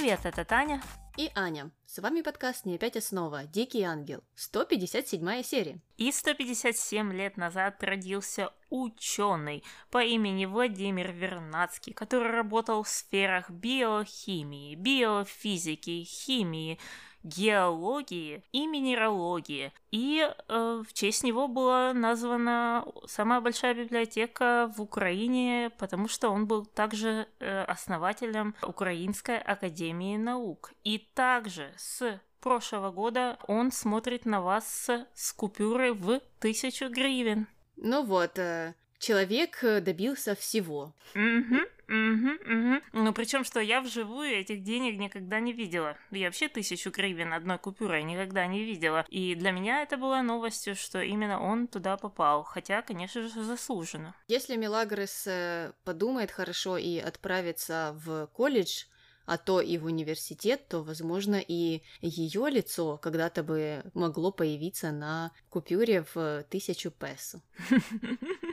Привет, 0.00 0.20
это 0.24 0.46
Таня. 0.46 0.80
И 1.18 1.30
Аня. 1.34 1.70
С 1.84 1.98
вами 1.98 2.22
подкаст 2.22 2.64
«Не 2.64 2.76
опять 2.76 2.96
основа. 2.96 3.44
Дикий 3.44 3.82
ангел». 3.82 4.24
157 4.34 5.42
серия. 5.42 5.78
И 5.98 6.10
157 6.10 7.12
лет 7.12 7.36
назад 7.36 7.84
родился 7.84 8.50
ученый 8.70 9.62
по 9.90 10.02
имени 10.02 10.46
Владимир 10.46 11.12
Вернадский, 11.12 11.92
который 11.92 12.30
работал 12.30 12.82
в 12.82 12.88
сферах 12.88 13.50
биохимии, 13.50 14.74
биофизики, 14.74 16.04
химии, 16.04 16.78
геологии 17.22 18.42
и 18.52 18.66
минералогии. 18.66 19.72
И 19.90 20.26
э, 20.26 20.82
в 20.86 20.92
честь 20.92 21.24
него 21.24 21.48
была 21.48 21.92
названа 21.92 22.84
самая 23.06 23.40
большая 23.40 23.74
библиотека 23.74 24.72
в 24.76 24.80
Украине, 24.80 25.70
потому 25.78 26.08
что 26.08 26.30
он 26.30 26.46
был 26.46 26.64
также 26.64 27.26
э, 27.38 27.62
основателем 27.64 28.54
Украинской 28.62 29.38
академии 29.38 30.16
наук. 30.16 30.72
И 30.84 30.98
также 31.14 31.72
с 31.76 32.20
прошлого 32.40 32.90
года 32.90 33.38
он 33.46 33.70
смотрит 33.70 34.24
на 34.24 34.40
вас 34.40 34.88
с 35.14 35.32
купюрой 35.32 35.92
в 35.92 36.20
тысячу 36.38 36.88
гривен. 36.88 37.46
Ну 37.76 38.04
вот, 38.04 38.38
э, 38.38 38.74
человек 39.00 39.64
э, 39.64 39.80
добился 39.80 40.36
всего. 40.36 40.94
Угу. 41.14 41.56
Угу, 41.88 42.30
угу. 42.44 42.82
Ну, 42.92 43.12
причем, 43.12 43.42
что 43.42 43.58
я 43.58 43.80
вживую 43.80 44.30
этих 44.30 44.62
денег 44.62 45.00
никогда 45.00 45.40
не 45.40 45.52
видела. 45.52 45.96
Я 46.12 46.26
вообще 46.26 46.48
тысячу 46.48 46.90
гривен 46.90 47.32
одной 47.32 47.58
купюрой 47.58 48.04
никогда 48.04 48.46
не 48.46 48.64
видела. 48.64 49.04
И 49.08 49.34
для 49.34 49.50
меня 49.50 49.82
это 49.82 49.96
была 49.96 50.22
новостью, 50.22 50.76
что 50.76 51.00
именно 51.00 51.42
он 51.42 51.66
туда 51.66 51.96
попал. 51.96 52.44
Хотя, 52.44 52.82
конечно 52.82 53.22
же, 53.22 53.42
заслуженно. 53.42 54.14
Если 54.28 54.54
Мелагрос 54.54 55.26
э, 55.26 55.72
подумает 55.84 56.30
хорошо 56.30 56.76
и 56.76 56.98
отправится 56.98 57.92
в 58.04 58.28
колледж, 58.28 58.84
а 59.26 59.38
то 59.38 59.60
и 59.60 59.78
в 59.78 59.84
университет, 59.84 60.66
то, 60.68 60.82
возможно, 60.82 61.40
и 61.40 61.82
ее 62.00 62.50
лицо 62.50 62.98
когда-то 62.98 63.44
бы 63.44 63.84
могло 63.94 64.32
появиться 64.32 64.90
на 64.90 65.30
купюре 65.48 66.04
в 66.14 66.44
тысячу 66.50 66.90
песо. 66.90 67.40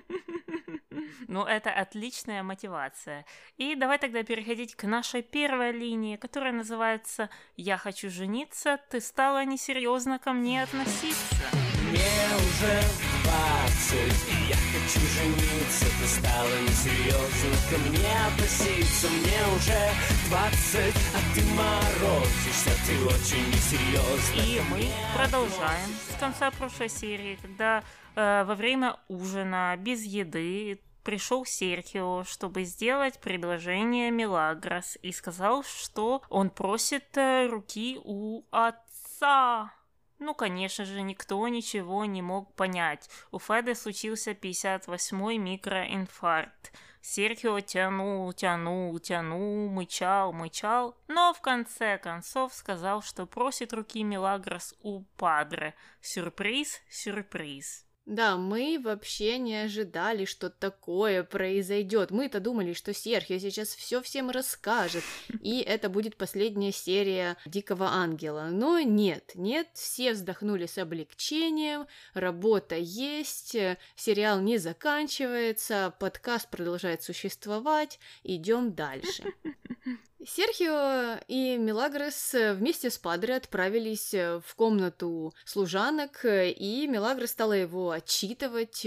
Ну, 1.28 1.44
это 1.46 1.72
отличная 1.72 2.44
мотивация. 2.44 3.26
И 3.58 3.76
давай 3.76 3.98
тогда 3.98 4.24
переходить 4.24 4.76
к 4.76 4.84
нашей 4.84 5.22
первой 5.22 5.72
линии, 5.72 6.16
которая 6.16 6.54
называется 6.54 7.30
«Я 7.56 7.78
хочу 7.78 8.10
жениться, 8.10 8.80
ты 8.90 9.02
стала 9.02 9.46
несерьезно 9.46 10.20
ко 10.20 10.34
мне 10.34 10.64
относиться». 10.64 11.68
Мне 11.90 12.02
уже 12.36 12.82
двадцать, 13.24 14.30
и 14.30 14.50
я 14.50 14.56
хочу 14.56 15.00
жениться 15.00 15.86
Ты 15.86 16.08
стала 16.08 16.62
несерьезно 16.62 17.56
ко 17.70 17.78
мне 17.90 18.10
относиться 18.28 19.08
Мне 19.08 19.40
уже 19.56 19.92
двадцать, 20.28 20.96
а 21.16 21.34
ты 21.34 21.44
морозишься 21.56 22.72
Ты 22.86 23.06
очень 23.06 23.48
несерьезно 23.48 24.42
И 24.42 24.62
мы 24.70 24.90
продолжаем 25.16 25.90
с 26.12 26.20
конца 26.20 26.52
прошлой 26.52 26.90
серии, 26.90 27.40
когда 27.42 27.84
э, 28.16 28.44
во 28.44 28.56
время 28.56 28.98
ужина 29.08 29.76
без 29.78 30.04
еды 30.04 30.82
пришел 31.08 31.46
Серхио, 31.46 32.26
чтобы 32.26 32.66
сделать 32.66 33.22
предложение 33.22 34.12
Мелагрос 34.12 34.98
и 35.02 35.14
сказал, 35.14 35.64
что 35.64 36.22
он 36.28 36.50
просит 36.50 37.16
э, 37.16 37.48
руки 37.48 37.98
у 38.04 38.44
отца. 38.52 39.72
Ну, 40.20 40.36
конечно 40.36 40.84
же, 40.84 41.02
никто 41.02 41.48
ничего 41.48 42.04
не 42.04 42.22
мог 42.22 42.54
понять. 42.56 43.10
У 43.32 43.40
Феды 43.40 43.74
случился 43.74 44.32
58-й 44.32 45.38
микроинфаркт. 45.38 46.74
Серхио 47.00 47.62
тянул, 47.62 48.34
тянул, 48.34 49.00
тянул, 49.00 49.70
мычал, 49.70 50.34
мычал, 50.34 50.98
но 51.08 51.34
в 51.34 51.40
конце 51.40 51.98
концов 52.00 52.54
сказал, 52.54 53.02
что 53.02 53.26
просит 53.26 53.72
руки 53.72 54.04
Мелагрос 54.04 54.76
у 54.82 55.04
Падре. 55.16 55.74
Сюрприз, 56.02 56.82
сюрприз. 56.90 57.87
Да, 58.08 58.38
мы 58.38 58.80
вообще 58.82 59.38
не 59.38 59.64
ожидали, 59.64 60.24
что 60.24 60.50
такое 60.50 61.24
произойдет. 61.24 62.10
Мы-то 62.10 62.40
думали, 62.40 62.72
что 62.72 62.94
Серхио 62.94 63.38
сейчас 63.38 63.76
все 63.76 64.02
всем 64.02 64.30
расскажет, 64.30 65.04
и 65.42 65.60
это 65.68 65.90
будет 65.90 66.16
последняя 66.16 66.72
серия 66.72 67.36
Дикого 67.46 67.90
Ангела. 67.90 68.48
Но 68.50 68.80
нет, 68.80 69.34
нет, 69.36 69.68
все 69.74 70.14
вздохнули 70.14 70.68
с 70.68 70.78
облегчением, 70.78 71.86
работа 72.14 72.78
есть, 72.78 73.58
сериал 73.98 74.40
не 74.40 74.58
заканчивается, 74.58 75.94
подкаст 76.00 76.50
продолжает 76.50 77.04
существовать, 77.04 78.00
идем 78.24 78.74
дальше. 78.74 79.26
Серхио 80.26 81.20
и 81.28 81.58
Мелагрос 81.58 82.34
вместе 82.34 82.90
с 82.90 82.98
Падре 82.98 83.36
отправились 83.36 84.14
в 84.14 84.56
комнату 84.56 85.34
служанок, 85.46 86.26
и 86.26 86.88
Мелагрос 86.88 87.32
стала 87.32 87.54
его 87.54 87.92
отчитывать, 87.92 88.86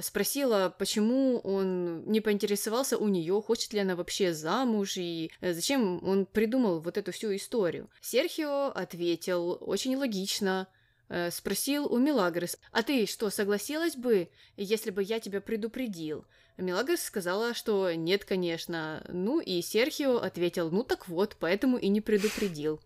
спросила, 0.00 0.74
почему 0.76 1.38
он 1.38 2.04
не 2.06 2.20
поинтересовался 2.20 2.98
у 2.98 3.06
нее, 3.06 3.40
хочет 3.40 3.72
ли 3.72 3.80
она 3.80 3.94
вообще 3.94 4.32
замуж 4.32 4.96
и 4.96 5.30
зачем 5.40 6.02
он 6.06 6.26
придумал 6.26 6.80
вот 6.80 6.98
эту 6.98 7.12
всю 7.12 7.34
историю. 7.36 7.88
Серхио 8.00 8.72
ответил 8.74 9.56
очень 9.60 9.96
логично– 9.96 10.66
Э, 11.12 11.32
спросил 11.32 11.92
у 11.92 11.98
Милагрос, 11.98 12.56
«А 12.70 12.84
ты 12.84 13.04
что, 13.06 13.30
согласилась 13.30 13.96
бы, 13.96 14.30
если 14.56 14.90
бы 14.90 15.02
я 15.02 15.18
тебя 15.18 15.40
предупредил?» 15.40 16.24
Милагрос 16.60 17.00
сказала, 17.00 17.54
что 17.54 17.92
нет, 17.94 18.24
конечно. 18.24 19.04
Ну 19.08 19.40
и 19.40 19.62
Серхио 19.62 20.18
ответил, 20.18 20.70
ну 20.70 20.84
так 20.84 21.08
вот, 21.08 21.36
поэтому 21.38 21.76
и 21.78 21.88
не 21.88 22.00
предупредил. 22.00 22.80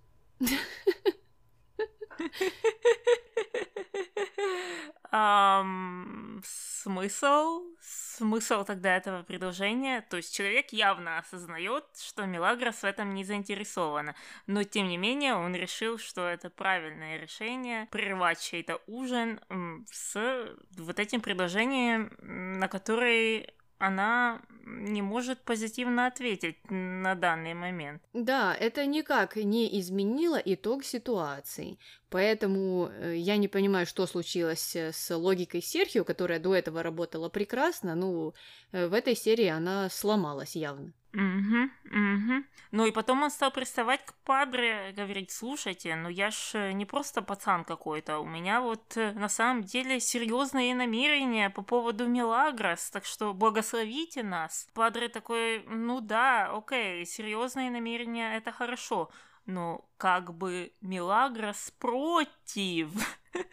Um, 5.14 6.42
смысл? 6.44 7.62
Смысл 7.80 8.64
тогда 8.64 8.96
этого 8.96 9.22
предложения? 9.22 10.00
То 10.10 10.16
есть 10.16 10.34
человек 10.34 10.72
явно 10.72 11.18
осознает, 11.18 11.84
что 11.96 12.26
Мелагрос 12.26 12.82
в 12.82 12.84
этом 12.84 13.14
не 13.14 13.22
заинтересована, 13.22 14.16
но 14.48 14.64
тем 14.64 14.88
не 14.88 14.96
менее 14.96 15.36
он 15.36 15.54
решил, 15.54 15.98
что 15.98 16.28
это 16.28 16.50
правильное 16.50 17.16
решение 17.16 17.86
прервать 17.92 18.40
чей-то 18.40 18.80
ужин 18.88 19.40
с 19.88 20.48
вот 20.76 20.98
этим 20.98 21.20
предложением, 21.20 22.12
на 22.18 22.66
который 22.66 23.54
она 23.86 24.40
не 24.66 25.02
может 25.02 25.40
позитивно 25.40 26.06
ответить 26.06 26.56
на 26.70 27.14
данный 27.14 27.54
момент. 27.54 28.02
Да, 28.12 28.54
это 28.54 28.86
никак 28.86 29.36
не 29.36 29.78
изменило 29.80 30.40
итог 30.42 30.84
ситуации. 30.84 31.78
Поэтому 32.08 32.88
э, 32.90 33.16
я 33.16 33.36
не 33.36 33.48
понимаю, 33.48 33.86
что 33.86 34.06
случилось 34.06 34.76
э, 34.76 34.92
с 34.92 35.14
логикой 35.14 35.60
Серхио, 35.60 36.04
которая 36.04 36.38
до 36.38 36.54
этого 36.54 36.82
работала 36.82 37.28
прекрасно. 37.28 37.94
Ну, 37.94 38.34
э, 38.72 38.86
в 38.86 38.94
этой 38.94 39.14
серии 39.14 39.48
она 39.48 39.90
сломалась 39.90 40.56
явно. 40.56 40.92
Угу, 41.14 41.70
угу. 41.90 42.44
Ну 42.72 42.86
и 42.86 42.90
потом 42.90 43.22
он 43.22 43.30
стал 43.30 43.52
приставать 43.52 44.04
к 44.04 44.14
Падре, 44.24 44.92
говорить, 44.96 45.30
слушайте, 45.30 45.94
ну 45.94 46.08
я 46.08 46.32
ж 46.32 46.72
не 46.72 46.84
просто 46.86 47.22
пацан 47.22 47.64
какой-то, 47.64 48.18
у 48.18 48.26
меня 48.26 48.60
вот 48.60 48.96
на 48.96 49.28
самом 49.28 49.62
деле 49.62 50.00
серьезные 50.00 50.74
намерения 50.74 51.50
по 51.50 51.62
поводу 51.62 52.08
Мелагрос, 52.08 52.90
так 52.90 53.04
что 53.04 53.32
благословите 53.32 54.24
нас. 54.24 54.66
Падре 54.74 55.08
такой, 55.08 55.64
ну 55.68 56.00
да, 56.00 56.50
окей, 56.52 57.06
серьезные 57.06 57.70
намерения 57.70 58.36
это 58.36 58.50
хорошо, 58.50 59.08
но 59.46 59.88
как 59.96 60.34
бы 60.34 60.72
Мелагрос 60.80 61.72
против. 61.78 62.90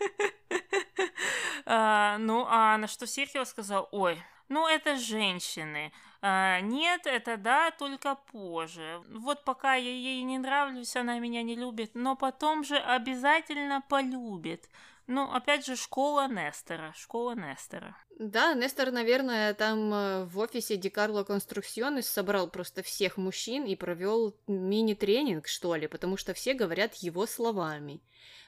А, 1.64 2.18
ну, 2.18 2.46
а 2.50 2.76
на 2.78 2.88
что 2.88 3.06
Серхио 3.06 3.46
сказал, 3.46 3.88
ой, 3.92 4.22
ну 4.50 4.68
это 4.68 4.98
женщины, 4.98 5.94
а, 6.22 6.62
нет, 6.62 7.02
это 7.06 7.38
да, 7.38 7.72
только 7.72 8.16
позже. 8.32 9.02
Вот 9.10 9.44
пока 9.44 9.74
я 9.74 9.92
ей 9.92 10.22
не 10.22 10.38
нравлюсь, 10.38 10.96
она 10.96 11.18
меня 11.18 11.42
не 11.42 11.56
любит, 11.56 11.92
но 11.96 12.16
потом 12.16 12.64
же 12.64 12.78
обязательно 12.78 13.82
полюбит. 13.90 14.70
Ну, 15.08 15.24
опять 15.24 15.66
же, 15.66 15.76
школа 15.76 16.28
Нестера, 16.28 16.94
школа 16.96 17.34
Нестера. 17.34 17.98
Да, 18.20 18.54
Нестер, 18.54 18.92
наверное, 18.92 19.54
там 19.56 19.94
э, 19.94 20.26
в 20.26 20.38
офисе 20.38 20.78
Дикарло 20.78 21.24
Конструкционес 21.24 22.08
собрал 22.08 22.48
просто 22.48 22.84
всех 22.84 23.18
мужчин 23.18 23.66
и 23.66 23.76
провел 23.76 24.36
мини-тренинг, 24.48 25.48
что 25.48 25.76
ли, 25.76 25.88
потому 25.88 26.18
что 26.18 26.34
все 26.36 26.54
говорят 26.54 26.94
его 26.96 27.26
словами. 27.26 28.00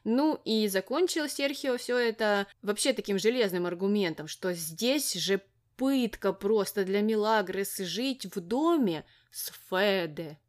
Ну 0.03 0.39
и 0.45 0.67
закончил 0.67 1.27
Серхио 1.27 1.77
все 1.77 1.97
это 1.97 2.45
вообще 2.61 2.93
таким 2.93 3.17
железным 3.17 3.65
аргументом, 3.65 4.27
что 4.27 4.53
здесь 4.53 5.13
же 5.13 5.41
пытка 5.75 6.33
просто 6.33 6.85
для 6.85 7.01
Милагрес 7.01 7.77
жить 7.77 8.25
в 8.35 8.39
доме 8.39 9.05
с 9.31 9.51
Феде. 9.69 10.39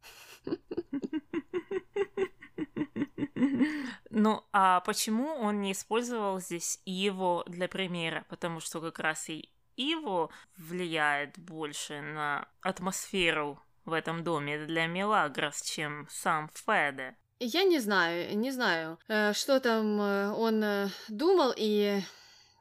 Ну, 4.09 4.43
а 4.53 4.79
почему 4.81 5.27
он 5.35 5.61
не 5.61 5.73
использовал 5.73 6.39
здесь 6.39 6.79
его 6.85 7.43
для 7.47 7.67
примера? 7.67 8.25
Потому 8.29 8.59
что 8.61 8.79
как 8.79 8.99
раз 8.99 9.29
и 9.29 9.49
Иво 9.75 10.29
влияет 10.55 11.37
больше 11.37 12.01
на 12.01 12.47
атмосферу 12.61 13.59
в 13.83 13.91
этом 13.91 14.23
доме 14.23 14.65
для 14.65 14.87
Мелагрос, 14.87 15.61
чем 15.61 16.07
сам 16.09 16.49
Феде. 16.53 17.17
Я 17.39 17.63
не 17.63 17.79
знаю, 17.79 18.37
не 18.37 18.51
знаю, 18.51 18.97
э, 19.09 19.33
что 19.33 19.59
там 19.59 19.99
э, 19.99 20.31
он 20.31 20.63
э, 20.63 20.87
думал 21.09 21.53
и 21.55 22.01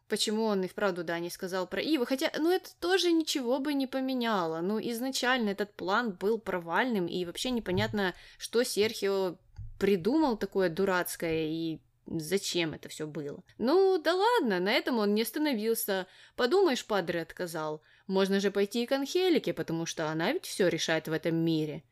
почему 0.08 0.44
он 0.44 0.64
и 0.64 0.68
вправду, 0.68 1.04
да, 1.04 1.18
не 1.18 1.30
сказал 1.30 1.66
про 1.66 1.80
Иву. 1.80 2.04
Хотя, 2.04 2.30
ну, 2.38 2.50
это 2.50 2.70
тоже 2.80 3.12
ничего 3.12 3.58
бы 3.58 3.74
не 3.74 3.86
поменяло. 3.86 4.60
Ну, 4.60 4.78
изначально 4.80 5.50
этот 5.50 5.74
план 5.74 6.12
был 6.12 6.38
провальным, 6.38 7.06
и 7.06 7.24
вообще 7.24 7.50
непонятно, 7.50 8.14
что 8.38 8.62
Серхио 8.62 9.36
придумал 9.78 10.36
такое 10.36 10.68
дурацкое 10.68 11.48
и 11.48 11.80
зачем 12.06 12.74
это 12.74 12.88
все 12.88 13.06
было. 13.06 13.42
Ну, 13.58 13.98
да 13.98 14.14
ладно, 14.14 14.60
на 14.60 14.72
этом 14.72 14.98
он 14.98 15.14
не 15.14 15.22
остановился. 15.22 16.06
Подумаешь, 16.36 16.86
Падре 16.86 17.22
отказал. 17.22 17.82
Можно 18.06 18.40
же 18.40 18.50
пойти 18.50 18.86
к 18.86 18.92
Анхелике, 18.92 19.52
потому 19.52 19.86
что 19.86 20.10
она 20.10 20.32
ведь 20.32 20.44
все 20.44 20.68
решает 20.68 21.08
в 21.08 21.12
этом 21.12 21.36
мире. 21.36 21.82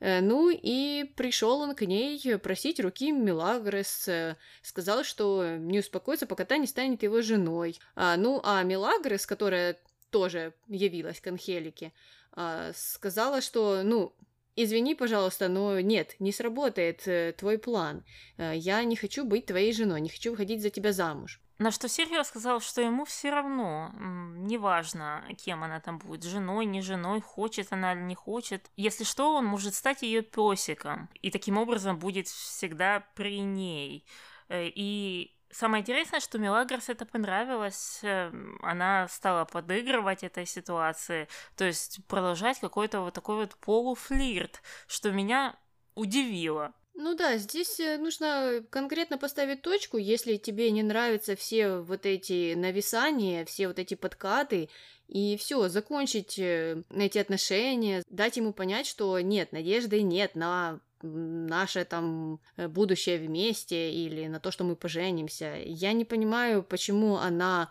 Э, 0.00 0.20
ну 0.20 0.50
и 0.50 1.04
пришел 1.16 1.60
он 1.60 1.74
к 1.74 1.82
ней 1.82 2.38
просить 2.38 2.80
руки 2.80 3.12
Милагрес, 3.12 4.08
э, 4.08 4.36
сказал, 4.62 5.04
что 5.04 5.56
не 5.56 5.80
успокоится, 5.80 6.26
пока 6.26 6.44
та 6.44 6.56
не 6.56 6.66
станет 6.66 7.02
его 7.02 7.22
женой. 7.22 7.78
А, 7.94 8.16
ну 8.16 8.40
а 8.44 8.62
Милагрес, 8.62 9.26
которая 9.26 9.78
тоже 10.10 10.54
явилась 10.68 11.20
к 11.20 11.26
Анхелике, 11.26 11.92
а, 12.32 12.72
сказала, 12.74 13.40
что, 13.40 13.82
ну, 13.82 14.14
Извини, 14.56 14.94
пожалуйста, 14.94 15.48
но 15.48 15.80
нет, 15.80 16.14
не 16.20 16.30
сработает 16.30 17.08
э, 17.08 17.34
твой 17.36 17.58
план. 17.58 18.04
Э, 18.36 18.52
я 18.54 18.84
не 18.84 18.94
хочу 18.94 19.24
быть 19.24 19.46
твоей 19.46 19.72
женой, 19.72 20.00
не 20.00 20.08
хочу 20.08 20.30
выходить 20.30 20.62
за 20.62 20.70
тебя 20.70 20.92
замуж. 20.92 21.40
На 21.58 21.70
что 21.70 21.88
Серхио 21.88 22.24
сказал, 22.24 22.60
что 22.60 22.80
ему 22.80 23.04
все 23.04 23.30
равно, 23.30 23.92
неважно, 23.94 25.24
кем 25.38 25.62
она 25.62 25.78
там 25.78 25.98
будет, 25.98 26.24
женой, 26.24 26.64
не 26.66 26.82
женой, 26.82 27.20
хочет 27.20 27.72
она 27.72 27.92
или 27.92 28.00
не 28.00 28.16
хочет. 28.16 28.70
Если 28.76 29.04
что, 29.04 29.34
он 29.34 29.44
может 29.44 29.74
стать 29.74 30.02
ее 30.02 30.22
песиком, 30.22 31.08
и 31.22 31.30
таким 31.30 31.56
образом 31.56 31.98
будет 31.98 32.26
всегда 32.26 33.04
при 33.14 33.40
ней. 33.40 34.04
Э, 34.48 34.66
и 34.66 35.30
Самое 35.54 35.82
интересное, 35.82 36.18
что 36.18 36.36
Мелагрос 36.36 36.88
это 36.88 37.06
понравилось. 37.06 38.00
Эм, 38.02 38.58
она 38.60 39.06
стала 39.06 39.44
подыгрывать 39.44 40.24
этой 40.24 40.46
ситуации, 40.46 41.28
то 41.54 41.64
есть 41.64 42.04
продолжать 42.08 42.58
какой-то 42.58 43.02
вот 43.02 43.14
такой 43.14 43.36
вот 43.36 43.54
полуфлирт, 43.60 44.60
что 44.88 45.12
меня 45.12 45.56
удивило. 45.94 46.72
Ну 46.96 47.16
да, 47.16 47.38
здесь 47.38 47.80
э, 47.80 47.98
нужно 47.98 48.64
конкретно 48.70 49.18
поставить 49.18 49.62
точку, 49.62 49.98
если 49.98 50.36
тебе 50.36 50.70
не 50.70 50.84
нравятся 50.84 51.34
все 51.34 51.78
вот 51.78 52.06
эти 52.06 52.54
нависания, 52.54 53.44
все 53.44 53.66
вот 53.66 53.80
эти 53.80 53.94
подкаты, 53.94 54.68
и 55.08 55.36
все, 55.36 55.68
закончить 55.68 56.38
э, 56.38 56.82
эти 56.94 57.18
отношения, 57.18 58.04
дать 58.08 58.36
ему 58.36 58.52
понять, 58.52 58.86
что 58.86 59.18
нет, 59.18 59.50
надежды 59.50 60.02
нет 60.02 60.36
на 60.36 60.80
наше 61.02 61.84
там 61.84 62.40
э, 62.56 62.68
будущее 62.68 63.18
вместе 63.18 63.92
или 63.92 64.28
на 64.28 64.38
то, 64.38 64.52
что 64.52 64.62
мы 64.62 64.76
поженимся. 64.76 65.56
Я 65.64 65.92
не 65.92 66.04
понимаю, 66.04 66.62
почему 66.62 67.16
она 67.16 67.70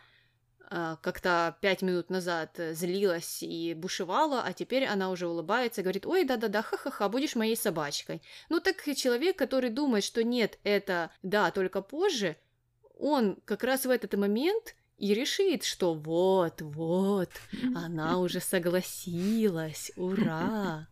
как-то 1.01 1.55
пять 1.61 1.81
минут 1.83 2.09
назад 2.09 2.59
злилась 2.71 3.43
и 3.43 3.75
бушевала, 3.75 4.41
а 4.43 4.53
теперь 4.53 4.85
она 4.85 5.11
уже 5.11 5.27
улыбается 5.27 5.81
и 5.81 5.83
говорит, 5.83 6.05
ой, 6.05 6.23
да-да-да, 6.23 6.63
ха-ха-ха, 6.63 7.09
будешь 7.09 7.35
моей 7.35 7.55
собачкой. 7.55 8.21
Ну 8.49 8.59
так 8.59 8.83
человек, 8.95 9.37
который 9.37 9.69
думает, 9.69 10.03
что 10.03 10.23
нет, 10.23 10.57
это 10.63 11.11
да, 11.21 11.51
только 11.51 11.81
позже, 11.81 12.37
он 12.97 13.37
как 13.45 13.63
раз 13.63 13.85
в 13.85 13.89
этот 13.89 14.13
момент 14.15 14.75
и 14.97 15.13
решит, 15.13 15.63
что 15.63 15.93
вот, 15.93 16.61
вот, 16.61 17.29
она 17.75 18.19
уже 18.19 18.39
согласилась, 18.39 19.91
ура. 19.95 20.87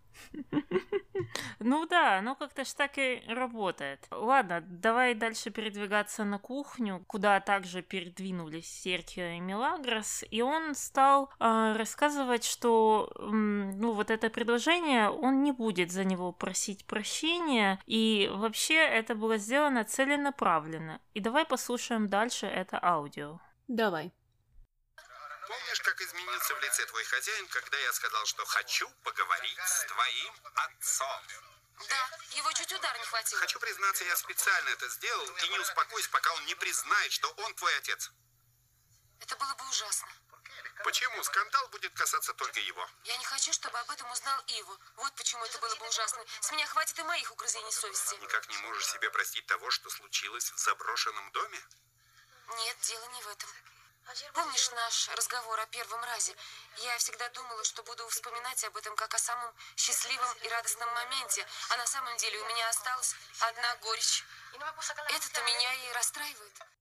Ну 1.60 1.86
да, 1.86 2.18
оно 2.20 2.36
как-то 2.36 2.64
ж 2.64 2.74
так 2.74 2.98
и 2.98 3.22
работает. 3.28 4.08
Ладно, 4.12 4.62
давай 4.62 5.14
дальше 5.14 5.52
передвигаться 5.52 6.24
на 6.24 6.40
кухню, 6.40 7.04
куда 7.08 7.40
также 7.40 7.82
передвинулись 7.82 8.68
Серхио 8.68 9.38
и 9.38 9.40
Мелагрос, 9.40 10.24
и 10.30 10.42
он 10.42 10.76
стал 10.76 11.30
э, 11.40 11.74
рассказывать, 11.78 12.44
что 12.44 13.12
э, 13.16 13.30
ну 13.30 13.94
вот 13.94 14.10
это 14.10 14.30
предложение, 14.30 15.10
он 15.10 15.44
не 15.44 15.52
будет 15.52 15.92
за 15.92 16.04
него 16.04 16.32
просить 16.32 16.86
прощения, 16.86 17.80
и 17.86 18.30
вообще 18.34 18.76
это 18.76 19.16
было 19.16 19.38
сделано 19.38 19.84
целенаправленно. 19.84 21.00
И 21.14 21.20
давай 21.20 21.46
послушаем 21.46 22.08
дальше 22.08 22.48
это 22.48 22.80
аудио. 22.82 23.40
Давай. 23.68 24.12
Помнишь, 25.52 25.82
как 25.82 26.00
изменился 26.00 26.56
в 26.56 26.62
лице 26.62 26.86
твой 26.86 27.04
хозяин, 27.04 27.46
когда 27.50 27.78
я 27.78 27.92
сказал, 27.92 28.26
что 28.26 28.46
хочу 28.46 28.90
поговорить 29.04 29.60
с 29.60 29.84
твоим 29.84 30.34
отцом? 30.56 31.22
Да, 31.90 32.10
его 32.38 32.54
чуть 32.54 32.72
удар 32.72 32.98
не 32.98 33.04
хватило. 33.04 33.42
Хочу 33.42 33.60
признаться, 33.60 34.06
я 34.06 34.16
специально 34.16 34.70
это 34.70 34.88
сделал 34.88 35.26
и 35.26 35.50
не 35.50 35.60
успокоюсь, 35.60 36.08
пока 36.08 36.32
он 36.36 36.46
не 36.46 36.56
признает, 36.56 37.12
что 37.12 37.30
он 37.32 37.54
твой 37.56 37.76
отец. 37.80 38.12
Это 39.20 39.36
было 39.36 39.54
бы 39.56 39.68
ужасно. 39.68 40.08
Почему? 40.86 41.22
Скандал 41.22 41.68
будет 41.68 41.94
касаться 41.96 42.34
только 42.34 42.62
его. 42.62 42.88
Я 43.04 43.18
не 43.18 43.26
хочу, 43.26 43.52
чтобы 43.52 43.78
об 43.78 43.92
этом 43.92 44.10
узнал 44.10 44.42
Иву. 44.48 44.80
Вот 44.96 45.14
почему 45.16 45.44
это 45.44 45.60
было 45.60 45.76
бы 45.76 45.86
ужасно. 45.90 46.24
С 46.40 46.50
меня 46.54 46.66
хватит 46.66 46.98
и 46.98 47.04
моих 47.04 47.30
угрызений 47.30 47.74
совести. 47.74 48.16
Никак 48.22 48.48
не 48.48 48.58
можешь 48.60 48.88
себе 48.88 49.10
простить 49.10 49.46
того, 49.48 49.70
что 49.70 49.90
случилось 49.90 50.50
в 50.50 50.58
заброшенном 50.60 51.30
доме? 51.34 51.62
Нет, 52.56 52.78
дело 52.84 53.06
не 53.08 53.22
в 53.22 53.28
этом. 53.28 53.50
Помнишь 54.34 54.72
наш 54.72 55.10
разговор 55.10 55.60
о 55.60 55.66
первом 55.68 56.04
разе? 56.04 56.36
Я 56.78 56.98
всегда 56.98 57.30
думала, 57.30 57.64
что 57.64 57.84
буду 57.84 58.08
вспоминать 58.10 58.64
об 58.64 58.76
этом 58.78 58.96
как 58.96 59.14
о 59.14 59.20
самом 59.20 59.54
счастливом 59.76 60.32
и 60.44 60.48
радостном 60.48 60.90
моменте, 60.94 61.46
а 61.70 61.78
на 61.78 61.86
самом 61.86 62.16
деле 62.18 62.40
у 62.40 62.46
меня 62.46 62.70
осталась 62.70 63.16
одна 63.40 63.76
горечь. 63.78 64.24
Это-то 65.10 65.42
меня 65.44 65.74
и 65.74 65.94
расстраивает. 65.94 66.81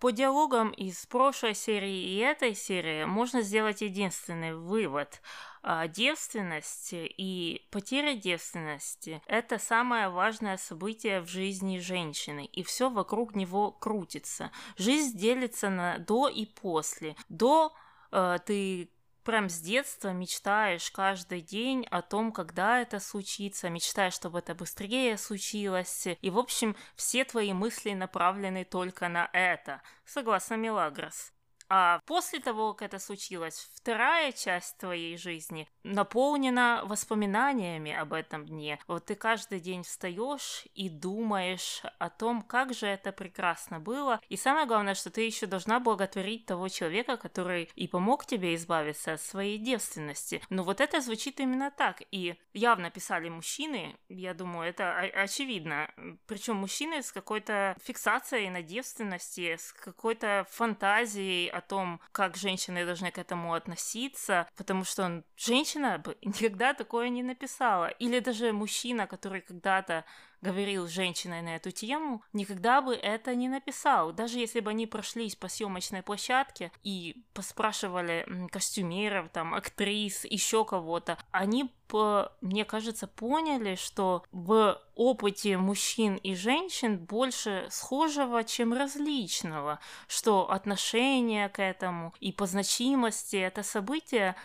По 0.00 0.12
диалогам 0.12 0.70
из 0.70 1.04
прошлой 1.04 1.54
серии 1.54 2.14
и 2.14 2.16
этой 2.16 2.54
серии 2.54 3.04
можно 3.04 3.42
сделать 3.42 3.82
единственный 3.82 4.56
вывод. 4.56 5.20
А, 5.62 5.88
девственность 5.88 6.94
и 6.94 7.68
потеря 7.70 8.14
девственности– 8.14 9.20
это 9.26 9.58
самое 9.58 10.08
важное 10.08 10.56
событие 10.56 11.20
в 11.20 11.28
жизни 11.28 11.78
женщины, 11.78 12.46
и 12.46 12.62
все 12.62 12.88
вокруг 12.88 13.36
него 13.36 13.72
крутится. 13.72 14.50
Жизнь 14.78 15.18
делится 15.18 15.68
на 15.68 15.98
до 15.98 16.28
и 16.28 16.46
после. 16.46 17.14
До 17.28 17.74
э, 18.10 18.38
ты 18.46 18.90
прям 19.24 19.48
с 19.48 19.60
детства 19.60 20.12
мечтаешь 20.12 20.90
каждый 20.90 21.40
день 21.40 21.86
о 21.90 22.02
том, 22.02 22.32
когда 22.32 22.80
это 22.80 23.00
случится, 23.00 23.70
мечтаешь, 23.70 24.14
чтобы 24.14 24.38
это 24.40 24.54
быстрее 24.54 25.16
случилось. 25.16 26.06
И, 26.20 26.30
в 26.30 26.38
общем, 26.38 26.76
все 26.96 27.24
твои 27.24 27.52
мысли 27.52 27.92
направлены 27.92 28.64
только 28.64 29.08
на 29.08 29.28
это, 29.32 29.82
согласно 30.04 30.54
Мелагрос. 30.54 31.32
А 31.70 32.00
после 32.04 32.40
того, 32.40 32.74
как 32.74 32.88
это 32.88 32.98
случилось, 32.98 33.70
вторая 33.76 34.32
часть 34.32 34.76
твоей 34.78 35.16
жизни 35.16 35.68
наполнена 35.84 36.82
воспоминаниями 36.84 37.92
об 37.92 38.12
этом 38.12 38.44
дне. 38.44 38.80
Вот 38.88 39.06
ты 39.06 39.14
каждый 39.14 39.60
день 39.60 39.84
встаешь 39.84 40.64
и 40.74 40.88
думаешь 40.88 41.82
о 42.00 42.10
том, 42.10 42.42
как 42.42 42.74
же 42.74 42.86
это 42.86 43.12
прекрасно 43.12 43.78
было. 43.78 44.20
И 44.28 44.36
самое 44.36 44.66
главное, 44.66 44.94
что 44.94 45.10
ты 45.10 45.22
еще 45.22 45.46
должна 45.46 45.78
благотворить 45.78 46.44
того 46.46 46.68
человека, 46.68 47.16
который 47.16 47.70
и 47.76 47.86
помог 47.86 48.26
тебе 48.26 48.56
избавиться 48.56 49.12
от 49.12 49.20
своей 49.20 49.56
девственности. 49.56 50.42
Но 50.50 50.64
вот 50.64 50.80
это 50.80 51.00
звучит 51.00 51.38
именно 51.38 51.70
так. 51.70 52.02
И 52.10 52.34
явно 52.52 52.90
писали 52.90 53.28
мужчины, 53.28 53.96
я 54.08 54.34
думаю, 54.34 54.68
это 54.68 54.98
очевидно. 54.98 55.88
Причем 56.26 56.56
мужчины 56.56 57.02
с 57.04 57.12
какой-то 57.12 57.76
фиксацией 57.80 58.50
на 58.50 58.62
девственности, 58.62 59.54
с 59.54 59.72
какой-то 59.72 60.46
фантазией 60.50 61.48
о 61.60 61.68
том, 61.68 62.00
как 62.12 62.36
женщины 62.36 62.84
должны 62.84 63.10
к 63.10 63.18
этому 63.18 63.54
относиться, 63.54 64.48
потому 64.56 64.84
что 64.84 65.04
он, 65.04 65.24
женщина 65.36 65.98
бы 65.98 66.16
никогда 66.22 66.74
такое 66.74 67.08
не 67.08 67.22
написала. 67.22 67.88
Или 68.00 68.20
даже 68.20 68.52
мужчина, 68.52 69.06
который 69.06 69.40
когда-то 69.40 70.04
говорил 70.42 70.86
с 70.86 70.90
женщиной 70.90 71.42
на 71.42 71.56
эту 71.56 71.70
тему, 71.70 72.22
никогда 72.32 72.80
бы 72.80 72.94
это 72.94 73.34
не 73.34 73.48
написал. 73.48 74.12
Даже 74.12 74.38
если 74.38 74.60
бы 74.60 74.70
они 74.70 74.86
прошлись 74.86 75.36
по 75.36 75.48
съемочной 75.48 76.02
площадке 76.02 76.72
и 76.82 77.24
поспрашивали 77.34 78.26
костюмеров, 78.50 79.30
там, 79.30 79.54
актрис, 79.54 80.24
еще 80.24 80.64
кого-то, 80.64 81.18
они 81.30 81.70
бы, 81.88 82.30
мне 82.40 82.64
кажется, 82.64 83.06
поняли, 83.06 83.74
что 83.74 84.24
в 84.32 84.80
опыте 84.94 85.58
мужчин 85.58 86.16
и 86.16 86.34
женщин 86.34 86.98
больше 86.98 87.66
схожего, 87.70 88.44
чем 88.44 88.72
различного, 88.72 89.80
что 90.06 90.50
отношение 90.50 91.48
к 91.48 91.60
этому 91.60 92.14
и 92.20 92.32
по 92.32 92.46
значимости 92.46 93.36
это 93.36 93.62
событие 93.62 94.36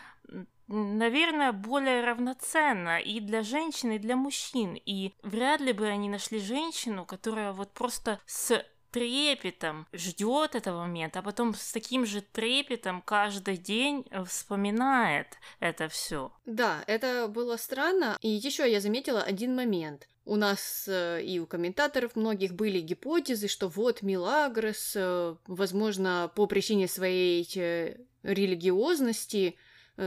наверное, 0.68 1.52
более 1.52 2.04
равноценно 2.04 3.00
и 3.00 3.20
для 3.20 3.44
женщин, 3.44 3.92
и 3.92 4.00
для 4.00 4.16
мужчин. 4.16 4.80
И 4.86 5.14
вряд 5.24 5.62
ли 5.62 5.74
бы 5.74 5.88
они 5.88 6.10
нашли 6.10 6.40
женщину, 6.40 7.06
которая 7.06 7.54
вот 7.54 7.72
просто 7.72 8.20
с 8.26 8.64
трепетом 8.96 9.88
ждет 9.92 10.56
этого 10.56 10.84
момента, 10.84 11.20
а 11.20 11.22
потом 11.22 11.54
с 11.54 11.74
таким 11.74 12.06
же 12.06 12.22
трепетом 12.22 13.02
каждый 13.02 13.58
день 13.58 14.06
вспоминает 14.26 15.28
это 15.60 15.90
все. 15.90 16.32
Да, 16.46 16.82
это 16.88 17.28
было 17.28 17.58
странно. 17.58 18.18
И 18.22 18.30
еще 18.30 18.72
я 18.72 18.80
заметила 18.80 19.22
один 19.22 19.54
момент. 19.54 20.08
У 20.24 20.38
нас 20.38 20.86
э, 20.88 21.22
и 21.24 21.40
у 21.40 21.46
комментаторов 21.46 22.16
многих 22.16 22.54
были 22.56 22.80
гипотезы, 22.80 23.50
что 23.50 23.68
вот 23.68 24.02
Милагрос, 24.02 24.94
э, 24.96 25.36
возможно, 25.46 26.32
по 26.34 26.48
причине 26.48 26.88
своей 26.88 27.46
э, 27.58 27.98
религиозности 28.24 29.58
э, 29.58 29.65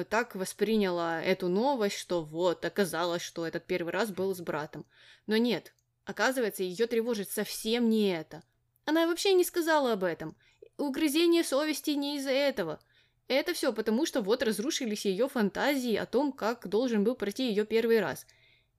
так 0.09 0.35
восприняла 0.35 1.23
эту 1.23 1.49
новость, 1.49 1.97
что 1.97 2.23
вот, 2.23 2.65
оказалось, 2.65 3.23
что 3.23 3.47
этот 3.47 3.67
первый 3.67 3.93
раз 3.93 4.11
был 4.11 4.35
с 4.35 4.41
братом. 4.41 4.87
Но 5.27 5.37
нет, 5.37 5.75
оказывается, 6.05 6.63
ее 6.63 6.87
тревожит 6.87 7.31
совсем 7.31 7.89
не 7.89 8.11
это. 8.15 8.43
Она 8.85 9.07
вообще 9.07 9.35
не 9.35 9.45
сказала 9.45 9.93
об 9.93 10.05
этом. 10.05 10.37
Угрызение 10.77 11.45
совести 11.45 11.91
не 11.91 12.17
из-за 12.17 12.31
этого. 12.31 12.81
Это 13.27 13.53
все 13.53 13.73
потому, 13.73 14.07
что 14.07 14.23
вот 14.23 14.43
разрушились 14.43 15.05
ее 15.05 15.29
фантазии 15.29 15.95
о 15.95 16.07
том, 16.07 16.33
как 16.33 16.67
должен 16.67 17.05
был 17.05 17.15
пройти 17.15 17.49
ее 17.49 17.67
первый 17.67 18.01
раз. 18.01 18.27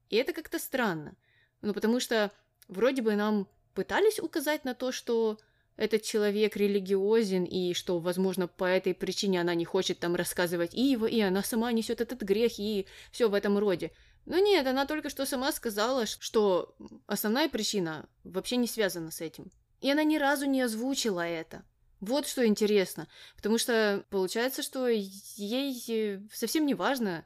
И 0.10 0.16
это 0.16 0.34
как-то 0.34 0.58
странно. 0.58 1.16
Ну, 1.62 1.74
потому 1.74 2.00
что 2.00 2.32
вроде 2.68 3.04
бы 3.04 3.16
нам 3.16 3.48
пытались 3.76 4.20
указать 4.20 4.66
на 4.66 4.74
то, 4.74 4.92
что 4.92 5.38
этот 5.80 6.04
человек 6.04 6.58
религиозен, 6.58 7.46
и 7.46 7.74
что, 7.74 8.00
возможно, 8.00 8.48
по 8.48 8.66
этой 8.66 8.94
причине 8.94 9.40
она 9.40 9.56
не 9.56 9.64
хочет 9.64 10.00
там 10.00 10.16
рассказывать 10.16 10.74
Ива, 10.74 11.06
и 11.06 11.22
она 11.22 11.42
сама 11.42 11.72
несет 11.72 12.02
этот 12.02 12.22
грех, 12.22 12.60
и 12.60 12.86
все 13.12 13.30
в 13.30 13.34
этом 13.34 13.58
роде. 13.58 13.92
Но 14.26 14.38
нет, 14.40 14.68
она 14.68 14.86
только 14.86 15.10
что 15.10 15.26
сама 15.26 15.54
сказала, 15.54 16.06
что 16.06 16.76
основная 17.08 17.48
причина 17.48 18.10
вообще 18.26 18.58
не 18.58 18.68
связана 18.68 19.10
с 19.10 19.22
этим. 19.22 19.52
И 19.80 19.90
она 19.90 20.04
ни 20.04 20.18
разу 20.18 20.46
не 20.46 20.62
озвучила 20.62 21.26
это. 21.26 21.64
Вот 22.02 22.28
что 22.28 22.46
интересно, 22.46 23.08
потому 23.38 23.58
что 23.58 24.06
получается, 24.10 24.64
что 24.64 24.88
ей 24.88 26.20
совсем 26.34 26.66
не 26.66 26.74
важно, 26.74 27.26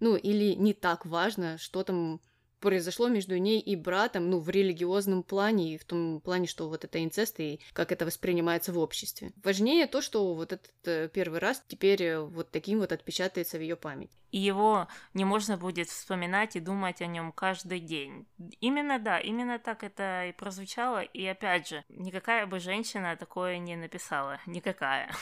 ну 0.00 0.14
или 0.16 0.54
не 0.54 0.74
так 0.74 1.06
важно, 1.06 1.56
что 1.56 1.82
там 1.82 2.20
произошло 2.64 3.08
между 3.08 3.36
ней 3.36 3.60
и 3.60 3.76
братом, 3.76 4.30
ну, 4.30 4.40
в 4.40 4.48
религиозном 4.48 5.22
плане, 5.22 5.74
и 5.74 5.78
в 5.78 5.84
том 5.84 6.22
плане, 6.22 6.46
что 6.46 6.70
вот 6.70 6.82
это 6.82 7.04
инцест 7.04 7.38
и 7.38 7.60
как 7.74 7.92
это 7.92 8.06
воспринимается 8.06 8.72
в 8.72 8.78
обществе. 8.78 9.32
Важнее 9.44 9.86
то, 9.86 10.00
что 10.00 10.34
вот 10.34 10.52
этот 10.52 10.72
э, 10.86 11.10
первый 11.12 11.40
раз 11.40 11.62
теперь 11.68 12.02
э, 12.02 12.20
вот 12.20 12.50
таким 12.50 12.78
вот 12.78 12.90
отпечатается 12.90 13.58
в 13.58 13.60
ее 13.60 13.76
память. 13.76 14.10
И 14.30 14.38
его 14.38 14.88
не 15.12 15.26
можно 15.26 15.58
будет 15.58 15.88
вспоминать 15.88 16.56
и 16.56 16.60
думать 16.60 17.02
о 17.02 17.06
нем 17.06 17.32
каждый 17.32 17.80
день. 17.80 18.26
Именно 18.60 18.98
да, 18.98 19.20
именно 19.20 19.58
так 19.58 19.84
это 19.84 20.24
и 20.28 20.32
прозвучало. 20.32 21.02
И 21.02 21.26
опять 21.26 21.68
же, 21.68 21.84
никакая 21.90 22.46
бы 22.46 22.60
женщина 22.60 23.14
такое 23.16 23.58
не 23.58 23.76
написала. 23.76 24.40
Никакая. 24.46 25.12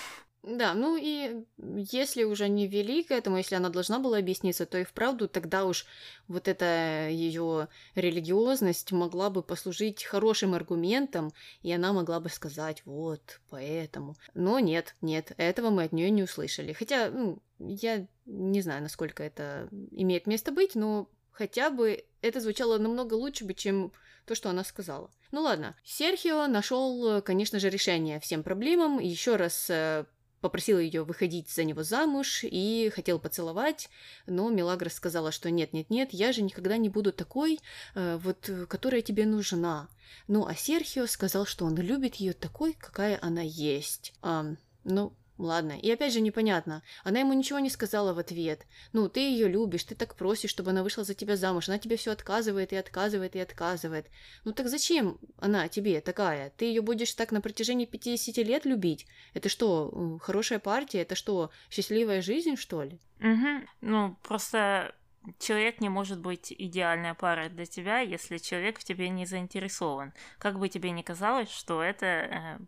Да, 0.42 0.74
ну 0.74 0.96
и 0.96 1.44
если 1.56 2.24
уже 2.24 2.48
не 2.48 2.66
вели 2.66 3.04
к 3.04 3.12
этому, 3.12 3.36
если 3.36 3.54
она 3.54 3.68
должна 3.68 4.00
была 4.00 4.18
объясниться, 4.18 4.66
то 4.66 4.76
и 4.76 4.82
вправду 4.84 5.28
тогда 5.28 5.64
уж 5.64 5.86
вот 6.26 6.48
эта 6.48 7.08
ее 7.10 7.68
религиозность 7.94 8.90
могла 8.90 9.30
бы 9.30 9.44
послужить 9.44 10.02
хорошим 10.02 10.54
аргументом, 10.54 11.32
и 11.62 11.72
она 11.72 11.92
могла 11.92 12.18
бы 12.18 12.28
сказать, 12.28 12.82
вот, 12.84 13.40
поэтому. 13.50 14.16
Но 14.34 14.58
нет, 14.58 14.96
нет, 15.00 15.32
этого 15.36 15.70
мы 15.70 15.84
от 15.84 15.92
нее 15.92 16.10
не 16.10 16.24
услышали. 16.24 16.72
Хотя, 16.72 17.10
ну, 17.10 17.40
я 17.60 18.08
не 18.26 18.62
знаю, 18.62 18.82
насколько 18.82 19.22
это 19.22 19.68
имеет 19.92 20.26
место 20.26 20.50
быть, 20.50 20.74
но 20.74 21.08
хотя 21.30 21.70
бы 21.70 22.04
это 22.20 22.40
звучало 22.40 22.78
намного 22.78 23.14
лучше 23.14 23.44
бы, 23.44 23.54
чем 23.54 23.92
то, 24.26 24.34
что 24.34 24.50
она 24.50 24.64
сказала. 24.64 25.10
Ну 25.30 25.42
ладно, 25.42 25.76
Серхио 25.84 26.48
нашел, 26.48 27.22
конечно 27.22 27.60
же, 27.60 27.70
решение 27.70 28.18
всем 28.18 28.42
проблемам. 28.42 28.98
Еще 28.98 29.36
раз 29.36 29.70
э, 29.70 30.04
попросил 30.42 30.78
ее 30.78 31.04
выходить 31.04 31.48
за 31.48 31.64
него 31.64 31.82
замуж 31.82 32.40
и 32.42 32.92
хотел 32.94 33.18
поцеловать, 33.18 33.88
но 34.26 34.50
Мелагрос 34.50 34.92
сказала, 34.92 35.32
что 35.32 35.50
нет-нет-нет, 35.50 36.10
я 36.12 36.32
же 36.32 36.42
никогда 36.42 36.76
не 36.76 36.90
буду 36.90 37.12
такой, 37.12 37.60
э, 37.94 38.18
вот, 38.22 38.50
которая 38.68 39.00
тебе 39.00 39.24
нужна. 39.24 39.88
Ну, 40.28 40.46
а 40.46 40.54
Серхио 40.54 41.06
сказал, 41.06 41.46
что 41.46 41.64
он 41.64 41.76
любит 41.76 42.16
ее 42.16 42.34
такой, 42.34 42.74
какая 42.74 43.18
она 43.22 43.40
есть. 43.40 44.12
А, 44.20 44.44
ну, 44.84 45.14
Ладно, 45.38 45.72
и 45.72 45.90
опять 45.90 46.12
же 46.12 46.20
непонятно. 46.20 46.82
Она 47.04 47.20
ему 47.20 47.32
ничего 47.32 47.58
не 47.58 47.70
сказала 47.70 48.12
в 48.12 48.18
ответ. 48.18 48.66
Ну, 48.92 49.08
ты 49.08 49.20
ее 49.20 49.48
любишь, 49.48 49.84
ты 49.84 49.94
так 49.94 50.14
просишь, 50.14 50.50
чтобы 50.50 50.70
она 50.70 50.82
вышла 50.82 51.04
за 51.04 51.14
тебя 51.14 51.36
замуж. 51.36 51.68
Она 51.68 51.78
тебе 51.78 51.96
все 51.96 52.12
отказывает 52.12 52.72
и 52.72 52.76
отказывает 52.76 53.34
и 53.34 53.40
отказывает. 53.40 54.06
Ну 54.44 54.52
так 54.52 54.68
зачем 54.68 55.18
она 55.38 55.68
тебе 55.68 56.00
такая? 56.00 56.50
Ты 56.50 56.66
ее 56.66 56.82
будешь 56.82 57.14
так 57.14 57.32
на 57.32 57.40
протяжении 57.40 57.86
50 57.86 58.36
лет 58.46 58.66
любить? 58.66 59.06
Это 59.32 59.48
что, 59.48 60.18
хорошая 60.22 60.58
партия? 60.58 61.02
Это 61.02 61.14
что, 61.14 61.50
счастливая 61.70 62.20
жизнь, 62.20 62.56
что 62.56 62.82
ли? 62.82 63.00
Угу. 63.20 63.66
Ну, 63.80 64.16
просто 64.22 64.94
человек 65.38 65.80
не 65.80 65.88
может 65.88 66.20
быть 66.20 66.52
идеальной 66.56 67.14
парой 67.14 67.48
для 67.48 67.66
тебя, 67.66 68.00
если 68.00 68.38
человек 68.38 68.78
в 68.78 68.84
тебе 68.84 69.08
не 69.08 69.26
заинтересован. 69.26 70.12
Как 70.38 70.58
бы 70.58 70.68
тебе 70.68 70.90
ни 70.90 71.02
казалось, 71.02 71.50
что 71.50 71.82
это 71.82 72.06
э, 72.06 72.58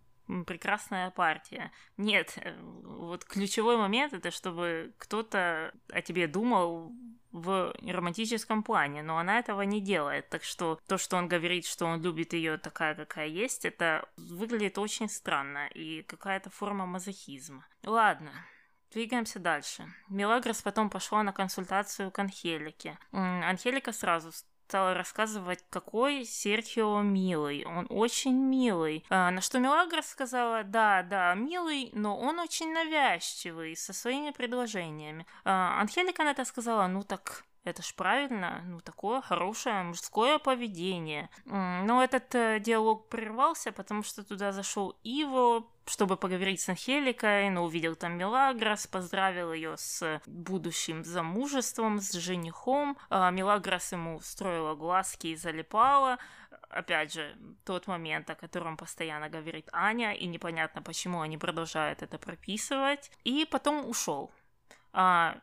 прекрасная 0.47 1.11
партия. 1.11 1.71
Нет, 1.97 2.35
э, 2.37 2.59
вот 2.61 3.25
ключевой 3.25 3.77
момент 3.77 4.13
это 4.13 4.31
чтобы 4.31 4.95
кто-то 4.99 5.73
о 5.93 6.03
тебе 6.03 6.27
думал 6.27 6.93
в 7.33 7.75
романтическом 7.83 8.63
плане, 8.63 9.03
но 9.03 9.19
она 9.19 9.39
этого 9.39 9.63
не 9.63 9.81
делает. 9.81 10.29
Так 10.29 10.45
что 10.45 10.79
то, 10.87 10.99
что 10.99 11.17
он 11.17 11.29
говорит, 11.29 11.67
что 11.67 11.87
он 11.87 12.01
любит 12.01 12.33
ее 12.33 12.59
такая, 12.59 12.95
какая 12.95 13.27
есть, 13.27 13.65
это 13.65 14.09
выглядит 14.17 14.79
очень 14.79 15.09
странно 15.09 15.67
и 15.69 16.03
какая-то 16.03 16.51
форма 16.51 16.87
мазохизма. 16.87 17.67
Ладно, 17.85 18.31
Двигаемся 18.95 19.41
дальше. 19.41 19.93
Мелагрос 20.09 20.63
потом 20.63 20.89
пошла 20.89 21.25
на 21.25 21.33
консультацию 21.33 22.13
к 22.13 22.19
Анхелике. 22.21 22.97
Анхелика 23.11 23.93
сразу 23.93 24.31
стала 24.69 24.95
рассказывать, 24.95 25.65
какой 25.71 26.25
Серхио 26.25 27.01
милый. 27.03 27.65
Он 27.65 27.87
очень 27.91 28.35
милый. 28.35 29.05
А, 29.11 29.31
на 29.31 29.41
что 29.41 29.59
Мелагра 29.59 30.03
сказала, 30.03 30.65
да, 30.65 31.03
да, 31.03 31.35
милый, 31.35 31.91
но 31.93 32.19
он 32.19 32.39
очень 32.39 32.73
навязчивый 32.73 33.77
со 33.77 33.93
своими 33.93 34.31
предложениями. 34.31 35.27
А, 35.45 35.81
Анхелика 35.81 36.25
на 36.25 36.31
это 36.31 36.45
сказала, 36.45 36.87
ну 36.87 37.03
так 37.03 37.45
это 37.65 37.83
ж 37.83 37.95
правильно, 37.95 38.63
ну 38.67 38.81
такое 38.81 39.21
хорошее 39.21 39.83
мужское 39.83 40.39
поведение. 40.39 41.31
Но 41.47 42.05
этот 42.05 42.35
э, 42.35 42.61
диалог 42.61 43.09
прервался, 43.09 43.73
потому 43.73 44.03
что 44.03 44.23
туда 44.23 44.53
зашел 44.53 44.97
Иво, 45.03 45.65
чтобы 45.87 46.17
поговорить 46.17 46.61
с 46.61 46.69
Анхеликой, 46.69 47.51
но 47.51 47.65
увидел 47.65 47.97
там 47.97 48.19
Мелагрос, 48.19 48.87
поздравил 48.87 49.53
ее 49.53 49.77
с 49.77 50.21
будущим 50.27 51.05
замужеством, 51.05 52.01
с 52.01 52.13
женихом. 52.13 52.99
А 53.09 53.31
Мелагрос 53.31 53.93
ему 53.93 54.21
строила 54.21 54.75
глазки 54.75 55.29
и 55.29 55.37
залипала. 55.37 56.19
Опять 56.69 57.15
же, 57.15 57.37
тот 57.65 57.87
момент, 57.87 58.29
о 58.31 58.35
котором 58.35 58.77
постоянно 58.77 59.29
говорит 59.29 59.69
Аня, 59.73 60.13
и 60.13 60.27
непонятно, 60.27 60.83
почему 60.83 61.21
они 61.21 61.39
продолжают 61.39 62.03
это 62.03 62.19
прописывать. 62.19 63.11
И 63.25 63.47
потом 63.51 63.89
ушел. 63.89 64.33
А, 64.93 65.39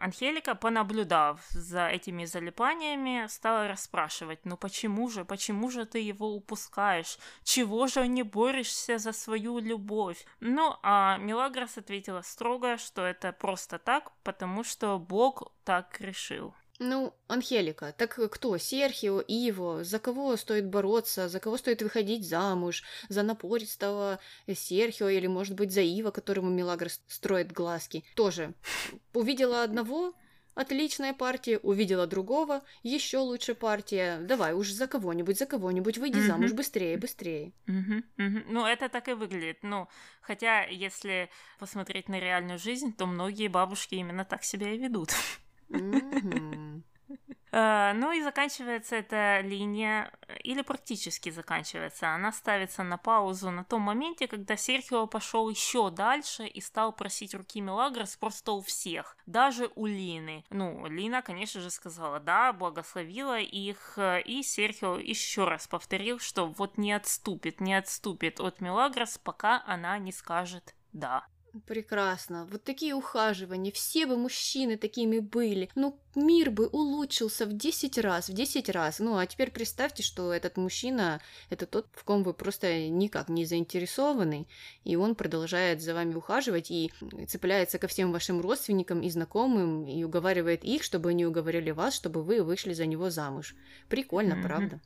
Анхелика, 0.00 0.54
понаблюдав 0.54 1.40
за 1.50 1.88
этими 1.88 2.24
залипаниями, 2.24 3.26
стала 3.28 3.68
расспрашивать, 3.68 4.46
ну 4.46 4.56
почему 4.56 5.10
же, 5.10 5.24
почему 5.24 5.70
же 5.70 5.84
ты 5.84 5.98
его 5.98 6.34
упускаешь? 6.34 7.18
Чего 7.44 7.86
же 7.86 8.08
не 8.08 8.22
борешься 8.22 8.98
за 8.98 9.12
свою 9.12 9.58
любовь? 9.58 10.24
Ну, 10.40 10.76
а 10.82 11.18
Мелагрос 11.18 11.76
ответила 11.76 12.22
строго, 12.22 12.78
что 12.78 13.02
это 13.02 13.32
просто 13.32 13.78
так, 13.78 14.12
потому 14.22 14.64
что 14.64 14.98
Бог 14.98 15.52
так 15.64 16.00
решил. 16.00 16.54
Ну, 16.82 17.14
Анхелика, 17.28 17.92
так 17.92 18.18
кто? 18.32 18.56
Серхио, 18.56 19.20
Иво? 19.20 19.84
За 19.84 19.98
кого 19.98 20.34
стоит 20.38 20.66
бороться? 20.66 21.28
За 21.28 21.38
кого 21.38 21.58
стоит 21.58 21.82
выходить 21.82 22.26
замуж? 22.26 22.82
За 23.10 23.22
напористого 23.22 24.18
Серхио 24.48 25.10
или, 25.10 25.26
может 25.26 25.54
быть, 25.54 25.72
за 25.72 25.82
Ива, 25.82 26.10
которому 26.10 26.48
Милагр 26.48 26.88
строит 27.06 27.52
глазки? 27.52 28.02
Тоже. 28.14 28.54
Увидела 29.12 29.62
одного, 29.62 30.14
Отличная 30.54 31.14
партия, 31.14 31.58
увидела 31.58 32.06
другого, 32.06 32.62
еще 32.82 33.18
лучше 33.18 33.54
партия. 33.54 34.18
Давай 34.18 34.52
уж 34.52 34.70
за 34.70 34.88
кого-нибудь, 34.88 35.38
за 35.38 35.46
кого-нибудь 35.46 35.96
выйди 35.96 36.18
mm-hmm. 36.18 36.26
замуж 36.26 36.52
быстрее, 36.52 36.98
быстрее. 36.98 37.52
Mm-hmm. 37.66 38.04
Mm-hmm. 38.18 38.44
Ну, 38.48 38.66
это 38.66 38.88
так 38.88 39.08
и 39.08 39.12
выглядит. 39.12 39.58
Ну, 39.62 39.88
хотя, 40.20 40.64
если 40.64 41.30
посмотреть 41.58 42.08
на 42.08 42.18
реальную 42.18 42.58
жизнь, 42.58 42.92
то 42.94 43.06
многие 43.06 43.48
бабушки 43.48 43.94
именно 43.94 44.24
так 44.24 44.42
себя 44.42 44.72
и 44.72 44.78
ведут. 44.78 45.10
Э, 47.52 47.92
ну 47.94 48.12
и 48.12 48.22
заканчивается 48.22 48.94
эта 48.94 49.40
линия, 49.40 50.12
или 50.44 50.62
практически 50.62 51.30
заканчивается. 51.30 52.14
Она 52.14 52.30
ставится 52.30 52.84
на 52.84 52.96
паузу 52.96 53.50
на 53.50 53.64
том 53.64 53.82
моменте, 53.82 54.28
когда 54.28 54.56
Серхио 54.56 55.08
пошел 55.08 55.50
еще 55.50 55.90
дальше 55.90 56.46
и 56.46 56.60
стал 56.60 56.92
просить 56.92 57.34
руки 57.34 57.60
Мелагрос 57.60 58.16
просто 58.16 58.52
у 58.52 58.60
всех, 58.60 59.16
даже 59.26 59.68
у 59.74 59.86
Лины. 59.86 60.44
Ну, 60.50 60.86
Лина, 60.86 61.22
конечно 61.22 61.60
же, 61.60 61.70
сказала 61.70 62.20
да, 62.20 62.52
благословила 62.52 63.40
их, 63.40 63.98
и 63.98 64.42
Серхио 64.44 64.98
еще 64.98 65.44
раз 65.44 65.66
повторил, 65.66 66.20
что 66.20 66.46
вот 66.46 66.78
не 66.78 66.92
отступит, 66.92 67.60
не 67.60 67.74
отступит 67.74 68.38
от 68.38 68.60
Мелагрос, 68.60 69.18
пока 69.18 69.64
она 69.66 69.98
не 69.98 70.12
скажет 70.12 70.76
да. 70.92 71.26
Прекрасно. 71.66 72.46
Вот 72.50 72.62
такие 72.62 72.94
ухаживания, 72.94 73.72
все 73.72 74.06
бы 74.06 74.16
мужчины 74.16 74.76
такими 74.76 75.18
были. 75.18 75.68
Ну, 75.74 75.98
мир 76.14 76.50
бы 76.50 76.68
улучшился 76.68 77.44
в 77.44 77.52
10 77.52 77.98
раз, 77.98 78.28
в 78.28 78.32
10 78.32 78.68
раз. 78.70 79.00
Ну, 79.00 79.16
а 79.16 79.26
теперь 79.26 79.50
представьте, 79.50 80.02
что 80.02 80.32
этот 80.32 80.56
мужчина, 80.56 81.20
это 81.48 81.66
тот, 81.66 81.88
в 81.92 82.04
ком 82.04 82.22
вы 82.22 82.34
просто 82.34 82.88
никак 82.88 83.28
не 83.28 83.44
заинтересованы, 83.44 84.46
и 84.84 84.96
он 84.96 85.14
продолжает 85.14 85.82
за 85.82 85.94
вами 85.94 86.14
ухаживать 86.14 86.70
и 86.70 86.92
цепляется 87.26 87.78
ко 87.78 87.88
всем 87.88 88.12
вашим 88.12 88.40
родственникам 88.40 89.00
и 89.02 89.10
знакомым, 89.10 89.86
и 89.86 90.04
уговаривает 90.04 90.64
их, 90.64 90.84
чтобы 90.84 91.10
они 91.10 91.26
уговорили 91.26 91.72
вас, 91.72 91.94
чтобы 91.94 92.22
вы 92.22 92.42
вышли 92.42 92.74
за 92.74 92.86
него 92.86 93.10
замуж. 93.10 93.56
Прикольно, 93.88 94.34
mm-hmm. 94.34 94.42
правда? 94.42 94.80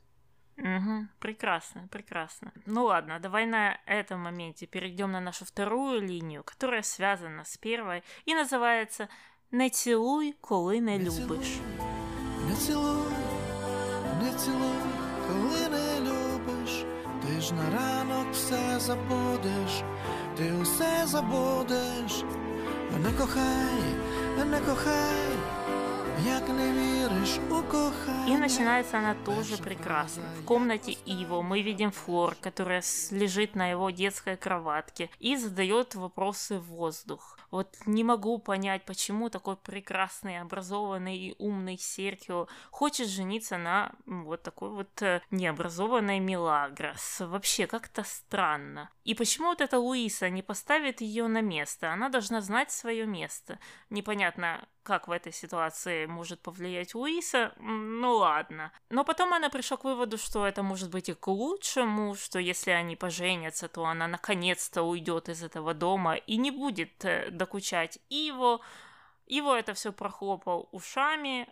Угу, 0.60 1.06
прекрасно, 1.20 1.88
прекрасно. 1.90 2.52
Ну 2.66 2.84
ладно, 2.84 3.18
давай 3.18 3.46
на 3.46 3.78
этом 3.86 4.20
моменте 4.20 4.66
перейдем 4.66 5.12
на 5.12 5.20
нашу 5.20 5.44
вторую 5.44 6.02
линию, 6.02 6.44
которая 6.44 6.82
связана 6.82 7.44
с 7.44 7.56
первой 7.56 8.02
и 8.26 8.34
называется 8.34 9.08
«Не 9.50 9.70
цілуй, 9.70 10.36
коли 10.40 10.78
не 10.78 10.98
любиш». 10.98 11.58
Не 12.46 12.56
цілуй, 12.56 13.12
не 14.22 14.32
цілуй, 14.32 14.76
коли 15.26 15.68
не 15.68 16.00
любиш, 16.00 16.84
ти 17.22 17.40
ж 17.40 17.54
на 17.54 17.70
ранок 17.70 18.32
все 18.32 18.80
забудеш, 18.80 19.82
ти 20.36 20.52
усе 20.52 21.06
забудеш, 21.06 22.24
не 22.98 23.12
кохай, 23.12 23.82
не 24.46 24.60
кохай, 24.60 25.33
и 28.27 28.37
начинается 28.37 28.99
она 28.99 29.15
тоже 29.25 29.57
прекрасно. 29.57 30.23
В 30.41 30.45
комнате 30.45 30.93
Иво 31.05 31.41
мы 31.41 31.61
видим 31.61 31.91
Флор, 31.91 32.35
которая 32.35 32.83
лежит 33.11 33.55
на 33.55 33.69
его 33.69 33.89
детской 33.89 34.37
кроватке 34.37 35.09
и 35.19 35.35
задает 35.35 35.95
вопросы 35.95 36.59
в 36.59 36.65
воздух. 36.65 37.37
Вот 37.51 37.75
не 37.85 38.03
могу 38.03 38.37
понять, 38.37 38.85
почему 38.85 39.29
такой 39.29 39.55
прекрасный, 39.55 40.39
образованный 40.39 41.17
и 41.17 41.35
умный 41.37 41.77
Серхио 41.77 42.47
хочет 42.71 43.07
жениться 43.07 43.57
на 43.57 43.91
вот 44.05 44.43
такой 44.43 44.69
вот 44.69 45.01
э, 45.01 45.21
необразованной 45.31 46.19
Милагрос. 46.19 47.21
Вообще 47.21 47.67
как-то 47.67 48.03
странно. 48.03 48.89
И 49.03 49.13
почему 49.13 49.47
вот 49.47 49.61
эта 49.61 49.79
Луиса 49.79 50.29
не 50.29 50.41
поставит 50.41 51.01
ее 51.01 51.27
на 51.27 51.41
место? 51.41 51.91
Она 51.91 52.09
должна 52.09 52.41
знать 52.41 52.71
свое 52.71 53.05
место. 53.05 53.59
Непонятно, 53.89 54.67
как 54.85 55.07
в 55.07 55.11
этой 55.11 55.33
ситуации 55.33 56.05
может 56.05 56.39
повлиять 56.41 56.95
Луиса, 56.95 57.51
ну 57.57 58.13
ладно. 58.15 58.71
Но 58.89 59.03
потом 59.03 59.33
она 59.33 59.49
пришла 59.49 59.77
к 59.77 59.83
выводу, 59.83 60.17
что 60.17 60.45
это 60.45 60.63
может 60.63 60.91
быть 60.91 61.09
и 61.09 61.13
к 61.13 61.27
лучшему, 61.27 62.15
что 62.15 62.39
если 62.39 62.71
они 62.71 62.95
поженятся, 62.95 63.67
то 63.67 63.85
она 63.85 64.07
наконец-то 64.07 64.83
уйдет 64.83 65.27
из 65.27 65.43
этого 65.43 65.73
дома 65.73 66.15
и 66.15 66.37
не 66.37 66.51
будет 66.51 67.03
э, 67.03 67.31
докучать 67.31 67.99
Иво. 68.09 68.61
Иво 69.25 69.57
это 69.57 69.73
все 69.73 69.91
прохлопал 69.91 70.69
ушами, 70.71 71.47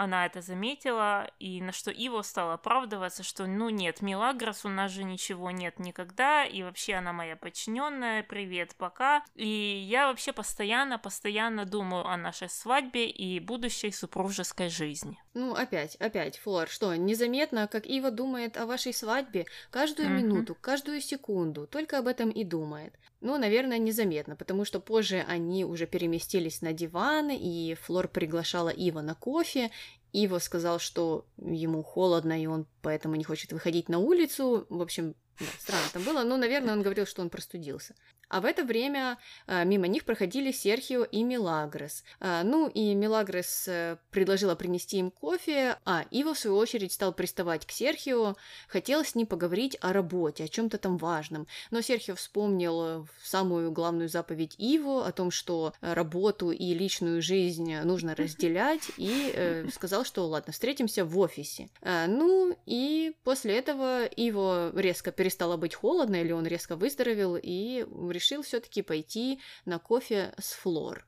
она 0.00 0.24
это 0.24 0.40
заметила, 0.40 1.30
и 1.38 1.60
на 1.60 1.72
что 1.72 1.90
Иво 1.90 2.22
стал 2.22 2.52
оправдываться, 2.52 3.22
что 3.22 3.46
ну 3.46 3.68
нет, 3.68 4.00
Милагрос, 4.00 4.64
у 4.64 4.70
нас 4.70 4.92
же 4.92 5.04
ничего 5.04 5.50
нет 5.50 5.78
никогда, 5.78 6.46
и 6.46 6.62
вообще 6.62 6.94
она 6.94 7.12
моя 7.12 7.36
подчиненная, 7.36 8.22
привет, 8.22 8.74
пока. 8.78 9.22
И 9.34 9.46
я 9.46 10.06
вообще 10.06 10.32
постоянно, 10.32 10.98
постоянно 10.98 11.66
думаю 11.66 12.06
о 12.06 12.16
нашей 12.16 12.48
свадьбе 12.48 13.10
и 13.10 13.40
будущей 13.40 13.90
супружеской 13.90 14.70
жизни. 14.70 15.22
Ну, 15.34 15.54
опять, 15.54 15.96
опять, 15.96 16.38
Флор, 16.38 16.66
что, 16.68 16.94
незаметно, 16.94 17.68
как 17.68 17.84
Ива 17.84 18.10
думает 18.10 18.56
о 18.56 18.64
вашей 18.64 18.94
свадьбе 18.94 19.44
каждую 19.70 20.08
mm-hmm. 20.08 20.22
минуту, 20.22 20.56
каждую 20.58 21.02
секунду, 21.02 21.66
только 21.66 21.98
об 21.98 22.06
этом 22.06 22.30
и 22.30 22.42
думает. 22.42 22.94
Ну, 23.20 23.36
наверное, 23.36 23.78
незаметно, 23.78 24.34
потому 24.34 24.64
что 24.64 24.80
позже 24.80 25.24
они 25.28 25.64
уже 25.64 25.86
переместились 25.86 26.62
на 26.62 26.72
диван, 26.72 27.30
и 27.30 27.74
Флор 27.82 28.08
приглашала 28.08 28.70
Ива 28.70 29.02
на 29.02 29.14
кофе. 29.14 29.70
Ива 30.12 30.38
сказал, 30.38 30.78
что 30.78 31.26
ему 31.36 31.82
холодно, 31.82 32.42
и 32.42 32.46
он 32.46 32.66
поэтому 32.80 33.16
не 33.16 33.24
хочет 33.24 33.52
выходить 33.52 33.88
на 33.90 33.98
улицу. 33.98 34.66
В 34.70 34.80
общем, 34.80 35.14
да, 35.38 35.46
странно 35.58 35.88
там 35.92 36.02
было, 36.02 36.22
но, 36.22 36.36
наверное, 36.38 36.74
он 36.74 36.82
говорил, 36.82 37.06
что 37.06 37.20
он 37.20 37.28
простудился. 37.28 37.94
А 38.30 38.40
в 38.40 38.44
это 38.44 38.64
время 38.64 39.18
э, 39.48 39.64
мимо 39.64 39.88
них 39.88 40.04
проходили 40.04 40.52
Серхио 40.52 41.02
и 41.02 41.24
Милагрос. 41.24 42.04
Э, 42.20 42.42
ну 42.44 42.68
и 42.68 42.94
Милагрос 42.94 43.66
э, 43.66 43.96
предложила 44.10 44.54
принести 44.54 44.98
им 44.98 45.10
кофе, 45.10 45.76
а 45.84 46.04
Иво, 46.12 46.32
в 46.34 46.38
свою 46.38 46.56
очередь, 46.56 46.92
стал 46.92 47.12
приставать 47.12 47.66
к 47.66 47.72
Серхио, 47.72 48.36
хотел 48.68 49.04
с 49.04 49.16
ним 49.16 49.26
поговорить 49.26 49.76
о 49.80 49.92
работе, 49.92 50.44
о 50.44 50.48
чем-то 50.48 50.78
там 50.78 50.96
важном. 50.96 51.48
Но 51.72 51.80
Серхио 51.80 52.14
вспомнил 52.14 53.08
самую 53.20 53.72
главную 53.72 54.08
заповедь 54.08 54.54
Иво 54.58 55.04
о 55.04 55.10
том, 55.10 55.32
что 55.32 55.74
работу 55.80 56.52
и 56.52 56.72
личную 56.72 57.22
жизнь 57.22 57.74
нужно 57.80 58.14
разделять, 58.14 58.92
и 58.96 59.32
э, 59.34 59.68
сказал, 59.74 60.04
что 60.04 60.24
ладно, 60.28 60.52
встретимся 60.52 61.04
в 61.04 61.18
офисе. 61.18 61.68
Ну 61.82 62.56
и 62.66 63.12
после 63.24 63.58
этого 63.58 64.04
Иво 64.04 64.70
резко 64.76 65.10
перестало 65.10 65.56
быть 65.56 65.74
холодно, 65.74 66.14
или 66.14 66.30
он 66.30 66.46
резко 66.46 66.76
выздоровел 66.76 67.36
и 67.36 67.84
решил 68.08 68.19
все-таки 68.42 68.82
пойти 68.82 69.40
на 69.64 69.78
кофе 69.78 70.34
с 70.38 70.52
Флор. 70.52 71.06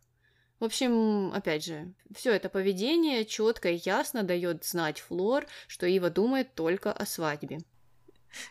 В 0.60 0.64
общем, 0.64 1.32
опять 1.34 1.64
же, 1.64 1.92
все 2.14 2.32
это 2.32 2.48
поведение 2.48 3.24
четко 3.24 3.70
и 3.70 3.80
ясно 3.84 4.22
дает 4.22 4.64
знать 4.64 5.00
Флор, 5.00 5.46
что 5.66 5.86
Ива 5.86 6.08
думает 6.08 6.54
только 6.54 6.92
о 6.92 7.04
свадьбе. 7.04 7.58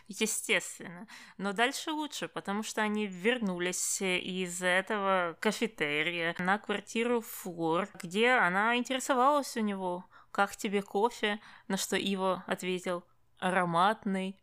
Естественно. 0.08 1.06
Но 1.38 1.52
дальше 1.52 1.90
лучше, 1.90 2.28
потому 2.28 2.62
что 2.62 2.82
они 2.82 3.06
вернулись 3.06 4.02
из 4.02 4.62
этого 4.62 5.36
кафетерия 5.40 6.34
на 6.38 6.58
квартиру 6.58 7.20
Флор, 7.22 7.88
где 8.02 8.30
она 8.30 8.76
интересовалась 8.76 9.56
у 9.56 9.60
него, 9.60 10.04
как 10.30 10.56
тебе 10.56 10.82
кофе, 10.82 11.40
на 11.68 11.76
что 11.76 11.96
Ива 11.96 12.44
ответил, 12.46 13.04
ароматный. 13.38 14.36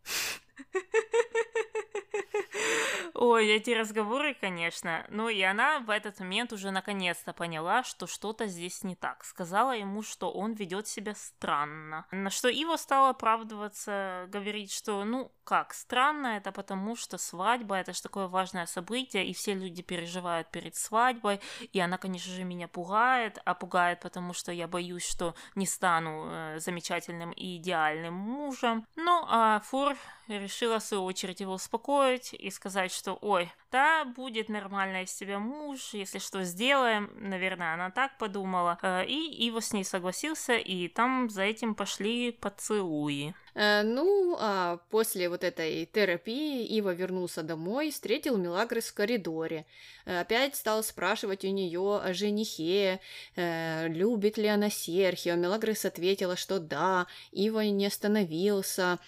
Ой, 3.21 3.49
эти 3.49 3.71
разговоры, 3.71 4.33
конечно. 4.33 5.05
Ну 5.09 5.27
и 5.27 5.41
она 5.41 5.79
в 5.79 5.89
этот 5.89 6.21
момент 6.21 6.53
уже 6.53 6.71
наконец-то 6.71 7.33
поняла, 7.33 7.83
что 7.83 8.07
что-то 8.07 8.47
здесь 8.47 8.81
не 8.85 8.95
так. 8.95 9.25
Сказала 9.25 9.75
ему, 9.75 10.03
что 10.03 10.31
он 10.31 10.53
ведет 10.53 10.87
себя 10.87 11.13
странно. 11.15 12.05
На 12.11 12.29
что 12.29 12.47
Ива 12.47 12.77
стала 12.77 13.09
оправдываться, 13.09 14.25
говорить, 14.29 14.71
что 14.71 15.03
ну 15.03 15.33
как, 15.49 15.73
странно 15.73 16.37
это 16.37 16.51
потому, 16.51 16.95
что 16.95 17.17
свадьба 17.17 17.77
это 17.77 17.91
же 17.91 18.03
такое 18.03 18.27
важное 18.27 18.67
событие, 18.67 19.25
и 19.25 19.33
все 19.33 19.55
люди 19.55 19.81
переживают 19.81 20.51
перед 20.51 20.75
свадьбой, 20.75 21.41
и 21.73 21.79
она, 21.79 21.97
конечно 21.97 22.31
же, 22.31 22.43
меня 22.43 22.67
пугает, 22.67 23.39
а 23.45 23.55
пугает 23.55 23.99
потому, 23.99 24.33
что 24.33 24.51
я 24.51 24.67
боюсь, 24.67 25.09
что 25.09 25.33
не 25.55 25.65
стану 25.65 26.27
э, 26.29 26.59
замечательным 26.59 27.31
и 27.31 27.57
идеальным 27.57 28.13
мужем. 28.13 28.85
Ну, 28.95 29.25
а 29.27 29.61
Фур 29.61 29.97
решила, 30.27 30.77
в 30.77 30.83
свою 30.83 31.03
очередь, 31.03 31.39
его 31.39 31.53
успокоить 31.53 32.31
и 32.35 32.51
сказать, 32.51 32.91
что 32.93 33.17
«Ой, 33.19 33.51
да, 33.71 34.05
будет 34.05 34.49
нормально 34.49 35.03
из 35.03 35.13
тебя 35.13 35.39
муж, 35.39 35.93
если 35.93 36.19
что, 36.19 36.43
сделаем». 36.43 37.09
Наверное, 37.19 37.73
она 37.73 37.91
так 37.91 38.17
подумала. 38.17 38.77
Э, 38.81 39.05
и 39.05 39.47
Ива 39.47 39.61
с 39.61 39.73
ней 39.73 39.83
согласился, 39.83 40.53
и 40.53 40.87
там 40.87 41.29
за 41.29 41.43
этим 41.43 41.75
пошли 41.75 42.31
поцелуи. 42.31 43.33
Э, 43.53 43.83
ну, 43.83 44.35
а 44.39 44.79
после 44.89 45.29
вот 45.29 45.43
этой 45.43 45.85
терапии 45.85 46.65
Ива 46.65 46.93
вернулся 46.93 47.43
домой, 47.43 47.91
встретил 47.91 48.37
Милагрос 48.37 48.85
в 48.85 48.93
коридоре. 48.93 49.65
Э, 50.05 50.21
опять 50.21 50.55
стал 50.55 50.83
спрашивать 50.83 51.45
у 51.45 51.49
нее 51.49 51.99
о 52.03 52.13
женихе, 52.13 52.99
любит 53.35 54.37
ли 54.37 54.47
она 54.47 54.69
Серхио. 54.69 55.35
Милагрос 55.35 55.85
ответила, 55.85 56.35
что 56.35 56.59
да. 56.59 57.07
Ива 57.31 57.61
не 57.61 57.85
остановился, 57.85 58.99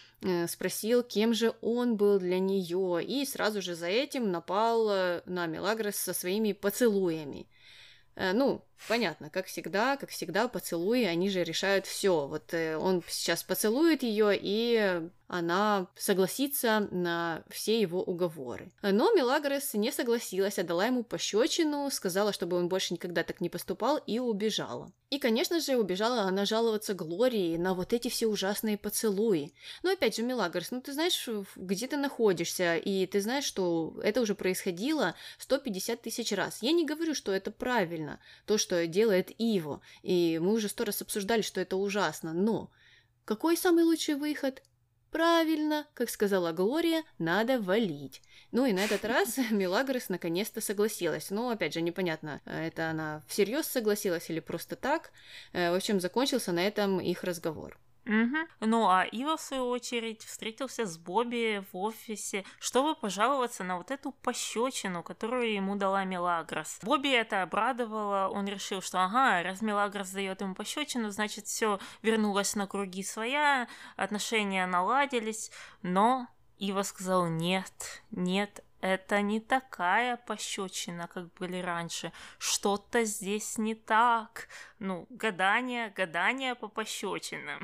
спросил, 0.48 1.04
кем 1.04 1.34
же 1.34 1.54
он 1.62 1.98
был 1.98 2.20
для 2.20 2.40
нее, 2.40 3.04
и 3.04 3.26
сразу 3.26 3.62
же 3.62 3.76
за 3.76 3.88
этим 3.88 4.32
напал 4.32 4.90
э, 4.90 5.22
на 5.26 5.48
Мелагрос 5.48 5.96
со 5.96 6.14
своими 6.14 6.54
поцелуями. 6.54 7.48
Э, 8.16 8.32
ну, 8.34 8.64
понятно, 8.88 9.30
как 9.30 9.48
всегда, 9.48 9.98
как 9.98 10.10
всегда, 10.10 10.48
поцелуи, 10.48 11.04
они 11.04 11.30
же 11.30 11.44
решают 11.44 11.86
все. 11.86 12.28
Вот 12.28 12.54
э, 12.54 12.78
он 12.78 13.04
сейчас 13.08 13.44
поцелует 13.44 14.04
ее, 14.04 14.32
и 14.34 15.02
она 15.32 15.88
согласится 15.96 16.90
на 16.92 17.44
все 17.50 17.80
его 17.80 18.04
уговоры. 18.04 18.70
Но 18.82 19.14
Мелагрос 19.14 19.74
не 19.76 19.92
согласилась, 19.94 20.60
отдала 20.60 20.88
ему 20.88 21.04
пощечину, 21.04 21.90
сказала, 21.90 22.34
чтобы 22.34 22.58
он 22.58 22.68
больше 22.68 22.94
никогда 22.94 23.24
так 23.24 23.40
не 23.40 23.50
поступал, 23.50 23.98
и 23.98 24.20
убежала. 24.20 24.92
И, 25.10 25.20
конечно 25.20 25.62
же, 25.62 25.78
убежала 25.78 26.24
она 26.24 26.46
жаловаться 26.46 26.94
Глории 26.94 27.56
на 27.56 27.74
вот 27.74 27.94
эти 27.94 28.10
все 28.10 28.28
ужасные 28.28 28.78
поцелуи. 28.78 29.54
Но 29.84 29.92
опять 29.92 30.18
же, 30.18 30.24
Мелагрос, 30.24 30.72
ну 30.72 30.82
ты 30.82 30.92
знаешь, 30.92 31.30
где 31.56 31.88
ты 31.88 31.96
находишься, 31.96 32.76
и 32.76 33.06
ты 33.06 33.22
знаешь, 33.22 33.46
что 33.46 33.98
это 34.04 34.20
уже 34.20 34.36
происходило 34.36 35.16
150 35.40 36.02
тысяч 36.02 36.34
раз. 36.34 36.60
Я 36.62 36.74
не 36.74 36.86
говорю, 36.86 37.16
что 37.16 37.32
это 37.32 37.52
правильно, 37.52 38.20
то, 38.46 38.58
что 38.58 38.71
делает 38.88 39.32
Иво, 39.38 39.82
и 40.02 40.40
мы 40.42 40.54
уже 40.54 40.70
сто 40.70 40.84
раз 40.84 41.02
обсуждали, 41.02 41.42
что 41.42 41.62
это 41.62 41.78
ужасно, 41.78 42.34
но 42.34 42.72
какой 43.26 43.56
самый 43.56 43.84
лучший 43.84 44.16
выход? 44.16 44.62
Правильно, 45.12 45.86
как 45.94 46.10
сказала 46.10 46.54
Глория, 46.54 47.04
надо 47.20 47.60
валить. 47.60 48.22
Ну 48.52 48.66
и 48.66 48.72
на 48.72 48.80
этот 48.80 49.04
раз 49.06 49.38
Мелагрос 49.52 50.10
наконец-то 50.10 50.62
согласилась. 50.62 51.30
Но, 51.30 51.50
опять 51.50 51.74
же, 51.74 51.82
непонятно, 51.82 52.42
это 52.46 52.90
она 52.90 53.24
всерьез 53.28 53.68
согласилась 53.68 54.30
или 54.30 54.40
просто 54.40 54.76
так. 54.76 55.12
Э, 55.52 55.72
в 55.72 55.76
общем, 55.76 56.00
закончился 56.00 56.54
на 56.54 56.66
этом 56.66 57.02
их 57.02 57.24
разговор. 57.24 57.78
Угу. 58.06 58.38
Ну 58.62 58.90
а 58.90 59.04
Ива, 59.04 59.38
в 59.38 59.42
свою 59.42 59.68
очередь, 59.68 60.24
встретился 60.24 60.86
с 60.86 60.98
Бобби 60.98 61.64
в 61.72 61.78
офисе, 61.78 62.44
чтобы 62.60 62.96
пожаловаться 62.96 63.64
на 63.64 63.78
вот 63.78 63.92
эту 63.92 64.12
пощечину, 64.12 65.04
которую 65.04 65.54
ему 65.54 65.76
дала 65.76 66.04
Мелагрос. 66.04 66.80
Бобби 66.82 67.10
это 67.10 67.44
обрадовало, 67.44 68.30
он 68.30 68.48
решил, 68.48 68.82
что 68.82 69.04
ага, 69.04 69.44
раз 69.44 69.62
Мелагрос 69.62 70.10
дает 70.10 70.42
ему 70.42 70.56
пощечину, 70.56 71.12
значит 71.12 71.46
все 71.46 71.80
вернулось 72.02 72.56
на 72.56 72.66
круги 72.66 73.04
своя, 73.04 73.68
отношения 73.96 74.66
наладились, 74.66 75.52
но 75.84 76.28
Ива 76.58 76.84
сказал 76.84 77.28
нет, 77.28 78.04
нет, 78.12 78.64
это 78.82 79.22
не 79.22 79.40
такая 79.40 80.18
пощечина, 80.18 81.08
как 81.08 81.32
были 81.34 81.58
раньше. 81.58 82.12
Что-то 82.40 83.06
здесь 83.06 83.58
не 83.58 83.76
так. 83.76 84.48
Ну, 84.80 85.06
гадание, 85.10 85.90
гадание 85.90 86.56
по 86.56 86.68
пощечинам. 86.68 87.62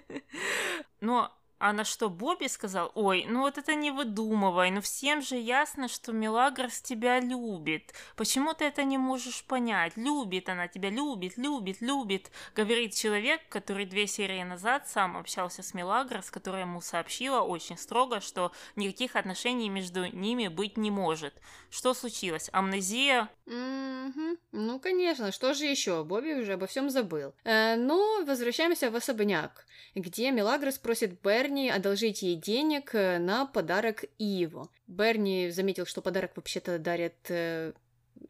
Но 1.00 1.37
а 1.58 1.72
на 1.72 1.84
что 1.84 2.08
Бобби 2.08 2.46
сказал, 2.46 2.92
ой, 2.94 3.26
ну 3.28 3.40
вот 3.40 3.58
это 3.58 3.74
не 3.74 3.90
выдумывай, 3.90 4.70
ну 4.70 4.80
всем 4.80 5.22
же 5.22 5.36
ясно, 5.36 5.88
что 5.88 6.12
Мелагрос 6.12 6.80
тебя 6.80 7.20
любит. 7.20 7.94
Почему 8.16 8.54
ты 8.54 8.64
это 8.66 8.84
не 8.84 8.98
можешь 8.98 9.44
понять? 9.44 9.96
Любит 9.96 10.48
она 10.48 10.68
тебя, 10.68 10.90
любит, 10.90 11.36
любит, 11.36 11.80
любит. 11.80 12.30
Говорит 12.54 12.94
человек, 12.94 13.40
который 13.48 13.86
две 13.86 14.06
серии 14.06 14.42
назад 14.42 14.88
сам 14.88 15.16
общался 15.16 15.62
с 15.62 15.74
Мелагрос, 15.74 16.30
которая 16.30 16.62
ему 16.62 16.80
сообщила 16.80 17.40
очень 17.40 17.76
строго, 17.76 18.20
что 18.20 18.52
никаких 18.76 19.16
отношений 19.16 19.68
между 19.68 20.06
ними 20.06 20.48
быть 20.48 20.76
не 20.76 20.90
может. 20.90 21.34
Что 21.70 21.94
случилось? 21.94 22.48
Амнезия? 22.52 23.28
Mm-hmm. 23.46 24.38
Ну, 24.52 24.80
конечно, 24.80 25.32
что 25.32 25.54
же 25.54 25.64
еще? 25.66 26.04
Бобби 26.04 26.34
уже 26.34 26.54
обо 26.54 26.66
всем 26.66 26.90
забыл. 26.90 27.34
Э, 27.44 27.76
но 27.76 28.24
возвращаемся 28.24 28.90
в 28.90 28.96
особняк, 28.96 29.66
где 29.94 30.30
Мелагрос 30.30 30.78
просит 30.78 31.20
Берни 31.22 31.70
одолжить 31.70 32.22
ей 32.22 32.36
денег 32.36 32.94
э, 32.94 33.18
на 33.18 33.46
подарок 33.46 34.04
Иво. 34.18 34.68
Берни 34.86 35.50
заметил, 35.50 35.86
что 35.86 36.02
подарок 36.02 36.32
вообще-то 36.36 36.78
дарят 36.78 37.16
э, 37.28 37.72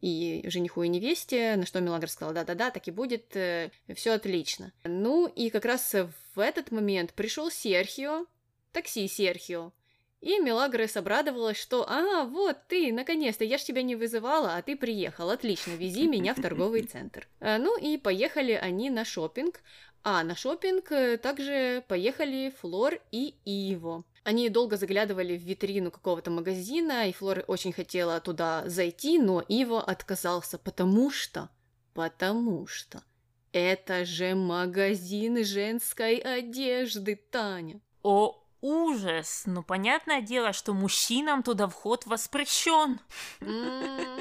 и 0.01 0.43
жениху, 0.45 0.83
и 0.83 0.87
невесте, 0.87 1.55
на 1.55 1.65
что 1.65 1.81
Мелагрос 1.81 2.11
сказала, 2.11 2.33
да-да-да, 2.33 2.71
так 2.71 2.87
и 2.87 2.91
будет, 2.91 3.35
э, 3.35 3.71
все 3.95 4.11
отлично. 4.11 4.71
Ну, 4.83 5.27
и 5.27 5.49
как 5.49 5.65
раз 5.65 5.95
в 6.35 6.39
этот 6.39 6.71
момент 6.71 7.13
пришел 7.13 7.49
Серхио, 7.49 8.25
такси 8.71 9.07
Серхио, 9.07 9.73
и 10.21 10.37
Мелагрос 10.39 10.97
обрадовалась, 10.97 11.57
что 11.57 11.89
«А, 11.89 12.25
вот 12.25 12.57
ты, 12.67 12.91
наконец-то, 12.91 13.45
я 13.45 13.57
ж 13.57 13.63
тебя 13.63 13.83
не 13.83 13.95
вызывала, 13.95 14.55
а 14.55 14.61
ты 14.61 14.75
приехал, 14.75 15.29
отлично, 15.29 15.71
вези 15.71 16.07
меня 16.07 16.33
в 16.33 16.41
торговый 16.41 16.83
центр». 16.91 17.27
Ну 17.39 17.79
и 17.79 17.97
поехали 17.97 18.51
они 18.51 18.89
на 18.89 19.05
шопинг, 19.05 19.61
а 20.03 20.23
на 20.23 20.35
шопинг 20.35 20.91
э, 20.91 21.17
также 21.17 21.83
поехали 21.87 22.53
Флор 22.61 22.99
и 23.11 23.35
Иво. 23.45 24.03
Они 24.23 24.49
долго 24.49 24.77
заглядывали 24.77 25.37
в 25.37 25.41
витрину 25.41 25.91
какого-то 25.91 26.31
магазина, 26.31 27.07
и 27.07 27.13
Флор 27.13 27.43
очень 27.47 27.73
хотела 27.73 28.19
туда 28.19 28.63
зайти, 28.67 29.19
но 29.19 29.41
Иво 29.41 29.81
отказался, 29.81 30.57
потому 30.57 31.09
что... 31.09 31.49
Потому 31.93 32.67
что... 32.67 33.03
Это 33.51 34.05
же 34.05 34.35
магазин 34.35 35.43
женской 35.43 36.17
одежды, 36.17 37.15
Таня. 37.15 37.81
О, 38.03 38.39
ужас! 38.61 39.43
Ну, 39.47 39.63
понятное 39.63 40.21
дело, 40.21 40.53
что 40.53 40.73
мужчинам 40.73 41.41
туда 41.41 41.67
вход 41.67 42.05
воспрещен. 42.05 42.99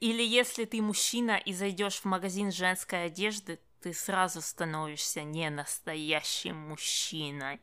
Или 0.00 0.22
если 0.22 0.66
ты 0.66 0.82
мужчина 0.82 1.36
и 1.38 1.54
зайдешь 1.54 2.00
в 2.00 2.04
магазин 2.04 2.52
женской 2.52 3.06
одежды, 3.06 3.60
ты 3.82 3.92
сразу 3.92 4.40
становишься 4.40 5.22
не 5.22 5.50
настоящим 5.50 6.56
мужчиной. 6.56 7.60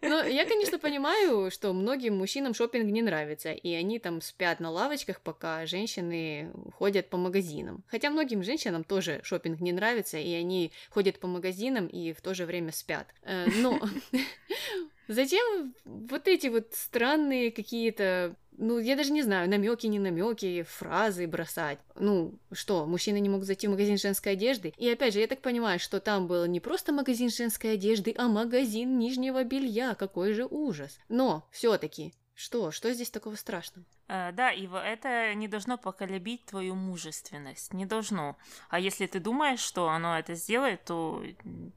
Ну, 0.00 0.24
я, 0.24 0.44
конечно, 0.44 0.78
понимаю, 0.78 1.50
что 1.50 1.72
многим 1.72 2.16
мужчинам 2.16 2.54
шопинг 2.54 2.86
не 2.90 3.02
нравится, 3.02 3.52
и 3.52 3.72
они 3.72 3.98
там 3.98 4.20
спят 4.20 4.60
на 4.60 4.70
лавочках, 4.70 5.20
пока 5.20 5.66
женщины 5.66 6.50
ходят 6.78 7.10
по 7.10 7.16
магазинам. 7.16 7.84
Хотя 7.88 8.10
многим 8.10 8.42
женщинам 8.42 8.84
тоже 8.84 9.20
шопинг 9.22 9.60
не 9.60 9.72
нравится, 9.72 10.18
и 10.18 10.32
они 10.34 10.72
ходят 10.90 11.18
по 11.20 11.26
магазинам 11.26 11.86
и 11.86 12.12
в 12.12 12.20
то 12.20 12.34
же 12.34 12.46
время 12.46 12.72
спят. 12.72 13.08
Э, 13.22 13.46
но 13.56 13.80
Затем 15.08 15.74
вот 15.84 16.28
эти 16.28 16.46
вот 16.48 16.68
странные 16.72 17.50
какие-то, 17.50 18.36
ну, 18.56 18.78
я 18.78 18.96
даже 18.96 19.12
не 19.12 19.22
знаю, 19.22 19.48
намеки, 19.48 19.86
не 19.86 19.98
намеки, 19.98 20.62
фразы 20.62 21.26
бросать. 21.26 21.78
Ну, 21.98 22.38
что, 22.52 22.86
мужчина 22.86 23.18
не 23.18 23.28
мог 23.28 23.44
зайти 23.44 23.66
в 23.66 23.70
магазин 23.70 23.98
женской 23.98 24.32
одежды? 24.32 24.72
И 24.78 24.88
опять 24.88 25.14
же, 25.14 25.20
я 25.20 25.26
так 25.26 25.40
понимаю, 25.40 25.78
что 25.78 26.00
там 26.00 26.26
был 26.26 26.46
не 26.46 26.60
просто 26.60 26.92
магазин 26.92 27.30
женской 27.30 27.74
одежды, 27.74 28.14
а 28.16 28.28
магазин 28.28 28.98
нижнего 28.98 29.44
белья. 29.44 29.94
Какой 29.94 30.32
же 30.32 30.46
ужас. 30.46 30.98
Но 31.08 31.46
все-таки 31.50 32.14
что? 32.34 32.72
Что 32.72 32.92
здесь 32.92 33.10
такого 33.10 33.36
страшного? 33.36 33.86
Э, 34.08 34.32
да, 34.32 34.50
Ива, 34.50 34.84
это 34.84 35.34
не 35.34 35.46
должно 35.46 35.78
поколебить 35.78 36.44
твою 36.46 36.74
мужественность. 36.74 37.72
Не 37.72 37.86
должно. 37.86 38.36
А 38.68 38.80
если 38.80 39.06
ты 39.06 39.20
думаешь, 39.20 39.60
что 39.60 39.88
оно 39.88 40.18
это 40.18 40.34
сделает, 40.34 40.84
то, 40.84 41.22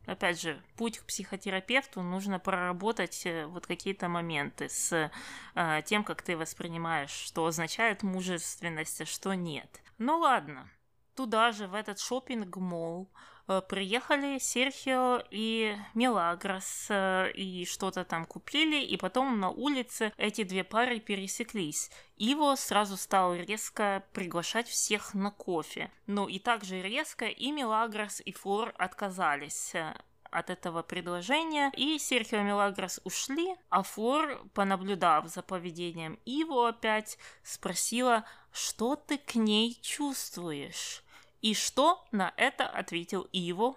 опять 0.08 0.42
же, 0.42 0.60
путь 0.76 0.98
к 0.98 1.06
психотерапевту 1.06 2.02
нужно 2.02 2.40
проработать 2.40 3.26
э, 3.26 3.46
вот 3.46 3.68
какие-то 3.68 4.10
моменты 4.10 4.68
с 4.68 5.12
э, 5.54 5.82
тем, 5.86 6.04
как 6.04 6.24
ты 6.24 6.36
воспринимаешь, 6.36 7.12
что 7.12 7.46
означает 7.46 8.02
мужественность, 8.02 9.02
а 9.02 9.06
что 9.06 9.36
нет. 9.36 9.82
Ну 10.00 10.18
ладно. 10.18 10.70
Туда 11.16 11.52
же, 11.52 11.68
в 11.68 11.74
этот 11.76 12.00
шопинг-молл, 12.00 13.10
Э, 13.10 13.37
приехали 13.68 14.40
Серхио 14.40 15.24
и 15.32 15.78
Мелагрос 15.94 16.88
э, 16.90 17.32
и 17.32 17.66
что-то 17.66 18.04
там 18.04 18.26
купили, 18.26 18.84
и 18.84 18.98
потом 18.98 19.40
на 19.40 19.50
улице 19.50 20.12
эти 20.18 20.44
две 20.44 20.64
пары 20.64 21.00
пересеклись. 21.00 21.90
Иво 22.18 22.56
сразу 22.56 22.98
стал 22.98 23.36
резко 23.36 24.04
приглашать 24.14 24.68
всех 24.68 25.14
на 25.14 25.32
кофе. 25.32 25.92
Ну 26.08 26.28
и 26.28 26.40
также 26.40 26.82
резко 26.82 27.26
и 27.26 27.52
Мелагрос, 27.52 28.22
и 28.26 28.34
Флор 28.34 28.74
отказались 28.78 29.74
э, 29.76 29.96
от 30.30 30.50
этого 30.50 30.84
предложения, 30.84 31.72
и 31.76 31.98
Серхио 32.00 32.42
Мелагрос 32.42 33.00
ушли, 33.04 33.56
а 33.70 33.84
Флор, 33.84 34.46
понаблюдав 34.54 35.28
за 35.28 35.42
поведением 35.42 36.20
Иво 36.26 36.70
опять, 36.70 37.18
спросила, 37.44 38.26
что 38.52 38.96
ты 38.96 39.18
к 39.18 39.36
ней 39.36 39.80
чувствуешь? 39.82 41.04
И 41.42 41.54
что 41.54 42.04
на 42.12 42.34
это 42.38 42.66
ответил 42.68 43.28
Иво? 43.32 43.76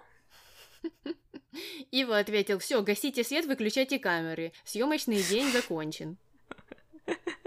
Ива 1.91 2.17
ответил, 2.17 2.59
все, 2.59 2.81
гасите 2.81 3.23
свет, 3.23 3.45
выключайте 3.45 3.99
камеры. 3.99 4.53
Съемочный 4.63 5.21
день 5.21 5.51
закончен. 5.51 6.17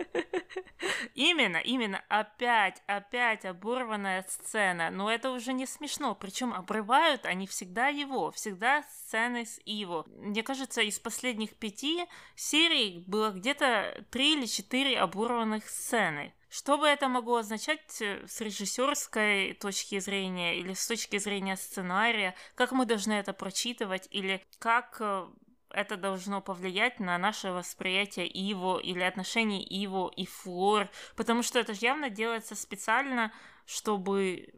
Именно, 1.14 1.58
именно, 1.58 2.02
опять, 2.08 2.82
опять 2.86 3.44
оборванная 3.44 4.24
сцена. 4.28 4.90
Но 4.90 5.10
это 5.10 5.30
уже 5.30 5.52
не 5.52 5.64
смешно. 5.64 6.14
Причем 6.14 6.52
обрывают 6.52 7.24
они 7.24 7.46
всегда 7.46 7.88
его, 7.88 8.32
всегда 8.32 8.82
сцены 8.82 9.46
с 9.46 9.60
Иво. 9.64 10.04
Мне 10.08 10.42
кажется, 10.42 10.82
из 10.82 10.98
последних 10.98 11.56
пяти 11.56 12.04
серий 12.34 13.04
было 13.06 13.30
где-то 13.30 14.04
три 14.10 14.34
или 14.34 14.46
четыре 14.46 14.98
оборванных 14.98 15.68
сцены. 15.68 16.34
Что 16.50 16.78
бы 16.78 16.86
это 16.86 17.08
могло 17.08 17.38
означать 17.38 18.00
э, 18.00 18.24
с 18.28 18.40
режиссерской 18.40 19.54
точки 19.54 19.98
зрения 19.98 20.56
или 20.56 20.72
с 20.72 20.86
точки 20.86 21.18
зрения 21.18 21.56
сценария? 21.56 22.36
Как 22.54 22.70
мы 22.70 22.86
должны 22.86 23.12
это 23.12 23.32
прочитывать? 23.32 24.06
Или 24.12 24.40
как 24.60 24.98
э, 25.00 25.26
это 25.74 25.96
должно 25.96 26.40
повлиять 26.40 27.00
на 27.00 27.18
наше 27.18 27.50
восприятие 27.50 28.26
Иво 28.26 28.78
или 28.78 29.02
отношений 29.02 29.62
Иво 29.62 30.10
и 30.14 30.26
Флор? 30.26 30.88
Потому 31.16 31.42
что 31.42 31.58
это 31.58 31.74
же 31.74 31.80
явно 31.82 32.10
делается 32.10 32.54
специально, 32.54 33.32
чтобы... 33.66 34.54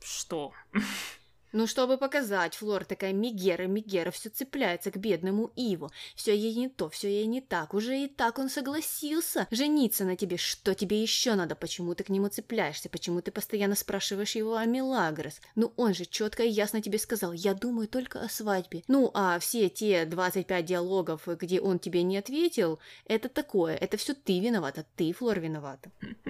Что? 0.00 0.52
Ну, 1.52 1.66
чтобы 1.66 1.96
показать, 1.96 2.54
Флор 2.56 2.84
такая 2.84 3.12
Мегера, 3.12 3.66
Мегера, 3.66 4.10
все 4.10 4.28
цепляется 4.28 4.90
к 4.90 4.98
бедному 4.98 5.50
Иву. 5.56 5.90
Все 6.14 6.36
ей 6.36 6.54
не 6.54 6.68
то, 6.68 6.90
все 6.90 7.08
ей 7.08 7.26
не 7.26 7.40
так. 7.40 7.72
Уже 7.72 7.98
и 8.04 8.06
так 8.06 8.38
он 8.38 8.50
согласился 8.50 9.46
жениться 9.50 10.04
на 10.04 10.16
тебе. 10.16 10.36
Что 10.36 10.74
тебе 10.74 11.00
еще 11.00 11.34
надо? 11.34 11.54
Почему 11.54 11.94
ты 11.94 12.04
к 12.04 12.10
нему 12.10 12.28
цепляешься? 12.28 12.90
Почему 12.90 13.22
ты 13.22 13.30
постоянно 13.30 13.74
спрашиваешь 13.74 14.34
его 14.34 14.56
о 14.56 14.64
Милагрос? 14.66 15.40
Ну, 15.54 15.72
он 15.76 15.94
же 15.94 16.04
четко 16.04 16.42
и 16.42 16.50
ясно 16.50 16.82
тебе 16.82 16.98
сказал, 16.98 17.32
я 17.32 17.54
думаю 17.54 17.88
только 17.88 18.20
о 18.20 18.28
свадьбе. 18.28 18.82
Ну, 18.86 19.10
а 19.14 19.38
все 19.38 19.70
те 19.70 20.04
25 20.04 20.64
диалогов, 20.64 21.26
где 21.26 21.60
он 21.60 21.78
тебе 21.78 22.02
не 22.02 22.18
ответил, 22.18 22.78
это 23.06 23.28
такое. 23.28 23.74
Это 23.74 23.96
все 23.96 24.14
ты 24.14 24.38
виновата, 24.40 24.84
ты, 24.96 25.12
Флор, 25.12 25.40
виновата. 25.40 25.90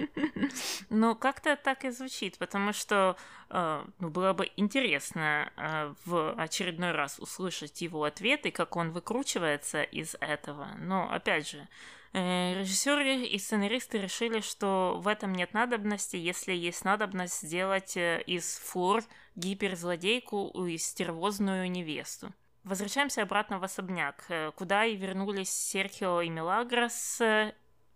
Ну, 0.89 1.15
как-то 1.15 1.55
так 1.55 1.85
и 1.85 1.91
звучит, 1.91 2.37
потому 2.37 2.73
что 2.73 3.15
э, 3.49 3.83
ну, 3.99 4.09
было 4.09 4.33
бы 4.33 4.49
интересно 4.57 5.08
э, 5.15 5.93
в 6.05 6.33
очередной 6.33 6.91
раз 6.91 7.19
услышать 7.19 7.81
его 7.81 8.03
ответ 8.03 8.45
и 8.45 8.51
как 8.51 8.75
он 8.75 8.91
выкручивается 8.91 9.83
из 9.83 10.15
этого. 10.19 10.69
Но, 10.77 11.11
опять 11.11 11.49
же, 11.49 11.67
э, 12.13 12.59
режиссеры 12.59 13.23
и 13.23 13.37
сценаристы 13.37 13.99
решили, 13.99 14.41
что 14.41 14.99
в 14.99 15.07
этом 15.07 15.33
нет 15.33 15.53
надобности, 15.53 16.15
если 16.15 16.53
есть 16.53 16.85
надобность 16.85 17.41
сделать 17.41 17.95
из 17.95 18.57
Флор 18.65 19.03
гиперзлодейку 19.35 20.65
и 20.67 20.77
стервозную 20.77 21.69
невесту. 21.71 22.33
Возвращаемся 22.63 23.21
обратно 23.23 23.59
в 23.59 23.63
особняк, 23.63 24.27
куда 24.55 24.85
и 24.85 24.95
вернулись 24.95 25.49
Серхио 25.49 26.21
и 26.21 26.29
Мелагрос 26.29 27.21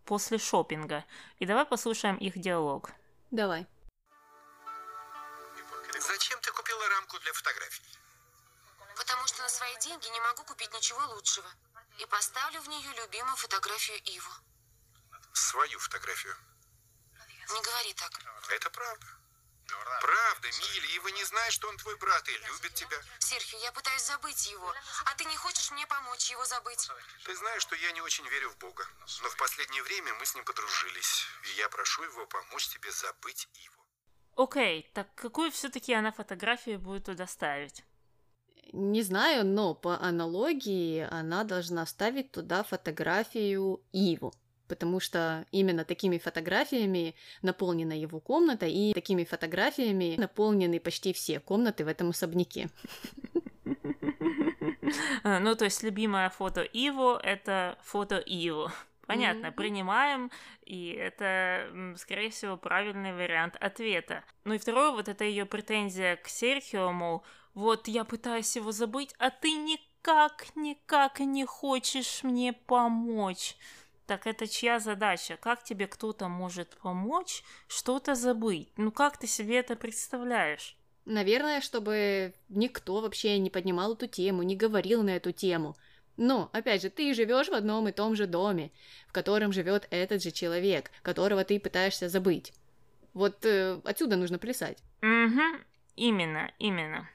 после 0.06 0.38
шопинга. 0.38 1.04
И 1.40 1.46
давай 1.46 1.66
послушаем 1.66 2.16
их 2.16 2.38
диалог. 2.40 2.92
Давай. 3.30 3.68
Для 7.24 7.34
фотографий? 7.34 7.84
Потому 8.96 9.26
что 9.28 9.42
на 9.42 9.50
свои 9.50 9.76
деньги 9.80 10.08
не 10.08 10.22
могу 10.22 10.44
купить 10.44 10.72
ничего 10.74 11.04
лучшего. 11.16 11.50
И 12.00 12.06
поставлю 12.06 12.62
в 12.62 12.68
нее 12.70 12.94
любимую 12.94 13.36
фотографию 13.38 14.00
Иву. 14.04 14.32
Свою 15.34 15.80
фотографию. 15.80 16.36
Не 17.50 17.62
говори 17.62 17.94
так. 17.94 18.12
Это 18.50 18.70
правда. 18.70 19.08
Правда, 20.02 20.48
Милли, 20.48 20.88
Ива 20.96 21.08
не 21.08 21.24
знает, 21.24 21.54
что 21.54 21.68
он 21.70 21.78
твой 21.78 21.96
брат 21.98 22.28
и 22.28 22.38
любит 22.38 22.74
тебя. 22.76 23.02
Серхио, 23.20 23.58
я 23.60 23.72
пытаюсь 23.72 24.04
забыть 24.04 24.46
его, 24.48 24.74
а 25.06 25.16
ты 25.16 25.26
не 25.26 25.38
хочешь 25.38 25.72
мне 25.72 25.88
помочь 25.88 26.30
его 26.30 26.46
забыть. 26.46 26.90
Ты 27.24 27.36
знаешь, 27.36 27.62
что 27.62 27.76
я 27.76 27.92
не 27.94 28.02
очень 28.02 28.28
верю 28.28 28.50
в 28.50 28.58
Бога. 28.58 28.88
Но 29.22 29.30
в 29.30 29.38
последнее 29.38 29.82
время 29.84 30.14
мы 30.16 30.26
с 30.26 30.36
ним 30.36 30.44
подружились. 30.46 31.26
И 31.44 31.50
я 31.52 31.70
прошу 31.70 32.04
его 32.04 32.26
помочь 32.28 32.68
тебе 32.68 32.92
забыть 32.92 33.48
Иву. 33.54 33.83
Окей, 34.36 34.90
так 34.94 35.08
какую 35.16 35.52
все-таки 35.52 35.94
она 35.94 36.12
фотографию 36.12 36.80
будет 36.80 37.06
туда 37.06 37.28
ставить? 37.28 37.84
Не 38.72 39.04
знаю, 39.04 39.46
но 39.46 39.76
по 39.76 40.00
аналогии 40.00 41.08
она 41.12 41.44
должна 41.44 41.86
ставить 41.86 42.32
туда 42.32 42.64
фотографию 42.64 43.82
Иву 43.92 44.34
потому 44.68 45.00
что 45.00 45.46
именно 45.52 45.86
такими 45.86 46.18
фотографиями 46.18 47.16
наполнена 47.44 47.94
его 47.94 48.20
комната, 48.20 48.66
и 48.66 48.94
такими 48.94 49.24
фотографиями 49.24 50.16
наполнены 50.18 50.80
почти 50.80 51.14
все 51.14 51.40
комнаты 51.40 51.86
в 51.86 51.88
этом 51.88 52.10
особняке. 52.10 52.70
А, 55.24 55.40
ну, 55.40 55.56
то 55.56 55.66
есть 55.66 55.82
любимое 55.84 56.30
фото 56.30 56.62
Иво— 56.62 57.20
это 57.24 57.78
фото 57.82 58.18
Иво. 58.18 58.72
Понятно, 59.06 59.48
mm-hmm. 59.48 59.52
принимаем, 59.52 60.32
и 60.66 60.92
это, 60.92 61.96
скорее 61.98 62.30
всего, 62.30 62.56
правильный 62.56 63.14
вариант 63.14 63.58
ответа. 63.60 64.24
Ну 64.46 64.54
и 64.54 64.58
второе, 64.58 64.92
вот 64.92 65.10
это 65.10 65.26
ее 65.26 65.46
претензия 65.46 66.16
к 66.16 66.28
Серхио, 66.30 66.92
мол, 66.92 67.24
вот 67.54 67.88
я 67.88 68.06
пытаюсь 68.06 68.56
его 68.56 68.72
забыть, 68.72 69.14
а 69.20 69.30
ты 69.30 69.52
никак, 69.52 70.56
никак 70.56 71.20
не 71.20 71.46
хочешь 71.46 72.24
мне 72.24 72.54
помочь. 72.54 73.58
Так 74.06 74.28
это 74.28 74.48
чья 74.48 74.80
задача? 74.80 75.38
Как 75.38 75.64
тебе 75.64 75.88
кто-то 75.88 76.28
может 76.28 76.78
помочь 76.82 77.44
что-то 77.68 78.16
забыть? 78.16 78.70
Ну 78.78 78.92
как 78.92 79.18
ты 79.18 79.28
себе 79.28 79.58
это 79.58 79.76
представляешь? 79.76 80.78
Наверное, 81.06 81.62
чтобы 81.62 82.34
никто 82.50 83.02
вообще 83.02 83.38
не 83.38 83.50
поднимал 83.50 83.94
эту 83.94 84.08
тему, 84.08 84.44
не 84.44 84.56
говорил 84.56 85.04
на 85.04 85.12
эту 85.12 85.32
тему. 85.32 85.76
Но, 86.18 86.50
опять 86.54 86.82
же, 86.82 86.90
ты 86.90 87.14
живешь 87.14 87.50
в 87.50 87.54
одном 87.54 87.88
и 87.88 87.92
том 87.92 88.16
же 88.16 88.28
доме, 88.28 88.72
в 89.08 89.12
котором 89.12 89.52
живет 89.52 89.88
этот 89.90 90.22
же 90.22 90.32
человек, 90.32 90.92
которого 91.02 91.44
ты 91.44 91.60
пытаешься 91.60 92.10
забыть. 92.10 92.54
Вот 93.14 93.46
э, 93.46 93.80
отсюда 93.84 94.16
нужно 94.16 94.38
плясать. 94.38 94.78
Угу, 95.02 95.62
именно, 95.96 96.52
именно. 96.60 97.10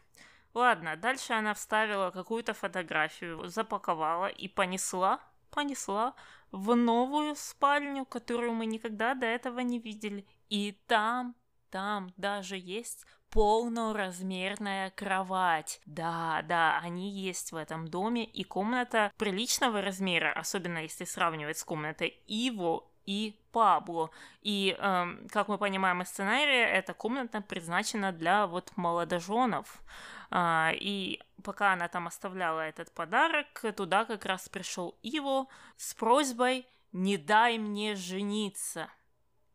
Ладно, 0.54 0.96
дальше 0.96 1.32
она 1.32 1.54
вставила 1.54 2.10
какую-то 2.10 2.54
фотографию, 2.54 3.46
запаковала 3.48 4.26
и 4.26 4.48
понесла, 4.48 5.20
понесла 5.50 6.14
в 6.50 6.74
новую 6.74 7.36
спальню, 7.36 8.04
которую 8.04 8.52
мы 8.54 8.66
никогда 8.66 9.14
до 9.14 9.26
этого 9.26 9.60
не 9.60 9.78
видели. 9.78 10.26
И 10.48 10.76
там, 10.86 11.36
там 11.70 12.12
даже 12.16 12.56
есть 12.56 13.06
полноразмерная 13.30 14.90
кровать. 14.90 15.80
Да, 15.86 16.42
да, 16.48 16.78
они 16.82 17.10
есть 17.10 17.52
в 17.52 17.56
этом 17.56 17.88
доме, 17.88 18.24
и 18.24 18.44
комната 18.44 19.12
приличного 19.16 19.82
размера, 19.82 20.32
особенно 20.32 20.78
если 20.78 21.04
сравнивать 21.04 21.58
с 21.58 21.64
комнатой 21.64 22.20
Иво 22.26 22.84
и 23.06 23.40
Пабло. 23.52 24.10
И, 24.42 24.76
эм, 24.78 25.26
как 25.30 25.48
мы 25.48 25.56
понимаем 25.56 26.02
из 26.02 26.08
сценария, 26.08 26.66
эта 26.66 26.92
комната 26.92 27.40
предназначена 27.40 28.12
для 28.12 28.46
вот 28.46 28.76
молодоженов. 28.76 29.82
А, 30.30 30.72
и 30.74 31.20
пока 31.42 31.72
она 31.72 31.88
там 31.88 32.06
оставляла 32.06 32.60
этот 32.60 32.92
подарок, 32.92 33.46
туда 33.74 34.04
как 34.04 34.26
раз 34.26 34.48
пришел 34.50 34.98
Иво 35.02 35.46
с 35.76 35.94
просьбой 35.94 36.66
«Не 36.92 37.16
дай 37.16 37.56
мне 37.56 37.94
жениться». 37.94 38.88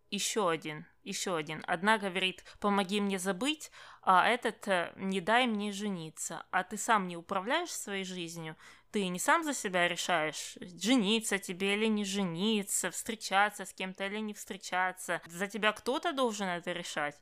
Еще 0.09 0.49
один, 0.49 0.85
еще 1.03 1.35
один. 1.35 1.63
Одна 1.67 1.97
говорит 1.97 2.43
«Помоги 2.59 3.01
мне 3.01 3.19
забыть», 3.19 3.71
а 4.01 4.27
этот 4.27 4.67
э, 4.67 4.91
«Не 4.95 5.21
дай 5.21 5.47
мне 5.47 5.71
жениться». 5.71 6.45
А 6.51 6.63
ты 6.63 6.77
сам 6.77 7.07
не 7.07 7.17
управляешь 7.17 7.71
своей 7.71 8.03
жизнью, 8.03 8.55
ты 8.91 9.07
не 9.07 9.19
сам 9.19 9.43
за 9.43 9.53
себя 9.53 9.87
решаешь, 9.87 10.55
жениться 10.61 11.39
тебе 11.39 11.73
или 11.73 11.87
не 11.87 12.05
жениться, 12.05 12.91
встречаться 12.91 13.65
с 13.65 13.73
кем-то 13.73 14.05
или 14.05 14.19
не 14.19 14.33
встречаться. 14.33 15.21
За 15.25 15.47
тебя 15.47 15.71
кто-то 15.71 16.13
должен 16.13 16.47
это 16.47 16.71
решать. 16.71 17.19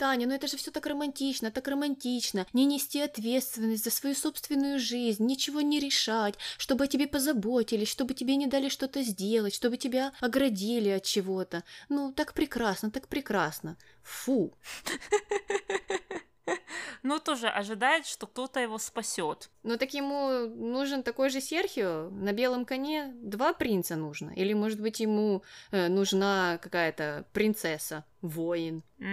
Таня, 0.00 0.26
ну 0.26 0.32
это 0.32 0.46
же 0.46 0.56
все 0.56 0.70
так 0.70 0.86
романтично, 0.86 1.50
так 1.50 1.68
романтично. 1.68 2.46
Не 2.54 2.64
нести 2.64 3.02
ответственность 3.02 3.84
за 3.84 3.90
свою 3.90 4.14
собственную 4.16 4.78
жизнь, 4.78 5.26
ничего 5.26 5.60
не 5.60 5.78
решать, 5.78 6.36
чтобы 6.56 6.84
о 6.84 6.86
тебе 6.86 7.06
позаботились, 7.06 7.90
чтобы 7.90 8.14
тебе 8.14 8.36
не 8.36 8.46
дали 8.46 8.70
что-то 8.70 9.02
сделать, 9.02 9.54
чтобы 9.54 9.76
тебя 9.76 10.14
оградили 10.20 10.88
от 10.88 11.02
чего-то. 11.02 11.64
Ну, 11.90 12.12
так 12.12 12.32
прекрасно, 12.32 12.90
так 12.90 13.08
прекрасно. 13.08 13.76
Фу. 14.02 14.54
Ну, 17.02 17.18
тоже 17.18 17.48
ожидает, 17.48 18.06
что 18.06 18.26
кто-то 18.26 18.60
его 18.60 18.78
спасет. 18.78 19.50
Ну, 19.62 19.76
так 19.76 19.94
ему 19.94 20.48
нужен 20.48 21.02
такой 21.02 21.30
же 21.30 21.40
Серхио 21.40 22.10
на 22.10 22.32
белом 22.32 22.64
коне. 22.64 23.12
Два 23.14 23.52
принца 23.52 23.96
нужно. 23.96 24.30
Или, 24.30 24.52
может 24.54 24.80
быть, 24.80 25.00
ему 25.00 25.42
э, 25.70 25.88
нужна 25.88 26.58
какая-то 26.58 27.24
принцесса, 27.32 28.04
воин. 28.22 28.82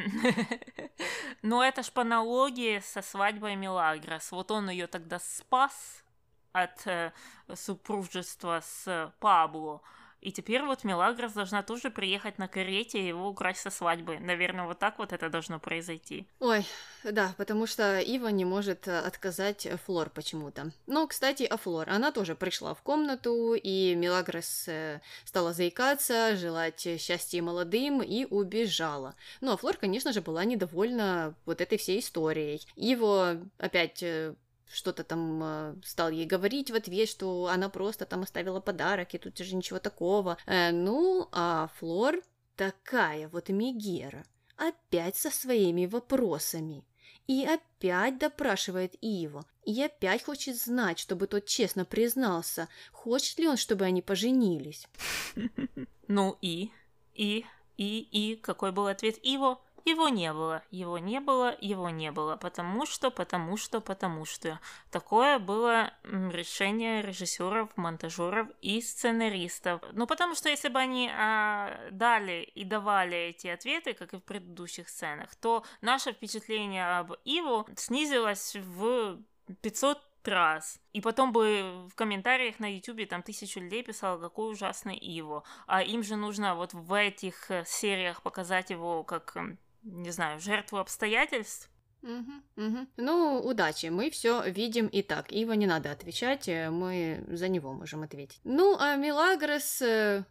Ну, 1.44 1.62
это 1.62 1.84
ж 1.84 1.92
по 1.92 2.02
аналогии 2.02 2.80
со 2.80 3.02
свадьбой 3.02 3.56
Милагрос. 3.56 4.32
Вот 4.32 4.52
он 4.52 4.70
ее 4.70 4.88
тогда 4.88 5.20
спас 5.20 6.04
от 6.52 6.86
э, 6.88 7.12
супружества 7.54 8.62
с 8.64 9.14
Пабло. 9.20 9.82
И 10.28 10.32
теперь 10.34 10.62
вот 10.64 10.84
Мелагрос 10.84 11.32
должна 11.32 11.64
тоже 11.64 11.90
приехать 11.90 12.38
на 12.38 12.50
карете 12.50 13.00
и 13.00 13.08
его 13.08 13.30
украсть 13.30 13.62
со 13.62 13.70
свадьбы. 13.70 14.20
Наверное, 14.20 14.66
вот 14.66 14.78
так 14.78 15.00
вот 15.00 15.14
это 15.14 15.30
должно 15.30 15.58
произойти. 15.58 16.28
Ой, 16.42 16.66
да, 17.06 17.34
потому 17.38 17.66
что 17.66 18.02
Ива 18.02 18.28
не 18.28 18.44
может 18.44 18.90
э, 18.90 19.00
отказать 19.00 19.66
Флор 19.86 20.10
почему-то. 20.10 20.74
Но, 20.86 21.08
кстати, 21.08 21.44
о 21.44 21.56
Флор. 21.56 21.90
Она 21.90 22.12
тоже 22.12 22.36
пришла 22.36 22.74
в 22.74 22.82
комнату, 22.82 23.54
и 23.54 23.96
Мелагрос 23.96 24.66
э, 24.68 25.00
стала 25.24 25.54
заикаться, 25.54 26.36
желать 26.36 26.86
счастья 27.00 27.42
молодым 27.42 28.02
и 28.02 28.26
убежала. 28.26 29.16
Ну, 29.40 29.54
а 29.54 29.58
Флор, 29.58 29.78
конечно 29.78 30.12
же, 30.12 30.20
была 30.20 30.44
недовольна 30.44 31.36
вот 31.46 31.62
этой 31.62 31.78
всей 31.78 32.00
историей. 32.00 32.68
Его 32.76 33.38
опять 33.60 34.04
э, 34.04 34.36
что-то 34.72 35.04
там 35.04 35.42
э, 35.44 35.76
стал 35.84 36.10
ей 36.10 36.26
говорить 36.26 36.72
в 36.72 36.76
ответ, 36.76 37.10
что 37.10 37.48
она 37.48 37.70
просто 37.70 38.06
там 38.06 38.24
оставила 38.24 38.60
подарок, 38.60 39.14
и 39.14 39.18
тут 39.18 39.38
же 39.38 39.56
ничего 39.56 39.80
такого. 39.80 40.38
Э, 40.46 40.72
ну, 40.72 41.30
а 41.32 41.70
Флор 41.78 42.22
такая 42.56 43.30
вот 43.30 43.50
Мегера, 43.50 44.26
опять 44.58 45.16
со 45.16 45.32
своими 45.32 45.86
вопросами. 45.86 46.84
И 47.28 47.46
опять 47.46 48.18
допрашивает 48.18 48.96
Иво. 49.02 49.46
И 49.66 49.82
опять 49.84 50.24
хочет 50.24 50.56
знать, 50.56 50.98
чтобы 50.98 51.28
тот 51.28 51.46
честно 51.46 51.84
признался, 51.84 52.70
хочет 52.92 53.38
ли 53.38 53.48
он, 53.48 53.58
чтобы 53.58 53.86
они 53.86 54.02
поженились. 54.02 54.88
Ну 56.10 56.38
и? 56.42 56.72
И? 57.16 57.46
И? 57.76 58.00
И? 58.00 58.38
Какой 58.38 58.72
был 58.72 58.88
ответ 58.88 59.18
Иво? 59.24 59.60
Его 59.88 60.10
не 60.10 60.34
было, 60.34 60.64
его 60.70 60.98
не 60.98 61.20
было, 61.20 61.56
его 61.62 61.90
не 61.90 62.12
было, 62.12 62.36
потому 62.36 62.86
что, 62.86 63.10
потому 63.10 63.58
что, 63.58 63.80
потому 63.80 64.26
что. 64.26 64.60
Такое 64.92 65.40
было 65.40 65.94
решение 66.04 67.02
режиссеров, 67.02 67.76
монтажеров 67.78 68.50
и 68.62 68.82
сценаристов. 68.82 69.82
Ну, 69.94 70.06
потому 70.06 70.36
что 70.36 70.50
если 70.50 70.70
бы 70.70 70.80
они 70.80 71.10
а, 71.12 71.90
дали 71.92 72.44
и 72.56 72.64
давали 72.64 73.18
эти 73.18 73.48
ответы, 73.48 73.94
как 73.94 74.14
и 74.14 74.18
в 74.18 74.24
предыдущих 74.24 74.90
сценах, 74.90 75.36
то 75.36 75.64
наше 75.82 76.12
впечатление 76.12 77.00
об 77.00 77.14
Иву 77.24 77.68
снизилось 77.76 78.56
в 78.56 79.20
500 79.62 80.02
раз. 80.28 80.80
И 80.94 81.02
потом 81.02 81.32
бы 81.32 81.88
в 81.90 81.96
комментариях 81.96 82.60
на 82.60 82.76
Ютубе 82.76 83.06
там 83.06 83.24
тысячу 83.24 83.60
людей 83.60 83.84
писало, 83.84 84.20
какой 84.20 84.52
ужасный 84.52 84.98
Иво. 84.98 85.44
А 85.66 85.82
им 85.82 86.04
же 86.04 86.16
нужно 86.16 86.56
вот 86.56 86.74
в 86.74 86.94
этих 86.94 87.50
э, 87.50 87.64
сериях 87.66 88.22
показать 88.22 88.70
его 88.70 89.04
как, 89.04 89.38
не 89.84 90.12
знаю, 90.12 90.40
жертву 90.40 90.78
обстоятельств. 90.78 91.70
Угу, 92.04 92.66
угу. 92.68 92.88
Ну, 92.98 93.42
удачи, 93.44 93.88
мы 93.88 94.10
все 94.10 94.50
видим 94.50 94.88
и 94.88 95.02
так. 95.02 95.32
Ива 95.32 95.54
не 95.54 95.66
надо 95.66 95.92
отвечать, 95.92 96.48
э, 96.48 96.70
мы 96.70 97.24
за 97.28 97.48
него 97.48 97.74
можем 97.74 98.04
ответить. 98.04 98.40
Ну, 98.44 98.78
а 98.80 98.96
Милагрос 98.96 99.82
э, 99.82 100.24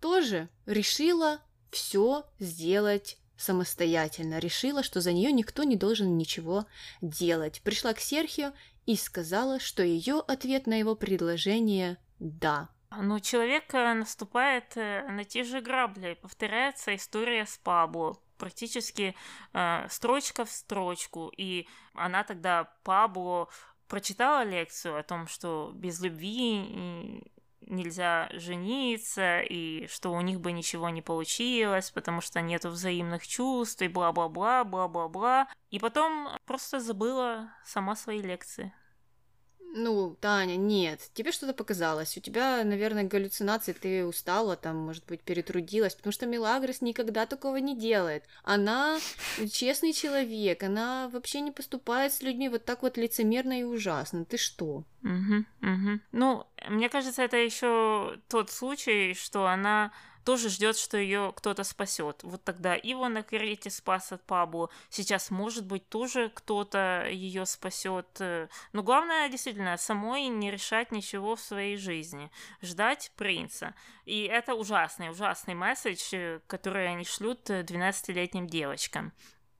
тоже 0.00 0.48
решила 0.66 1.40
все 1.70 2.24
сделать 2.38 3.18
самостоятельно. 3.36 4.38
Решила, 4.38 4.82
что 4.82 5.00
за 5.00 5.12
нее 5.12 5.32
никто 5.32 5.64
не 5.64 5.76
должен 5.76 6.16
ничего 6.16 6.66
делать. 7.00 7.62
Пришла 7.62 7.92
к 7.92 8.00
Серхио 8.00 8.52
и 8.84 8.96
сказала, 8.96 9.58
что 9.58 9.82
ее 9.82 10.22
ответ 10.26 10.66
на 10.66 10.78
его 10.78 10.94
предложение 10.94 11.98
«да». 12.18 12.68
Но 12.90 13.18
человек 13.18 13.74
э, 13.74 13.94
наступает 13.94 14.76
на 14.76 15.24
те 15.24 15.42
же 15.44 15.60
грабли. 15.60 16.18
Повторяется 16.22 16.94
история 16.94 17.46
с 17.46 17.58
Пабло. 17.58 18.16
Практически 18.38 19.14
э, 19.52 19.86
строчка 19.88 20.44
в 20.44 20.50
строчку. 20.50 21.32
И 21.36 21.66
она 21.94 22.24
тогда 22.24 22.64
Пабло 22.82 23.48
прочитала 23.88 24.44
лекцию 24.44 24.98
о 24.98 25.02
том, 25.02 25.26
что 25.26 25.72
без 25.74 26.00
любви 26.00 27.22
нельзя 27.66 28.28
жениться, 28.32 29.40
и 29.40 29.86
что 29.88 30.12
у 30.12 30.20
них 30.20 30.40
бы 30.40 30.52
ничего 30.52 30.88
не 30.88 31.02
получилось, 31.02 31.90
потому 31.90 32.20
что 32.20 32.40
нету 32.40 32.70
взаимных 32.70 33.26
чувств, 33.26 33.82
и 33.82 33.88
бла-бла-бла, 33.88 34.64
бла-бла-бла. 34.64 35.48
И 35.70 35.78
потом 35.78 36.28
просто 36.44 36.80
забыла 36.80 37.50
сама 37.64 37.96
свои 37.96 38.20
лекции. 38.20 38.72
Ну, 39.78 40.16
Таня, 40.22 40.56
нет, 40.56 41.00
тебе 41.12 41.32
что-то 41.32 41.52
показалось. 41.52 42.16
У 42.16 42.20
тебя, 42.20 42.64
наверное, 42.64 43.04
галлюцинации, 43.04 43.72
ты 43.74 44.06
устала, 44.06 44.56
там, 44.56 44.76
может 44.76 45.04
быть, 45.04 45.20
перетрудилась, 45.20 45.94
потому 45.94 46.12
что 46.12 46.24
Милагрос 46.24 46.80
никогда 46.80 47.26
такого 47.26 47.56
не 47.56 47.76
делает. 47.76 48.24
Она 48.42 48.98
честный 49.52 49.92
человек, 49.92 50.62
она 50.62 51.10
вообще 51.12 51.40
не 51.40 51.50
поступает 51.50 52.14
с 52.14 52.22
людьми 52.22 52.48
вот 52.48 52.64
так 52.64 52.80
вот 52.80 52.96
лицемерно 52.96 53.60
и 53.60 53.64
ужасно. 53.64 54.24
Ты 54.24 54.38
что? 54.38 54.84
Угу, 55.02 55.44
угу. 55.60 56.00
Ну, 56.12 56.46
мне 56.70 56.88
кажется, 56.88 57.22
это 57.22 57.36
еще 57.36 58.18
тот 58.28 58.50
случай, 58.50 59.12
что 59.12 59.46
она 59.46 59.92
тоже 60.26 60.50
ждет, 60.50 60.76
что 60.76 60.98
ее 60.98 61.32
кто-то 61.36 61.62
спасет. 61.62 62.24
Вот 62.24 62.42
тогда 62.42 62.74
его 62.74 63.08
на 63.08 63.22
карете 63.22 63.70
спас 63.70 64.10
от 64.10 64.24
Пабло. 64.24 64.70
Сейчас, 64.90 65.30
может 65.30 65.64
быть, 65.64 65.88
тоже 65.88 66.30
кто-то 66.34 67.06
ее 67.08 67.46
спасет. 67.46 68.20
Но 68.72 68.82
главное, 68.82 69.28
действительно, 69.28 69.76
самой 69.76 70.26
не 70.26 70.50
решать 70.50 70.90
ничего 70.90 71.36
в 71.36 71.40
своей 71.40 71.76
жизни. 71.76 72.32
Ждать 72.60 73.12
принца. 73.16 73.74
И 74.04 74.24
это 74.24 74.54
ужасный, 74.54 75.10
ужасный 75.10 75.54
месседж, 75.54 76.40
который 76.48 76.88
они 76.88 77.04
шлют 77.04 77.48
12-летним 77.48 78.48
девочкам. 78.48 79.12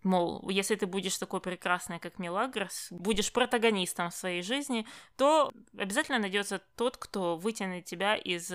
Мол, 0.03 0.49
если 0.51 0.77
ты 0.77 0.87
будешь 0.87 1.19
такой 1.19 1.41
прекрасной, 1.41 1.99
как 1.99 2.21
Милагрос, 2.21 2.89
будешь 2.91 3.33
протагонистом 3.33 4.11
в 4.11 4.15
своей 4.15 4.43
жизни, 4.43 4.87
то 5.17 5.53
обязательно 5.77 6.21
найдется 6.21 6.61
тот, 6.77 6.97
кто 6.97 7.37
вытянет 7.37 7.87
тебя 7.87 8.15
из 8.15 8.53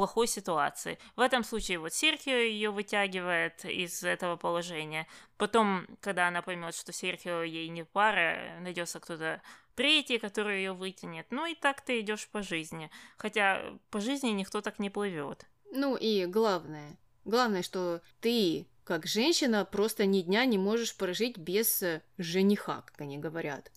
плохой 0.00 0.28
ситуации. 0.28 0.98
В 1.14 1.20
этом 1.20 1.44
случае 1.44 1.78
вот 1.78 1.92
Серхио 1.92 2.32
ее 2.32 2.70
вытягивает 2.70 3.66
из 3.66 4.02
этого 4.02 4.36
положения. 4.36 5.06
Потом, 5.36 5.86
когда 6.00 6.28
она 6.28 6.40
поймет, 6.40 6.74
что 6.74 6.90
Серхио 6.90 7.42
ей 7.42 7.68
не 7.68 7.84
пара, 7.84 8.58
найдется 8.60 8.98
кто-то 8.98 9.42
третий, 9.74 10.16
который 10.16 10.56
ее 10.56 10.72
вытянет. 10.72 11.26
Ну 11.28 11.44
и 11.44 11.54
так 11.54 11.82
ты 11.82 12.00
идешь 12.00 12.26
по 12.28 12.42
жизни. 12.42 12.90
Хотя 13.18 13.62
по 13.90 14.00
жизни 14.00 14.30
никто 14.30 14.62
так 14.62 14.78
не 14.78 14.88
плывет. 14.88 15.44
Ну 15.70 15.96
и 15.96 16.24
главное, 16.24 16.96
главное, 17.26 17.62
что 17.62 18.00
ты 18.22 18.66
как 18.84 19.04
женщина 19.04 19.66
просто 19.66 20.06
ни 20.06 20.22
дня 20.22 20.46
не 20.46 20.56
можешь 20.56 20.96
прожить 20.96 21.36
без 21.36 21.82
э, 21.82 22.00
жениха, 22.16 22.84
как 22.86 23.02
они 23.02 23.18
говорят. 23.18 23.70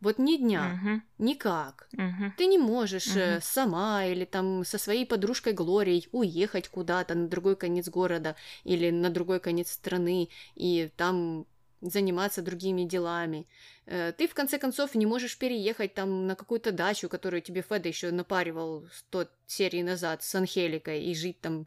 Вот 0.00 0.18
ни 0.18 0.36
дня, 0.36 0.78
угу. 0.80 1.02
никак. 1.18 1.88
Угу. 1.92 2.32
Ты 2.36 2.46
не 2.46 2.58
можешь 2.58 3.08
угу. 3.08 3.40
сама 3.40 4.04
или 4.04 4.24
там 4.24 4.64
со 4.64 4.78
своей 4.78 5.04
подружкой 5.04 5.54
Глорией 5.54 6.08
уехать 6.12 6.68
куда-то 6.68 7.14
на 7.14 7.28
другой 7.28 7.56
конец 7.56 7.88
города 7.88 8.36
или 8.64 8.90
на 8.90 9.10
другой 9.10 9.40
конец 9.40 9.72
страны 9.72 10.28
и 10.54 10.90
там 10.96 11.46
заниматься 11.80 12.42
другими 12.42 12.82
делами. 12.82 13.46
Э, 13.86 14.12
ты, 14.12 14.26
в 14.26 14.34
конце 14.34 14.58
концов, 14.58 14.94
не 14.94 15.06
можешь 15.06 15.38
переехать 15.38 15.94
там 15.94 16.26
на 16.26 16.34
какую-то 16.34 16.72
дачу, 16.72 17.08
которую 17.08 17.40
тебе 17.42 17.62
Феда 17.62 17.88
еще 17.88 18.10
напаривал 18.10 18.86
сто 18.92 19.26
серий 19.46 19.82
назад 19.82 20.22
с 20.22 20.34
Анхеликой 20.34 21.04
и 21.04 21.14
жить 21.14 21.40
там 21.40 21.66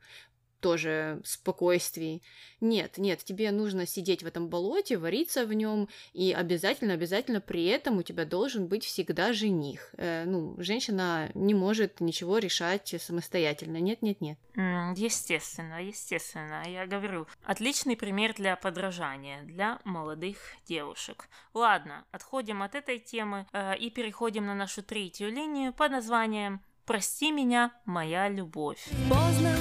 тоже 0.61 1.19
спокойствии. 1.25 2.21
Нет, 2.61 2.97
нет, 2.97 3.23
тебе 3.23 3.51
нужно 3.51 3.85
сидеть 3.85 4.23
в 4.23 4.27
этом 4.27 4.47
болоте, 4.47 4.97
вариться 4.97 5.45
в 5.45 5.53
нем, 5.53 5.89
и 6.13 6.31
обязательно, 6.31 6.93
обязательно 6.93 7.41
при 7.41 7.65
этом 7.65 7.97
у 7.97 8.03
тебя 8.03 8.23
должен 8.23 8.67
быть 8.67 8.85
всегда 8.85 9.33
жених. 9.33 9.93
Э, 9.97 10.23
ну, 10.25 10.55
женщина 10.59 11.31
не 11.33 11.53
может 11.53 11.99
ничего 11.99 12.37
решать 12.37 12.95
самостоятельно. 12.99 13.77
Нет, 13.77 14.01
нет, 14.01 14.21
нет. 14.21 14.37
Естественно, 14.55 15.83
естественно. 15.83 16.63
Я 16.67 16.85
говорю, 16.85 17.27
отличный 17.43 17.97
пример 17.97 18.33
для 18.35 18.55
подражания 18.55 19.43
для 19.43 19.79
молодых 19.83 20.37
девушек. 20.67 21.27
Ладно, 21.53 22.05
отходим 22.11 22.61
от 22.61 22.75
этой 22.75 22.99
темы 22.99 23.47
э, 23.51 23.77
и 23.77 23.89
переходим 23.89 24.45
на 24.45 24.55
нашу 24.55 24.83
третью 24.83 25.31
линию 25.31 25.73
под 25.73 25.91
названием 25.91 26.61
«Прости 26.85 27.31
меня, 27.31 27.71
моя 27.85 28.29
любовь». 28.29 28.87
Поздно 29.09 29.55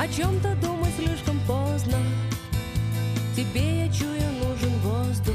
о 0.00 0.08
чем-то 0.08 0.54
думать 0.62 0.94
слишком 0.96 1.38
поздно. 1.40 1.98
Тебе, 3.36 3.84
я 3.84 3.92
чую, 3.92 4.22
нужен 4.42 4.72
воздух. 4.78 5.34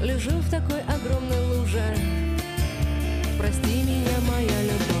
Лежу 0.00 0.30
в 0.30 0.50
такой 0.50 0.80
огромной 0.82 1.44
луже. 1.56 1.82
Прости 3.36 3.82
меня, 3.82 4.20
моя 4.28 4.62
любовь 4.62 4.93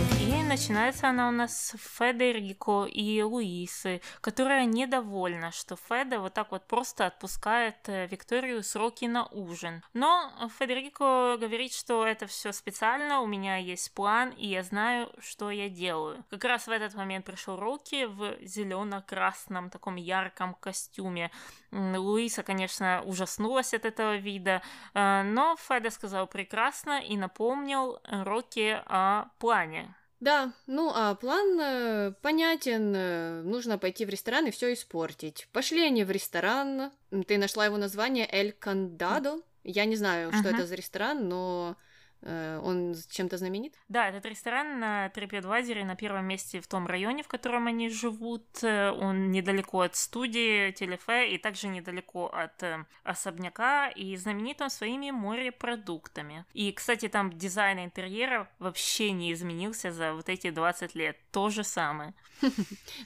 начинается 0.54 1.08
она 1.08 1.28
у 1.28 1.32
нас 1.32 1.72
с 1.72 1.76
Федерико 1.76 2.84
и 2.84 3.20
Луисы, 3.22 4.00
которая 4.20 4.66
недовольна, 4.66 5.50
что 5.50 5.74
Феда 5.74 6.20
вот 6.20 6.34
так 6.34 6.52
вот 6.52 6.68
просто 6.68 7.06
отпускает 7.06 7.74
э, 7.88 8.06
Викторию 8.06 8.62
с 8.62 8.76
Рокки 8.76 9.06
на 9.06 9.26
ужин. 9.26 9.82
Но 9.94 10.30
Федерико 10.60 11.38
говорит, 11.40 11.72
что 11.72 12.06
это 12.06 12.28
все 12.28 12.52
специально, 12.52 13.20
у 13.20 13.26
меня 13.26 13.56
есть 13.56 13.92
план, 13.94 14.30
и 14.30 14.46
я 14.46 14.62
знаю, 14.62 15.10
что 15.18 15.50
я 15.50 15.68
делаю. 15.68 16.24
Как 16.30 16.44
раз 16.44 16.68
в 16.68 16.70
этот 16.70 16.94
момент 16.94 17.24
пришел 17.24 17.56
Рокки 17.56 18.04
в 18.04 18.36
зелено-красном 18.40 19.70
таком 19.70 19.96
ярком 19.96 20.54
костюме. 20.54 21.32
Луиса, 21.72 22.44
конечно, 22.44 23.02
ужаснулась 23.04 23.74
от 23.74 23.84
этого 23.84 24.18
вида, 24.18 24.62
э, 24.94 25.22
но 25.24 25.56
Феда 25.56 25.90
сказал 25.90 26.28
прекрасно 26.28 27.00
и 27.00 27.16
напомнил 27.16 27.98
Рокки 28.04 28.80
о 28.86 29.30
плане. 29.40 29.92
Да, 30.24 30.54
ну 30.66 30.90
а 30.94 31.14
план 31.16 31.60
э, 31.60 32.12
понятен. 32.22 32.94
Э, 32.96 33.42
нужно 33.42 33.76
пойти 33.76 34.06
в 34.06 34.08
ресторан 34.08 34.46
и 34.46 34.50
все 34.50 34.72
испортить. 34.72 35.46
Пошли 35.52 35.84
они 35.84 36.02
в 36.02 36.10
ресторан. 36.10 36.92
Ты 37.26 37.36
нашла 37.36 37.66
его 37.66 37.76
название 37.76 38.26
Эль 38.32 38.52
Кандадо. 38.52 39.42
Я 39.64 39.84
не 39.84 39.96
знаю, 39.96 40.32
что 40.32 40.48
uh-huh. 40.48 40.54
это 40.54 40.66
за 40.66 40.76
ресторан, 40.76 41.28
но 41.28 41.76
он 42.24 42.94
чем-то 43.10 43.36
знаменит? 43.38 43.74
Да, 43.88 44.08
этот 44.08 44.24
ресторан 44.26 44.80
на 44.80 45.08
TripAdvisor 45.08 45.84
на 45.84 45.96
первом 45.96 46.26
месте 46.26 46.60
в 46.60 46.66
том 46.66 46.86
районе, 46.86 47.22
в 47.22 47.28
котором 47.28 47.66
они 47.66 47.88
живут. 47.88 48.44
Э, 48.62 48.90
он 48.90 49.30
недалеко 49.30 49.80
от 49.80 49.96
студии 49.96 50.70
Телефе 50.72 51.34
и 51.34 51.38
также 51.38 51.68
недалеко 51.68 52.26
от 52.26 52.62
э, 52.62 52.84
особняка. 53.02 53.88
И 53.88 54.16
знаменит 54.16 54.60
он 54.60 54.70
своими 54.70 55.10
морепродуктами. 55.10 56.44
И, 56.54 56.72
кстати, 56.72 57.08
там 57.08 57.32
дизайн 57.32 57.84
интерьера 57.84 58.48
вообще 58.58 59.10
не 59.10 59.32
изменился 59.32 59.92
за 59.92 60.14
вот 60.14 60.28
эти 60.28 60.50
20 60.50 60.94
лет. 60.94 61.16
То 61.30 61.50
же 61.50 61.64
самое. 61.64 62.14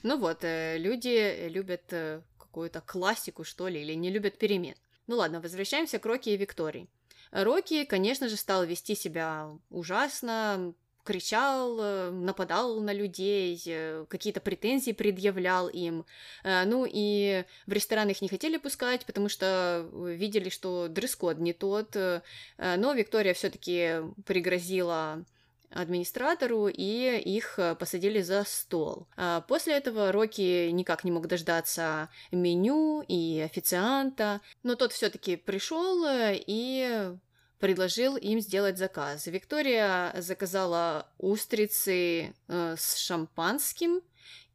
Ну 0.03 0.17
вот, 0.17 0.39
люди 0.43 1.47
любят 1.49 1.93
какую-то 2.37 2.81
классику, 2.81 3.43
что 3.43 3.67
ли, 3.67 3.81
или 3.81 3.93
не 3.93 4.09
любят 4.09 4.37
перемен. 4.37 4.75
Ну 5.07 5.17
ладно, 5.17 5.41
возвращаемся 5.41 5.99
к 5.99 6.05
Рокки 6.05 6.29
и 6.29 6.37
Виктории. 6.37 6.87
Рокки, 7.31 7.85
конечно 7.85 8.27
же, 8.27 8.37
стал 8.37 8.65
вести 8.65 8.95
себя 8.95 9.49
ужасно, 9.69 10.73
кричал, 11.09 11.79
э, 11.79 12.11
нападал 12.11 12.79
на 12.81 12.93
людей, 12.93 13.59
э, 13.65 14.05
какие-то 14.09 14.41
претензии 14.41 14.91
предъявлял 14.91 15.67
им. 15.67 16.05
Э, 16.43 16.65
ну 16.65 16.85
и 16.87 17.45
в 17.65 17.71
ресторан 17.71 18.09
их 18.09 18.21
не 18.21 18.27
хотели 18.27 18.57
пускать, 18.57 19.07
потому 19.07 19.27
что 19.27 19.89
видели, 19.91 20.49
что 20.49 20.87
дресс-код 20.87 21.39
не 21.39 21.53
тот. 21.53 21.95
Но 21.95 22.93
Виктория 22.93 23.33
все-таки 23.33 24.01
пригрозила 24.25 25.25
администратору, 25.71 26.67
и 26.67 27.17
их 27.17 27.59
посадили 27.79 28.21
за 28.21 28.43
стол. 28.43 29.07
А 29.15 29.41
после 29.41 29.73
этого 29.73 30.11
Рокки 30.11 30.69
никак 30.71 31.03
не 31.03 31.11
мог 31.11 31.27
дождаться 31.27 32.09
меню 32.31 33.03
и 33.07 33.39
официанта, 33.39 34.41
но 34.63 34.75
тот 34.75 34.93
все-таки 34.93 35.35
пришел 35.35 36.03
и 36.07 37.13
предложил 37.59 38.15
им 38.15 38.39
сделать 38.39 38.77
заказ. 38.77 39.27
Виктория 39.27 40.13
заказала 40.17 41.07
устрицы 41.17 42.33
э, 42.47 42.75
с 42.77 42.95
шампанским 42.95 44.01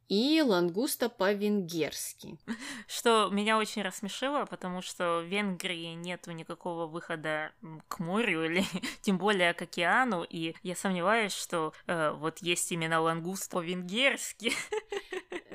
и 0.09 0.41
лангуста 0.41 1.09
по-венгерски. 1.09 2.37
Что 2.87 3.29
меня 3.31 3.57
очень 3.57 3.81
рассмешило, 3.81 4.45
потому 4.45 4.81
что 4.81 5.21
в 5.21 5.25
Венгрии 5.25 5.93
нету 5.93 6.31
никакого 6.31 6.85
выхода 6.87 7.51
к 7.87 7.99
морю 7.99 8.45
или 8.45 8.63
тем 9.01 9.17
более 9.17 9.53
к 9.53 9.61
океану, 9.61 10.23
и 10.23 10.55
я 10.63 10.75
сомневаюсь, 10.75 11.33
что 11.33 11.73
э, 11.87 12.11
вот 12.11 12.39
есть 12.39 12.71
именно 12.71 13.01
лангуст 13.01 13.51
по-венгерски. 13.51 14.51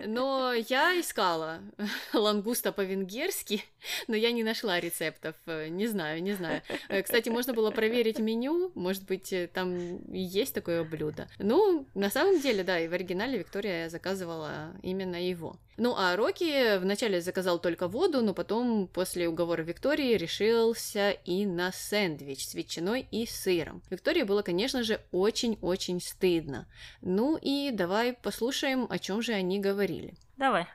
Но 0.06 0.52
я 0.52 0.98
искала 1.00 1.60
лангуста 2.12 2.72
по-венгерски, 2.72 3.64
но 4.08 4.16
я 4.16 4.32
не 4.32 4.44
нашла 4.44 4.80
рецептов. 4.80 5.34
Э, 5.46 5.68
не 5.68 5.86
знаю, 5.86 6.22
не 6.22 6.32
знаю. 6.32 6.62
Э, 6.88 7.02
кстати, 7.02 7.28
можно 7.28 7.52
было 7.52 7.70
проверить 7.70 8.18
меню, 8.18 8.72
может 8.74 9.04
быть, 9.04 9.32
э, 9.32 9.46
там 9.46 10.12
есть 10.12 10.54
такое 10.54 10.84
блюдо. 10.84 11.28
Ну, 11.38 11.86
на 11.94 12.10
самом 12.10 12.40
деле, 12.40 12.64
да, 12.64 12.78
и 12.78 12.88
в 12.88 12.92
оригинале 12.92 13.38
Виктория 13.38 13.88
заказывала 13.88 14.72
именно 14.82 15.16
его. 15.16 15.56
Ну, 15.82 15.94
а 15.96 16.14
Рокки 16.14 16.76
вначале 16.76 17.22
заказал 17.22 17.58
только 17.58 17.88
воду, 17.88 18.20
но 18.20 18.34
потом, 18.34 18.86
после 18.86 19.26
уговора 19.26 19.62
Виктории, 19.62 20.14
решился 20.14 21.12
и 21.12 21.46
на 21.46 21.72
сэндвич 21.72 22.48
с 22.48 22.52
ветчиной 22.52 23.08
и 23.10 23.26
сыром. 23.26 23.82
Виктории 23.88 24.24
было, 24.24 24.42
конечно 24.42 24.82
же, 24.82 25.02
очень-очень 25.10 26.02
стыдно. 26.02 26.70
Ну 27.00 27.38
и 27.40 27.70
давай 27.70 28.12
послушаем, 28.12 28.88
о 28.90 28.98
чем 28.98 29.22
же 29.22 29.32
они 29.32 29.58
говорили. 29.58 30.18
Давай. 30.36 30.68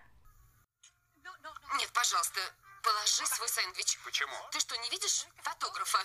Нет, 1.78 1.92
пожалуйста, 1.94 2.40
положи 2.82 3.28
свой 3.28 3.48
сэндвич. 3.48 4.00
Почему? 4.04 4.34
Ты 4.54 4.60
что, 4.60 4.76
не 4.76 4.90
видишь 4.90 5.28
фотографа? 5.44 6.00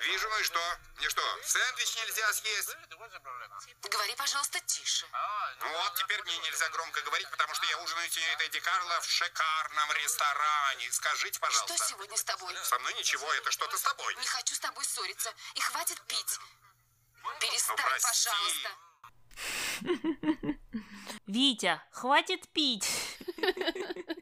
Вижу, 0.00 0.28
ну 0.28 0.38
и 0.38 0.42
что? 0.44 0.60
Мне 0.96 1.08
что, 1.08 1.22
сэндвич 1.44 1.96
нельзя 1.96 2.32
съесть? 2.32 2.76
Говори, 3.82 4.14
пожалуйста, 4.16 4.60
тише. 4.60 5.06
Ну 5.60 5.68
вот, 5.72 5.94
теперь 5.94 6.22
мне 6.22 6.38
нельзя 6.38 6.68
громко 6.70 7.00
говорить, 7.02 7.28
потому 7.30 7.54
что 7.54 7.66
я 7.66 7.78
ужинаю 7.78 8.08
с 8.08 8.12
сеньоритой 8.14 8.48
Ди 8.48 8.60
Карло 8.60 9.00
в 9.00 9.06
шикарном 9.06 9.92
ресторане. 9.92 10.92
Скажите, 10.92 11.38
пожалуйста. 11.40 11.74
Что 11.76 11.86
сегодня 11.86 12.16
с 12.16 12.24
тобой? 12.24 12.56
Со 12.62 12.78
мной 12.78 12.94
ничего, 12.94 13.32
это 13.34 13.50
что-то 13.50 13.76
с 13.76 13.82
тобой. 13.82 14.14
Не 14.16 14.26
хочу 14.26 14.54
с 14.54 14.60
тобой 14.60 14.84
ссориться. 14.84 15.32
И 15.54 15.60
хватит 15.60 16.00
пить. 16.06 16.38
Перестань, 17.40 17.76
Ну, 17.76 17.82
прости. 17.82 18.28
пожалуйста. 18.30 18.70
Витя, 21.26 21.82
хватит 21.92 22.48
пить! 22.52 22.88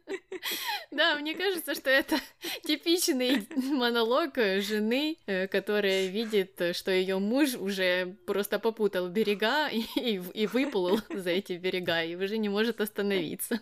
Да, 0.90 1.16
мне 1.16 1.34
кажется, 1.34 1.74
что 1.74 1.90
это 1.90 2.16
типичный 2.64 3.46
монолог 3.54 4.38
э, 4.38 4.60
жены, 4.60 5.18
э, 5.26 5.46
которая 5.48 6.06
видит, 6.06 6.60
э, 6.60 6.72
что 6.72 6.90
ее 6.90 7.18
муж 7.18 7.54
уже 7.54 8.16
просто 8.26 8.58
попутал 8.58 9.08
берега 9.08 9.68
и, 9.68 10.20
и 10.34 10.46
выплыл 10.46 11.00
за 11.10 11.30
эти 11.30 11.54
берега, 11.54 12.02
и 12.02 12.14
уже 12.14 12.38
не 12.38 12.48
может 12.48 12.80
остановиться. 12.80 13.60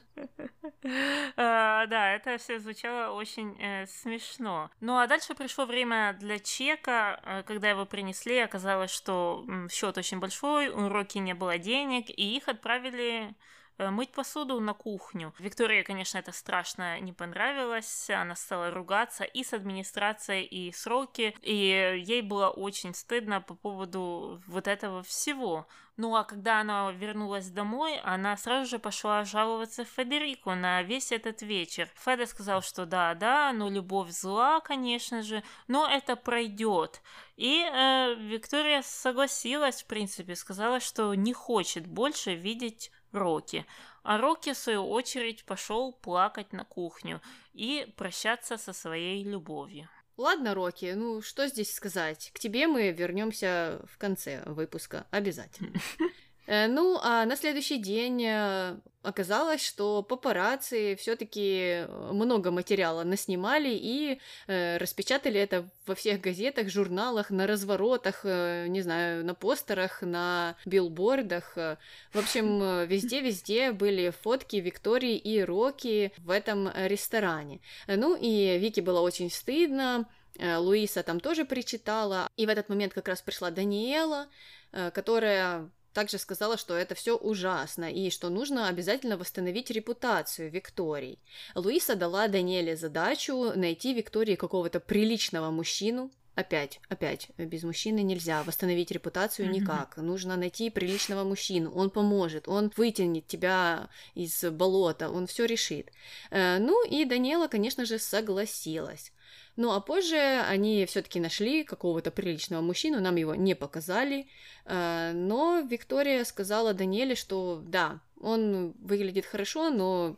А, 1.36 1.86
Да, 1.86 2.14
это 2.14 2.36
все 2.38 2.58
звучало 2.58 3.14
очень 3.14 3.56
э, 3.60 3.86
смешно. 3.86 4.70
Ну 4.80 4.98
а 4.98 5.06
дальше 5.06 5.34
пришло 5.34 5.64
время 5.64 6.16
для 6.20 6.38
чека. 6.38 7.44
Когда 7.46 7.70
его 7.70 7.86
принесли, 7.86 8.38
оказалось, 8.38 8.90
что 8.90 9.46
счет 9.70 9.96
очень 9.96 10.18
большой, 10.18 10.68
у 10.68 10.88
Рокки 10.88 11.18
не 11.18 11.34
было 11.34 11.58
денег, 11.58 12.10
и 12.10 12.36
их 12.36 12.48
отправили 12.48 13.34
мыть 13.78 14.12
посуду 14.12 14.60
на 14.60 14.74
кухню. 14.74 15.32
Виктории, 15.38 15.82
конечно, 15.82 16.18
это 16.18 16.32
страшно 16.32 16.98
не 17.00 17.12
понравилось. 17.12 18.10
Она 18.10 18.36
стала 18.36 18.70
ругаться 18.70 19.24
и 19.24 19.42
с 19.42 19.52
администрацией, 19.52 20.44
и 20.44 20.72
с 20.72 20.86
Рокки. 20.86 21.36
И 21.42 22.02
ей 22.06 22.22
было 22.22 22.48
очень 22.48 22.94
стыдно 22.94 23.40
по 23.40 23.54
поводу 23.54 24.40
вот 24.46 24.68
этого 24.68 25.02
всего. 25.02 25.66
Ну 25.96 26.16
а 26.16 26.24
когда 26.24 26.60
она 26.60 26.90
вернулась 26.90 27.50
домой, 27.50 28.00
она 28.00 28.36
сразу 28.36 28.68
же 28.68 28.78
пошла 28.80 29.24
жаловаться 29.24 29.84
Федерику 29.84 30.54
на 30.54 30.82
весь 30.82 31.12
этот 31.12 31.42
вечер. 31.42 31.88
Феда 31.94 32.26
сказал, 32.26 32.62
что 32.62 32.84
да, 32.84 33.14
да, 33.14 33.52
но 33.52 33.70
любовь 33.70 34.10
зла, 34.10 34.60
конечно 34.60 35.22
же, 35.22 35.44
но 35.68 35.88
это 35.88 36.16
пройдет. 36.16 37.00
И 37.36 37.60
э, 37.60 38.14
Виктория 38.14 38.82
согласилась, 38.82 39.82
в 39.82 39.86
принципе, 39.86 40.34
сказала, 40.34 40.80
что 40.80 41.14
не 41.14 41.32
хочет 41.32 41.86
больше 41.86 42.34
видеть 42.34 42.90
Рокки. 43.14 43.64
А 44.02 44.18
Рокки, 44.18 44.52
в 44.52 44.58
свою 44.58 44.88
очередь, 44.88 45.44
пошел 45.44 45.92
плакать 45.92 46.52
на 46.52 46.64
кухню 46.64 47.22
и 47.52 47.92
прощаться 47.96 48.58
со 48.58 48.72
своей 48.72 49.24
любовью. 49.24 49.88
Ладно, 50.16 50.54
Рокки, 50.54 50.92
ну 50.94 51.22
что 51.22 51.48
здесь 51.48 51.74
сказать? 51.74 52.30
К 52.34 52.38
тебе 52.38 52.66
мы 52.66 52.90
вернемся 52.92 53.80
в 53.90 53.98
конце 53.98 54.42
выпуска, 54.46 55.06
обязательно. 55.10 55.72
Э, 56.46 56.66
Ну, 56.68 56.98
а 57.02 57.24
на 57.26 57.36
следующий 57.36 57.78
день 57.78 58.22
э, 58.24 58.76
оказалось, 59.02 59.64
что 59.64 60.02
папарацци 60.02 60.96
все-таки 60.96 61.86
много 62.12 62.50
материала 62.50 63.02
наснимали 63.04 63.70
и 63.70 64.20
э, 64.46 64.76
распечатали 64.78 65.40
это 65.40 65.68
во 65.86 65.94
всех 65.94 66.20
газетах, 66.20 66.68
журналах, 66.68 67.30
на 67.30 67.46
разворотах, 67.46 68.20
э, 68.24 68.66
не 68.68 68.82
знаю, 68.82 69.24
на 69.24 69.34
постерах, 69.34 70.02
на 70.02 70.56
билбордах. 70.66 71.56
э. 71.56 71.76
В 72.12 72.18
общем, 72.18 72.62
э, 72.62 72.86
везде-везде 72.86 73.72
были 73.72 74.10
фотки 74.10 74.56
Виктории 74.56 75.16
и 75.16 75.42
Рокки 75.42 76.12
в 76.18 76.30
этом 76.30 76.68
э, 76.68 76.88
ресторане. 76.88 77.60
Э, 77.86 77.96
Ну 77.96 78.16
и 78.20 78.58
Вики 78.58 78.80
было 78.80 79.00
очень 79.00 79.30
стыдно, 79.30 80.06
э, 80.38 80.56
Луиса 80.56 81.02
там 81.02 81.20
тоже 81.20 81.44
причитала, 81.44 82.28
и 82.36 82.46
в 82.46 82.48
этот 82.50 82.68
момент 82.68 82.92
как 82.94 83.08
раз 83.08 83.22
пришла 83.22 83.50
Даниэла, 83.50 84.26
э, 84.72 84.90
которая 84.90 85.70
также 85.94 86.18
сказала, 86.18 86.58
что 86.58 86.76
это 86.76 86.94
все 86.94 87.16
ужасно 87.16 87.90
и 87.90 88.10
что 88.10 88.28
нужно 88.28 88.68
обязательно 88.68 89.16
восстановить 89.16 89.70
репутацию 89.70 90.50
Виктории. 90.50 91.18
Луиса 91.54 91.94
дала 91.94 92.28
Даниэле 92.28 92.76
задачу 92.76 93.52
найти 93.54 93.94
Виктории 93.94 94.34
какого-то 94.34 94.80
приличного 94.80 95.50
мужчину. 95.50 96.10
Опять, 96.34 96.80
опять, 96.88 97.28
без 97.38 97.62
мужчины 97.62 98.02
нельзя 98.02 98.42
восстановить 98.42 98.90
репутацию 98.90 99.48
никак. 99.50 99.96
Нужно 99.96 100.36
найти 100.36 100.68
приличного 100.68 101.22
мужчину. 101.22 101.70
Он 101.72 101.90
поможет, 101.90 102.48
он 102.48 102.72
вытянет 102.76 103.28
тебя 103.28 103.88
из 104.16 104.42
болота, 104.42 105.10
он 105.10 105.28
все 105.28 105.46
решит. 105.46 105.92
Э, 106.30 106.58
Ну 106.58 106.84
и 106.84 107.04
Даниэла, 107.04 107.46
конечно 107.46 107.86
же, 107.86 108.00
согласилась. 108.00 109.12
Ну 109.56 109.72
а 109.72 109.80
позже 109.80 110.16
они 110.16 110.84
все-таки 110.86 111.20
нашли 111.20 111.64
какого-то 111.64 112.10
приличного 112.10 112.60
мужчину, 112.60 113.00
нам 113.00 113.16
его 113.16 113.34
не 113.34 113.54
показали, 113.54 114.26
э, 114.64 115.12
но 115.14 115.60
Виктория 115.60 116.24
сказала 116.24 116.74
Даниэле, 116.74 117.14
что 117.14 117.62
да, 117.64 118.00
он 118.20 118.72
выглядит 118.80 119.26
хорошо, 119.26 119.70
но 119.70 120.16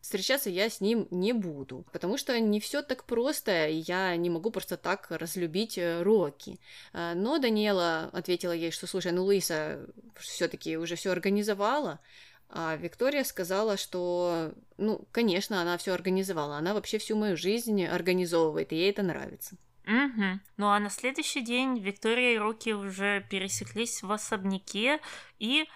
встречаться 0.00 0.50
я 0.50 0.70
с 0.70 0.80
ним 0.80 1.08
не 1.10 1.32
буду, 1.32 1.84
потому 1.92 2.16
что 2.16 2.38
не 2.38 2.60
все 2.60 2.80
так 2.80 3.04
просто, 3.04 3.66
и 3.66 3.82
я 3.88 4.14
не 4.14 4.30
могу 4.30 4.52
просто 4.52 4.76
так 4.76 5.10
разлюбить 5.10 5.78
э, 5.78 6.02
Рокки. 6.02 6.60
Э, 6.92 7.14
Но 7.16 7.38
Даниэла 7.38 8.10
ответила 8.12 8.52
ей, 8.52 8.70
что 8.70 8.86
слушай, 8.86 9.10
ну 9.10 9.24
Луиса 9.24 9.84
все-таки 10.14 10.76
уже 10.76 10.94
все 10.94 11.10
организовала, 11.10 11.98
а 12.48 12.76
Виктория 12.76 13.24
сказала, 13.24 13.76
что, 13.76 14.52
ну, 14.76 15.06
конечно, 15.10 15.60
она 15.60 15.76
все 15.78 15.92
организовала. 15.92 16.56
Она 16.56 16.74
вообще 16.74 16.98
всю 16.98 17.16
мою 17.16 17.36
жизнь 17.36 17.84
организовывает, 17.84 18.72
и 18.72 18.76
ей 18.76 18.90
это 18.90 19.02
нравится. 19.02 19.56
Угу. 19.86 20.40
Ну 20.56 20.68
а 20.68 20.80
на 20.80 20.90
следующий 20.90 21.42
день 21.42 21.78
Виктория 21.78 22.34
и 22.34 22.38
Рокки 22.38 22.70
уже 22.70 23.24
пересеклись 23.30 24.02
в 24.02 24.10
особняке, 24.10 25.00
и 25.38 25.66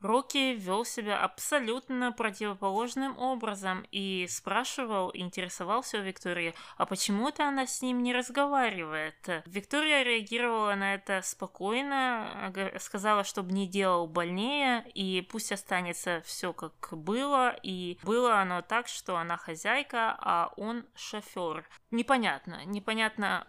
Рокки 0.00 0.54
вел 0.54 0.84
себя 0.84 1.18
абсолютно 1.18 2.12
противоположным 2.12 3.18
образом 3.18 3.86
и 3.90 4.26
спрашивал, 4.28 5.10
интересовался 5.12 5.98
у 5.98 6.02
Виктории, 6.02 6.54
а 6.76 6.86
почему-то 6.86 7.46
она 7.46 7.66
с 7.66 7.82
ним 7.82 8.02
не 8.02 8.14
разговаривает. 8.14 9.42
Виктория 9.46 10.02
реагировала 10.02 10.74
на 10.74 10.94
это 10.94 11.20
спокойно, 11.22 12.52
сказала, 12.78 13.24
чтобы 13.24 13.52
не 13.52 13.66
делал 13.66 14.06
больнее, 14.06 14.84
и 14.94 15.20
пусть 15.20 15.52
останется 15.52 16.22
все 16.24 16.52
как 16.52 16.88
было, 16.92 17.54
и 17.62 17.98
было 18.02 18.40
оно 18.40 18.62
так, 18.62 18.88
что 18.88 19.16
она 19.16 19.36
хозяйка, 19.36 20.16
а 20.18 20.52
он 20.56 20.86
шофер. 20.94 21.68
Непонятно, 21.90 22.64
непонятно 22.64 23.46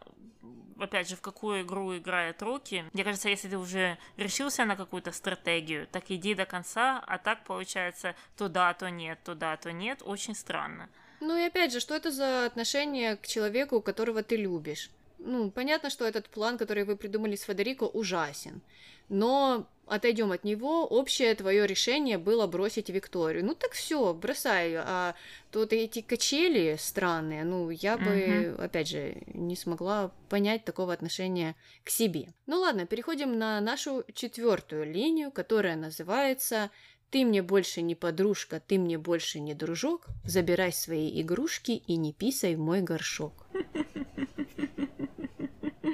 опять 0.84 1.10
же, 1.10 1.16
в 1.16 1.22
какую 1.22 1.62
игру 1.62 1.98
играют 1.98 2.42
руки. 2.42 2.86
Мне 2.94 3.04
кажется, 3.04 3.30
если 3.30 3.50
ты 3.50 3.58
уже 3.58 3.98
решился 4.18 4.66
на 4.66 4.76
какую-то 4.76 5.12
стратегию, 5.12 5.88
так 5.88 6.06
иди 6.10 6.34
до 6.34 6.46
конца, 6.46 7.04
а 7.06 7.18
так 7.18 7.44
получается 7.44 8.16
то 8.38 8.50
да, 8.50 8.74
то 8.74 8.90
нет, 8.90 9.20
то 9.24 9.36
да, 9.36 9.58
то 9.58 9.72
нет. 9.72 10.02
Очень 10.04 10.36
странно. 10.36 10.90
Ну 11.20 11.38
и 11.38 11.44
опять 11.44 11.72
же, 11.72 11.80
что 11.80 11.96
это 11.96 12.12
за 12.12 12.46
отношение 12.46 13.16
к 13.16 13.28
человеку, 13.28 13.82
которого 13.82 14.24
ты 14.24 14.38
любишь? 14.38 14.90
Ну, 15.24 15.52
понятно, 15.52 15.90
что 15.90 16.06
этот 16.06 16.30
план, 16.30 16.58
который 16.58 16.84
вы 16.84 16.96
придумали 16.96 17.36
с 17.36 17.44
Федерико, 17.44 17.84
ужасен. 17.84 18.62
Но 19.08 19.68
отойдем 19.86 20.32
от 20.32 20.44
него, 20.44 20.86
общее 20.86 21.36
твое 21.36 21.68
решение 21.68 22.18
было 22.18 22.48
бросить 22.48 22.90
Викторию. 22.90 23.46
Ну 23.46 23.54
так 23.54 23.74
все, 23.74 24.14
бросай. 24.14 24.74
А 24.78 25.16
тут 25.52 25.74
эти 25.74 26.02
качели 26.02 26.78
странные, 26.80 27.44
ну 27.44 27.70
я 27.70 27.98
бы, 27.98 28.54
угу. 28.56 28.64
опять 28.64 28.88
же, 28.88 29.22
не 29.28 29.56
смогла 29.56 30.12
понять 30.30 30.64
такого 30.64 30.94
отношения 30.94 31.56
к 31.84 31.90
себе. 31.90 32.34
Ну 32.48 32.60
ладно, 32.60 32.86
переходим 32.86 33.38
на 33.38 33.60
нашу 33.60 34.06
четвертую 34.14 34.92
линию, 34.92 35.30
которая 35.30 35.76
называется 35.76 36.72
«Ты 37.10 37.26
мне 37.26 37.44
больше 37.44 37.82
не 37.82 37.94
подружка, 37.94 38.62
ты 38.66 38.80
мне 38.80 38.98
больше 38.98 39.42
не 39.42 39.54
дружок, 39.54 40.08
забирай 40.24 40.72
свои 40.72 41.22
игрушки 41.22 41.72
и 41.72 41.98
не 41.98 42.14
писай 42.14 42.56
в 42.56 42.60
мой 42.60 42.82
горшок». 42.82 43.46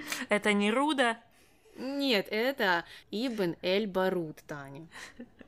Это 0.30 0.54
не 0.54 0.72
Руда? 0.72 1.18
Нет, 1.76 2.28
это 2.32 2.86
Ибн 3.12 3.56
Эль-Барут, 3.62 4.38
Таня. 4.48 4.88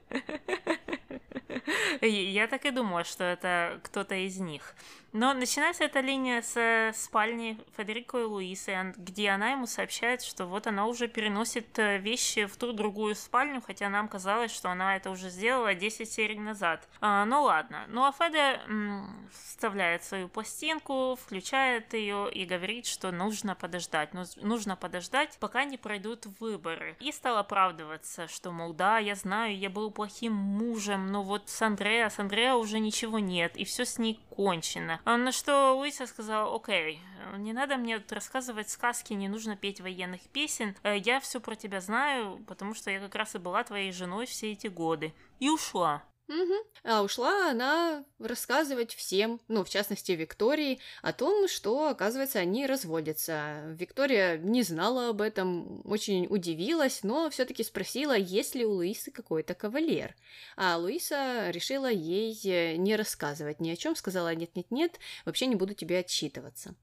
Я 2.02 2.48
так 2.48 2.66
и 2.66 2.72
думала, 2.72 3.04
что 3.04 3.24
это 3.24 3.80
кто-то 3.84 4.16
из 4.16 4.40
них. 4.40 4.76
Но 5.12 5.34
начинается 5.34 5.86
эта 5.86 6.02
линия 6.02 6.42
с 6.42 6.92
спальни 6.96 7.58
Федерико 7.76 8.20
и 8.20 8.24
Луисы, 8.24 8.94
где 8.98 9.30
она 9.30 9.52
ему 9.52 9.66
сообщает, 9.66 10.22
что 10.22 10.46
вот 10.46 10.68
она 10.68 10.86
уже 10.86 11.08
переносит 11.08 11.80
э, 11.80 11.98
вещи 11.98 12.46
в 12.46 12.56
ту 12.58 12.74
другую 12.74 13.16
спальню, 13.16 13.62
хотя 13.66 13.90
нам 13.90 14.08
казалось, 14.08 14.52
что 14.52 14.70
она 14.70 14.96
это 14.96 15.10
уже 15.10 15.30
сделала 15.30 15.74
10 15.74 16.12
серий 16.12 16.40
назад. 16.40 16.88
А, 17.02 17.26
ну 17.26 17.44
ладно. 17.44 17.86
Ну 17.88 18.04
а 18.04 18.12
Феде 18.12 18.62
м, 18.68 19.30
вставляет 19.32 20.04
свою 20.04 20.30
пластинку, 20.30 21.18
включает 21.20 21.94
ее 21.94 22.32
и 22.32 22.46
говорит, 22.46 22.86
что 22.86 23.12
нужно 23.12 23.56
подождать. 23.56 24.14
Ну, 24.14 24.26
нужно 24.38 24.76
подождать, 24.76 25.38
пока 25.40 25.64
не 25.64 25.78
пройдут 25.78 26.28
выборы. 26.40 26.96
И 27.00 27.12
стал 27.12 27.38
оправдываться, 27.38 28.28
что, 28.28 28.52
мол, 28.52 28.74
да, 28.74 29.00
я 29.00 29.16
знаю, 29.16 29.58
я 29.58 29.72
был 29.72 29.90
плохим 29.90 30.34
мужем, 30.34 31.09
но 31.10 31.24
вот 31.24 31.50
с 31.50 31.62
Андреа, 31.62 32.10
с 32.10 32.20
Андреа 32.20 32.56
уже 32.56 32.80
ничего 32.80 33.20
нет, 33.20 33.56
и 33.58 33.66
все 33.66 33.86
с 33.86 33.98
ней 33.98 34.20
кончено. 34.30 35.02
А 35.06 35.18
на 35.18 35.32
что 35.32 35.74
Луиса 35.74 36.08
сказала, 36.08 36.56
окей, 36.56 37.02
не 37.38 37.54
надо 37.54 37.78
мне 37.78 38.02
рассказывать 38.10 38.70
сказки, 38.70 39.14
не 39.14 39.28
нужно 39.28 39.56
петь 39.56 39.82
военных 39.82 40.22
песен, 40.30 40.76
э, 40.84 40.98
я 40.98 41.20
все 41.20 41.40
про 41.40 41.56
тебя 41.56 41.82
знаю, 41.82 42.40
потому 42.48 42.74
что 42.74 42.92
я 42.92 43.00
как 43.00 43.16
раз 43.16 43.36
и 43.36 43.40
была 43.40 43.64
твоей 43.64 43.92
женой 43.92 44.26
все 44.26 44.52
эти 44.52 44.68
годы. 44.68 45.14
И 45.40 45.50
ушла. 45.50 46.04
Угу. 46.30 46.54
А 46.84 47.02
ушла 47.02 47.50
она 47.50 48.06
рассказывать 48.20 48.94
всем, 48.94 49.42
ну, 49.48 49.64
в 49.64 49.70
частности, 49.70 50.12
Виктории, 50.12 50.80
о 51.02 51.12
том, 51.12 51.48
что, 51.48 51.88
оказывается, 51.88 52.38
они 52.38 52.68
разводятся. 52.68 53.64
Виктория 53.80 54.38
не 54.38 54.62
знала 54.62 55.10
об 55.10 55.22
этом, 55.22 55.82
очень 55.86 56.28
удивилась, 56.30 57.02
но 57.02 57.32
все 57.32 57.46
таки 57.46 57.64
спросила, 57.64 58.16
есть 58.16 58.54
ли 58.54 58.64
у 58.64 58.74
Луисы 58.74 59.10
какой-то 59.10 59.56
кавалер. 59.56 60.16
А 60.56 60.78
Луиса 60.78 61.50
решила 61.50 61.90
ей 61.90 62.40
э, 62.44 62.76
не 62.76 62.96
рассказывать 62.96 63.60
ни 63.60 63.72
о 63.72 63.76
чем, 63.76 63.96
сказала, 63.96 64.36
нет-нет-нет, 64.36 65.00
вообще 65.26 65.48
не 65.48 65.56
буду 65.56 65.74
тебе 65.74 65.98
отчитываться. 65.98 66.76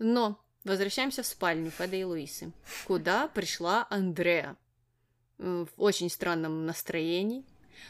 Но 0.00 0.42
возвращаемся 0.64 1.22
в 1.22 1.26
спальню 1.26 1.70
Феда 1.70 1.94
и 1.94 2.02
Луисы, 2.02 2.52
куда 2.88 3.28
пришла 3.28 3.86
Андреа 3.88 4.56
в 5.38 5.68
очень 5.76 6.10
странном 6.10 6.66
настроении, 6.66 7.44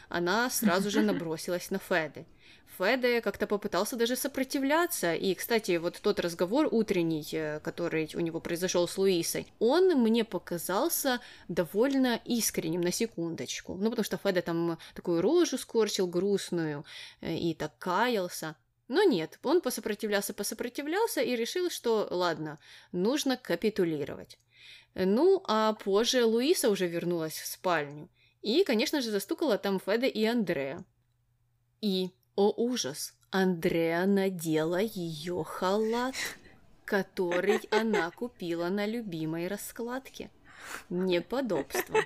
она 0.09 0.51
сразу 0.51 0.91
же 0.91 1.03
набросилась 1.03 1.71
на 1.71 1.79
Феды. 1.79 2.27
Феде 2.81 3.21
как-то 3.21 3.47
попытался 3.47 3.97
даже 3.97 4.17
сопротивляться. 4.17 5.15
И, 5.15 5.35
кстати, 5.35 5.77
вот 5.77 6.01
тот 6.01 6.21
разговор 6.21 6.69
утренний, 6.71 7.27
э, 7.33 7.61
который 7.61 8.09
у 8.15 8.21
него 8.21 8.41
произошел 8.41 8.89
с 8.89 8.97
Луисой, 8.97 9.47
он 9.59 10.01
мне 10.03 10.25
показался 10.25 11.21
довольно 11.49 12.21
искренним 12.25 12.81
на 12.81 12.93
секундочку. 12.93 13.75
Ну, 13.75 13.91
потому 13.91 14.05
что 14.05 14.17
Феде 14.17 14.41
там 14.41 14.79
такую 14.95 15.21
рожу 15.21 15.59
скорчил 15.59 16.07
грустную 16.07 16.85
э, 17.21 17.35
и 17.35 17.55
так 17.55 17.77
каялся. 17.79 18.57
Но 18.89 19.03
нет, 19.03 19.39
он 19.43 19.61
посопротивлялся, 19.61 20.33
посопротивлялся 20.33 21.21
и 21.21 21.37
решил, 21.37 21.71
что 21.71 22.09
ладно, 22.11 22.59
нужно 22.93 23.37
капитулировать. 23.37 24.39
Ну, 24.95 25.43
а 25.47 25.75
позже 25.75 26.25
Луиса 26.25 26.71
уже 26.71 26.89
вернулась 26.89 27.39
в 27.39 27.47
спальню. 27.47 28.09
И, 28.43 28.65
конечно 28.65 29.01
же, 29.01 29.11
застукала 29.11 29.59
там 29.59 29.81
Феда 29.81 30.07
и 30.07 30.25
Андреа. 30.25 30.85
И, 31.81 32.11
о 32.37 32.53
ужас, 32.57 33.15
Андреа 33.31 34.07
надела 34.07 34.81
ее 34.81 35.45
халат, 35.45 36.15
который 36.85 37.61
она 37.71 38.11
купила 38.11 38.69
на 38.69 38.87
любимой 38.87 39.47
раскладке. 39.47 40.31
Неподобство. 40.89 41.99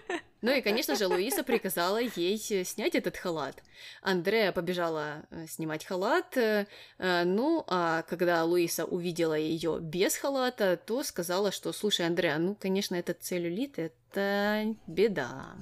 Ну 0.42 0.50
и, 0.50 0.60
конечно 0.60 0.94
же, 0.94 1.06
Луиса 1.06 1.42
приказала 1.42 1.98
ей 1.98 2.36
снять 2.64 2.94
этот 2.94 3.16
халат. 3.16 3.62
Андреа 4.02 4.52
побежала 4.52 5.24
э, 5.30 5.46
снимать 5.46 5.86
халат, 5.86 6.36
э, 6.36 6.66
ну 6.98 7.64
а 7.66 8.02
когда 8.02 8.44
Луиса 8.44 8.84
увидела 8.84 9.32
ее 9.34 9.78
без 9.80 10.16
халата, 10.16 10.76
то 10.76 11.02
сказала, 11.02 11.50
что, 11.50 11.72
слушай, 11.72 12.06
Андреа, 12.06 12.36
ну, 12.36 12.54
конечно, 12.54 12.94
этот 12.94 13.22
целлюлит— 13.22 13.74
это 13.78 14.74
беда. 14.86 15.54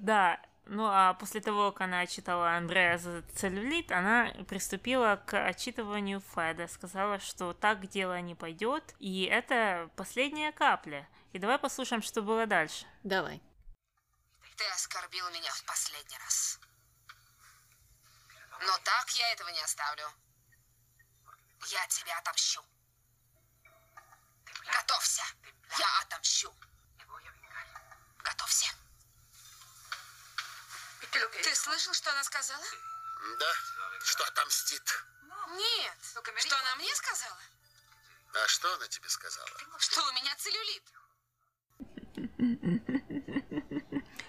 Да, 0.00 0.40
ну 0.66 0.86
а 0.86 1.14
после 1.14 1.40
того, 1.40 1.72
как 1.72 1.82
она 1.82 2.06
читала 2.06 2.56
Андреа 2.56 2.98
за 2.98 3.22
целлюлит, 3.34 3.92
она 3.92 4.32
приступила 4.48 5.22
к 5.26 5.38
отчитыванию 5.46 6.22
Феда, 6.34 6.68
сказала, 6.68 7.18
что 7.18 7.52
так 7.52 7.86
дело 7.88 8.20
не 8.20 8.34
пойдет, 8.34 8.94
и 8.98 9.24
это 9.24 9.90
последняя 9.96 10.52
капля. 10.52 11.08
И 11.32 11.38
давай 11.38 11.58
послушаем, 11.58 12.02
что 12.02 12.22
было 12.22 12.46
дальше. 12.46 12.86
Давай. 13.02 13.42
Ты 14.56 14.64
оскорбил 14.72 15.28
меня 15.30 15.52
в 15.52 15.64
последний 15.64 16.16
раз. 16.18 16.60
Но 18.60 18.78
так 18.84 19.10
я 19.10 19.32
этого 19.32 19.48
не 19.48 19.60
оставлю. 19.60 20.04
Я 21.70 21.86
тебя 21.88 22.18
отомщу. 22.18 22.60
Готовься. 24.72 25.22
Я 25.78 25.86
отомщу. 26.02 26.50
Готовься. 28.22 28.83
Ты 31.42 31.54
слышал, 31.54 31.94
что 31.94 32.10
она 32.10 32.24
сказала? 32.24 32.64
Да, 33.38 33.52
что 34.04 34.24
отомстит. 34.24 35.04
Нет, 35.50 35.96
что 36.38 36.58
она 36.58 36.76
мне 36.76 36.94
сказала? 36.94 37.38
А 38.34 38.48
что 38.48 38.74
она 38.74 38.88
тебе 38.88 39.08
сказала? 39.08 39.48
Что 39.78 40.02
у 40.08 40.12
меня 40.12 40.34
целлюлит. 40.36 40.82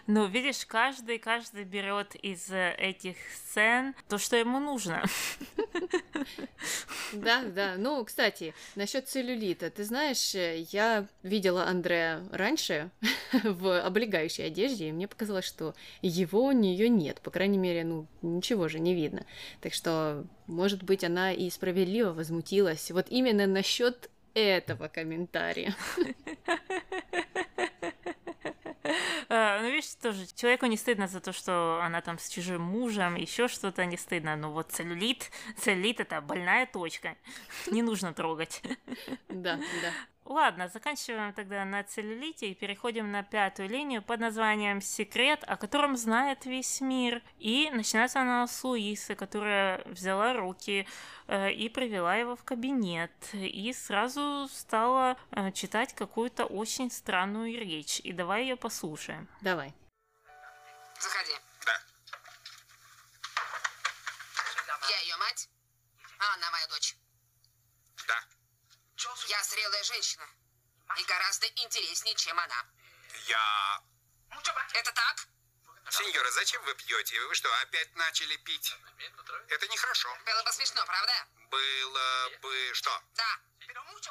Ну, 0.07 0.27
видишь, 0.27 0.65
каждый, 0.67 1.17
каждый 1.17 1.63
берет 1.63 2.13
из 2.15 2.51
э, 2.51 2.75
этих 2.77 3.17
сцен 3.35 3.95
то, 4.07 4.19
что 4.19 4.35
ему 4.35 4.59
нужно. 4.59 5.03
Да, 7.13 7.43
да. 7.43 7.75
Ну, 7.77 8.03
кстати, 8.03 8.53
насчет 8.75 9.07
целлюлита. 9.07 9.69
Ты 9.69 9.83
знаешь, 9.83 10.35
э, 10.35 10.65
я 10.71 11.07
видела 11.23 11.65
Андрея 11.65 12.23
раньше 12.31 12.89
в 13.43 13.81
облегающей 13.81 14.45
одежде, 14.45 14.89
и 14.89 14.91
мне 14.91 15.07
показалось, 15.07 15.45
что 15.45 15.73
его 16.01 16.45
у 16.45 16.51
нее 16.51 16.89
нет. 16.89 17.21
По 17.21 17.31
крайней 17.31 17.57
мере, 17.57 17.83
ну, 17.83 18.07
ничего 18.21 18.67
же 18.67 18.79
не 18.79 18.93
видно. 18.93 19.25
Так 19.61 19.73
что, 19.73 20.25
может 20.47 20.83
быть, 20.83 21.03
она 21.03 21.31
и 21.31 21.49
справедливо 21.49 22.11
возмутилась. 22.11 22.91
Вот 22.91 23.07
именно 23.09 23.47
насчет 23.47 24.09
этого 24.33 24.87
комментария. 24.89 25.75
Э, 29.35 29.59
ну, 29.61 29.69
видишь, 29.69 29.93
тоже 29.95 30.25
человеку 30.33 30.65
не 30.65 30.77
стыдно 30.77 31.07
за 31.07 31.19
то, 31.19 31.33
что 31.33 31.81
она 31.83 31.99
там 31.99 32.17
с 32.17 32.29
чужим 32.29 32.61
мужем, 32.61 33.15
еще 33.15 33.49
что-то 33.49 33.85
не 33.85 33.97
стыдно. 33.97 34.37
Но 34.37 34.51
вот 34.51 34.71
целлюлит, 34.71 35.29
целлюлит 35.57 35.99
это 35.99 36.21
больная 36.21 36.65
точка. 36.65 37.17
Не 37.69 37.81
нужно 37.81 38.13
трогать. 38.13 38.61
Да, 39.27 39.57
да. 39.81 39.91
Ладно, 40.25 40.69
заканчиваем 40.69 41.33
тогда 41.33 41.63
на 41.65 41.83
целлюлите 41.83 42.47
и 42.47 42.55
переходим 42.55 43.11
на 43.11 43.21
пятую 43.21 43.69
линию 43.69 44.01
под 44.01 44.19
названием 44.19 44.81
«Секрет», 44.81 45.43
о 45.45 45.55
котором 45.55 45.95
знает 45.95 46.45
весь 46.45 46.81
мир. 46.81 47.21
И 47.37 47.69
начинается 47.71 48.21
она 48.21 48.47
с 48.47 48.63
Луисы, 48.63 49.13
которая 49.13 49.83
взяла 49.85 50.33
руки 50.33 50.87
э, 51.27 51.51
и 51.51 51.69
привела 51.69 52.15
его 52.15 52.35
в 52.35 52.43
кабинет. 52.43 53.11
И 53.33 53.71
сразу 53.71 54.47
стала 54.51 55.15
э, 55.29 55.51
читать 55.51 55.93
какую-то 55.93 56.45
очень 56.45 56.89
странную 56.89 57.59
речь. 57.59 57.99
И 57.99 58.11
давай 58.11 58.41
ее 58.41 58.55
послушаем. 58.55 59.27
Давай. 59.41 59.75
Заходи. 60.99 61.33
Да. 61.67 61.73
Я 64.89 65.01
ее 65.01 65.17
мать, 65.17 65.49
а 66.17 66.33
она 66.33 66.49
моя 66.49 66.67
дочь. 66.67 66.95
Я 69.27 69.43
зрелая 69.43 69.83
женщина. 69.83 70.27
И 70.97 71.03
гораздо 71.03 71.47
интереснее, 71.47 72.15
чем 72.15 72.39
она. 72.39 72.65
Я... 73.27 73.81
Это 74.73 74.91
так? 74.91 75.27
Сеньора, 75.89 76.31
зачем 76.31 76.61
вы 76.63 76.73
пьете? 76.75 77.19
Вы 77.27 77.35
что, 77.35 77.53
опять 77.61 77.95
начали 77.95 78.35
пить? 78.37 78.75
Это 79.49 79.67
нехорошо. 79.67 80.17
Было 80.25 80.43
бы 80.43 80.51
смешно, 80.51 80.83
правда? 80.85 81.27
Было 81.49 82.29
бы 82.41 82.71
что? 82.73 83.01
Да. 83.15 83.39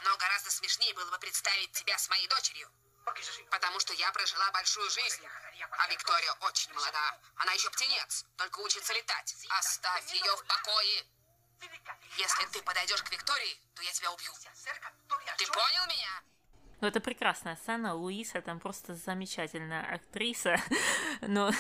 Но 0.03 0.17
гораздо 0.17 0.51
смешнее 0.51 0.95
было 0.95 1.11
бы 1.11 1.19
представить 1.19 1.73
тебя 1.73 1.99
с 1.99 2.09
моей 2.09 2.29
дочерью. 2.29 2.71
Потому 3.51 3.81
что 3.81 3.93
я 3.93 4.11
прожила 4.13 4.51
большую 4.53 4.89
жизнь. 4.91 5.27
А 5.71 5.89
Виктория 5.89 6.33
очень 6.41 6.73
молода. 6.73 7.19
Она 7.37 7.53
еще 7.53 7.71
птенец, 7.71 8.25
только 8.37 8.61
учится 8.61 8.93
летать. 8.93 9.35
Оставь 9.51 10.13
ее 10.13 10.37
в 10.37 10.45
покое. 10.45 11.07
Если 12.17 12.47
ты 12.53 12.63
подойдешь 12.63 13.03
к 13.03 13.11
Виктории, 13.11 13.57
то 13.75 13.83
я 13.83 13.93
тебя 13.93 14.13
убью. 14.13 14.33
Ты 15.39 15.47
понял 15.47 15.87
меня? 15.89 16.23
Ну, 16.81 16.89
это 16.89 17.01
прекрасная 17.01 17.57
сцена. 17.57 17.95
Луиса 17.95 18.41
там 18.41 18.61
просто 18.61 18.95
замечательная 18.95 19.83
актриса. 19.95 20.57
Но 21.23 21.51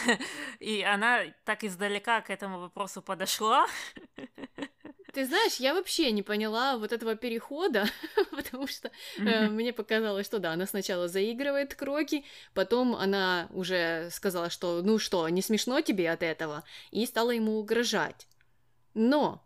и 0.60 0.82
она 0.82 1.22
так 1.44 1.64
издалека 1.64 2.20
к 2.20 2.30
этому 2.30 2.60
вопросу 2.60 3.02
подошла. 3.02 3.66
Ты 5.14 5.26
знаешь, 5.26 5.56
я 5.56 5.74
вообще 5.74 6.10
не 6.10 6.22
поняла 6.22 6.76
вот 6.76 6.92
этого 6.92 7.14
перехода, 7.14 7.86
потому 8.32 8.66
что 8.66 8.90
э, 9.18 9.48
мне 9.48 9.72
показалось, 9.72 10.26
что 10.26 10.40
да, 10.40 10.52
она 10.52 10.66
сначала 10.66 11.06
заигрывает 11.06 11.76
кроки, 11.76 12.24
потом 12.52 12.96
она 12.96 13.48
уже 13.52 14.10
сказала, 14.10 14.50
что 14.50 14.82
ну 14.82 14.98
что, 14.98 15.28
не 15.28 15.40
смешно 15.40 15.80
тебе 15.82 16.10
от 16.10 16.24
этого, 16.24 16.64
и 16.90 17.06
стала 17.06 17.30
ему 17.30 17.60
угрожать. 17.60 18.26
Но 18.94 19.43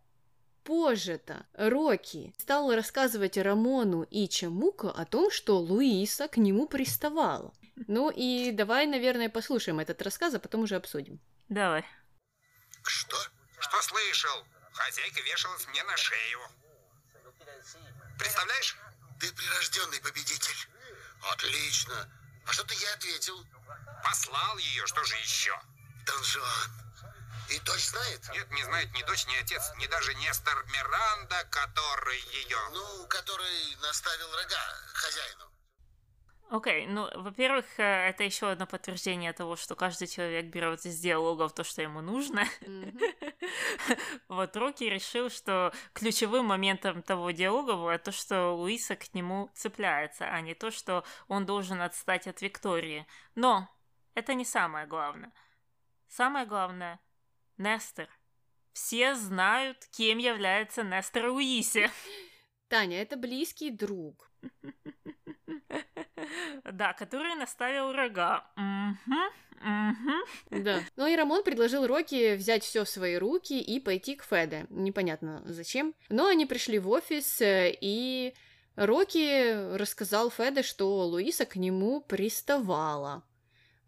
позже-то 0.69 1.47
Рокки 1.55 2.35
стал 2.37 2.75
рассказывать 2.75 3.39
Рамону 3.39 4.03
и 4.03 4.29
Чамуко 4.29 4.91
о 4.91 5.07
том, 5.07 5.31
что 5.31 5.59
Луиса 5.59 6.29
к 6.29 6.37
нему 6.37 6.69
приставала. 6.69 7.55
Ну 7.87 8.11
и 8.11 8.53
давай, 8.53 8.87
наверное, 8.87 9.31
послушаем 9.31 9.81
этот 9.81 10.03
рассказ, 10.03 10.35
а 10.35 10.39
потом 10.39 10.65
уже 10.65 10.77
обсудим. 10.77 11.21
Давай. 11.49 11.87
Что? 12.83 13.17
Что 13.59 13.81
слышал? 13.81 14.45
Хозяйка 14.73 15.23
вешалась 15.23 15.67
мне 15.69 15.83
на 15.85 15.97
шею. 15.97 16.41
Представляешь? 18.19 18.77
Ты 19.21 19.33
прирожденный 19.33 20.03
победитель. 20.03 20.69
Отлично. 21.33 22.13
А 22.47 22.53
что 22.53 22.65
ты 22.65 22.75
ей 22.75 22.93
ответил? 22.93 23.43
Послал 24.05 24.59
ее, 24.59 24.87
что 24.87 25.03
же 25.05 25.17
еще? 25.17 25.59
Дон 26.05 26.23
Жуан. 26.25 26.88
И 27.51 27.59
дочь 27.61 27.87
знает? 27.87 28.21
Нет, 28.35 28.51
не 28.51 28.63
знает 28.63 28.93
ни 28.93 29.03
дочь, 29.05 29.27
ни 29.27 29.37
отец, 29.37 29.73
ни 29.79 29.87
даже 29.87 30.15
Нестор 30.17 30.65
Миранда, 30.67 31.45
который 31.51 32.21
ее... 32.35 32.59
Ну, 32.73 33.07
который 33.09 33.77
наставил 33.81 34.31
рога 34.37 34.61
хозяину. 34.93 35.45
Окей, 36.51 36.87
ну, 36.87 37.09
во-первых, 37.15 37.65
э, 37.79 38.09
это 38.09 38.25
еще 38.25 38.51
одно 38.51 38.67
подтверждение 38.67 39.33
того, 39.33 39.57
что 39.57 39.77
каждый 39.77 40.09
человек 40.09 40.47
берет 40.47 40.85
из 40.87 40.99
диалогов 40.99 41.53
то, 41.55 41.65
что 41.65 41.83
ему 41.83 42.01
нужно. 42.01 42.45
Вот 44.29 44.57
Рокки 44.57 44.85
решил, 44.85 45.31
что 45.31 45.73
ключевым 45.95 46.47
моментом 46.47 47.03
того 47.03 47.31
диалога 47.31 47.75
было 47.75 47.99
то, 47.99 48.13
что 48.13 48.53
Луиса 48.53 48.95
к 48.97 49.15
нему 49.15 49.51
цепляется, 49.55 50.27
а 50.27 50.41
не 50.43 50.55
то, 50.55 50.71
что 50.71 51.05
он 51.29 51.47
должен 51.47 51.81
отстать 51.81 52.27
от 52.27 52.41
Виктории. 52.43 53.07
Но 53.35 53.69
это 54.15 54.35
не 54.35 54.45
самое 54.45 54.87
главное. 54.87 55.33
Самое 56.09 56.47
главное— 56.47 57.01
Нестор. 57.59 58.09
Все 58.73 59.15
знают, 59.15 59.85
кем 59.91 60.19
является 60.19 60.83
Нестор 60.85 61.31
Луисе. 61.31 61.91
Таня, 62.69 63.03
это 63.03 63.17
близкий 63.17 63.71
друг. 63.71 64.31
Да, 66.65 66.93
который 66.93 67.35
наставил 67.35 67.93
рога. 67.93 68.45
Да. 70.51 70.81
Ну 70.97 71.07
и 71.07 71.17
Рамон 71.17 71.43
предложил 71.43 71.87
Рокки 71.87 72.37
взять 72.37 72.63
все 72.63 72.85
в 72.85 72.89
свои 72.89 73.17
руки 73.17 73.59
и 73.61 73.81
пойти 73.81 74.15
к 74.15 74.23
Феде. 74.25 74.67
Непонятно 74.69 75.43
зачем. 75.47 75.95
Но 76.09 76.27
они 76.27 76.47
пришли 76.47 76.79
в 76.79 76.89
офис, 76.91 77.41
э, 77.41 77.77
и 77.81 78.35
Рокки 78.77 79.77
рассказал 79.77 80.31
Феде, 80.31 80.63
что 80.63 81.07
Луиса 81.07 81.45
к 81.45 81.57
нему 81.57 82.01
приставала. 82.01 83.25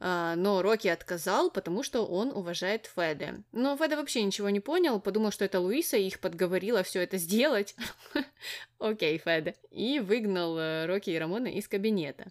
А, 0.02 0.34
но 0.34 0.62
Рокки 0.62 0.88
отказал, 0.88 1.50
потому 1.50 1.82
что 1.82 2.06
он 2.06 2.30
уважает 2.30 2.90
Феде. 2.94 3.42
Но 3.52 3.76
Феде 3.76 3.96
вообще 3.96 4.22
ничего 4.22 4.48
не 4.48 4.60
понял, 4.60 4.98
подумал, 4.98 5.30
что 5.30 5.44
это 5.44 5.60
Луиса 5.60 5.98
и 5.98 6.06
их 6.06 6.20
подговорила 6.20 6.82
все 6.82 7.02
это 7.02 7.18
сделать. 7.18 7.76
Окей, 8.78 9.18
Феде. 9.18 9.54
И 9.70 10.00
выгнал 10.00 10.58
э, 10.58 10.86
Рокки 10.86 11.10
и 11.10 11.18
Рамона 11.18 11.48
из 11.48 11.68
кабинета. 11.68 12.28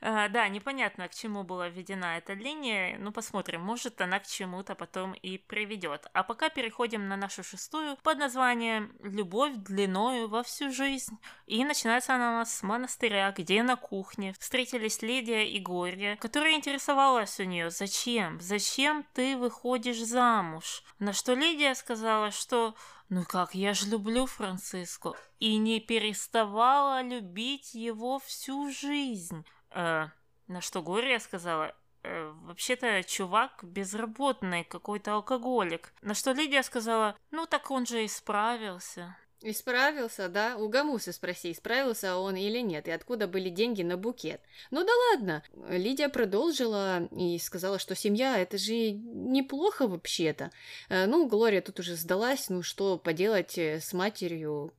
А, 0.00 0.28
да, 0.28 0.48
непонятно, 0.48 1.08
к 1.08 1.14
чему 1.14 1.44
была 1.44 1.68
введена 1.68 2.16
эта 2.18 2.32
линия. 2.32 2.98
Ну, 2.98 3.12
посмотрим, 3.12 3.60
может, 3.60 4.00
она 4.00 4.18
к 4.18 4.26
чему-то 4.26 4.74
потом 4.74 5.12
и 5.12 5.38
приведет. 5.38 6.06
А 6.12 6.22
пока 6.22 6.48
переходим 6.48 7.08
на 7.08 7.16
нашу 7.16 7.44
шестую 7.44 7.96
под 8.02 8.18
названием 8.18 8.92
«Любовь 9.02 9.54
длиною 9.54 10.28
во 10.28 10.42
всю 10.42 10.72
жизнь». 10.72 11.18
И 11.46 11.64
начинается 11.64 12.14
она 12.14 12.30
у 12.30 12.34
нас 12.38 12.52
с 12.56 12.62
монастыря, 12.62 13.32
где 13.36 13.62
на 13.62 13.76
кухне 13.76 14.34
встретились 14.38 15.02
Лидия 15.02 15.48
и 15.48 15.60
Горья, 15.60 16.16
которая 16.16 16.54
интересовалась 16.54 17.38
у 17.38 17.44
нее, 17.44 17.70
зачем, 17.70 18.40
зачем 18.40 19.04
ты 19.14 19.36
выходишь 19.36 20.02
замуж? 20.02 20.82
На 20.98 21.12
что 21.12 21.34
Лидия 21.34 21.74
сказала, 21.74 22.30
что 22.30 22.74
ну 23.12 23.24
как, 23.26 23.54
я 23.54 23.74
же 23.74 23.90
люблю 23.90 24.24
Франциско 24.24 25.12
и 25.38 25.58
не 25.58 25.80
переставала 25.80 27.02
любить 27.02 27.74
его 27.74 28.18
всю 28.20 28.70
жизнь. 28.70 29.44
Э, 29.70 30.06
на 30.46 30.60
что 30.62 30.80
Гория 30.80 31.18
сказала, 31.18 31.74
э, 32.04 32.32
вообще-то 32.46 33.02
чувак 33.02 33.58
безработный, 33.62 34.64
какой-то 34.64 35.12
алкоголик. 35.12 35.92
На 36.00 36.14
что 36.14 36.32
Лидия 36.32 36.62
сказала, 36.62 37.14
ну 37.30 37.44
так 37.44 37.70
он 37.70 37.84
же 37.84 38.02
исправился. 38.06 39.14
Исправился, 39.42 40.28
да? 40.28 40.56
У 40.56 40.68
Гамуса 40.68 41.12
спроси, 41.12 41.52
исправился 41.52 42.16
он 42.16 42.36
или 42.36 42.60
нет, 42.60 42.86
и 42.86 42.92
откуда 42.92 43.26
были 43.26 43.48
деньги 43.48 43.82
на 43.82 43.96
букет. 43.96 44.40
Ну 44.70 44.84
да 44.84 44.92
ладно. 45.10 45.42
Лидия 45.68 46.08
продолжила 46.08 47.08
и 47.10 47.38
сказала, 47.38 47.78
что 47.78 47.94
семья 47.96 48.38
это 48.38 48.56
же 48.56 48.92
неплохо 48.92 49.88
вообще-то. 49.88 50.50
Э, 50.88 51.06
ну, 51.06 51.26
Глория 51.26 51.60
тут 51.60 51.80
уже 51.80 51.96
сдалась, 51.96 52.48
ну 52.50 52.62
что 52.62 52.98
поделать 52.98 53.58
э, 53.58 53.80
с 53.80 53.92
матерью, 53.92 54.72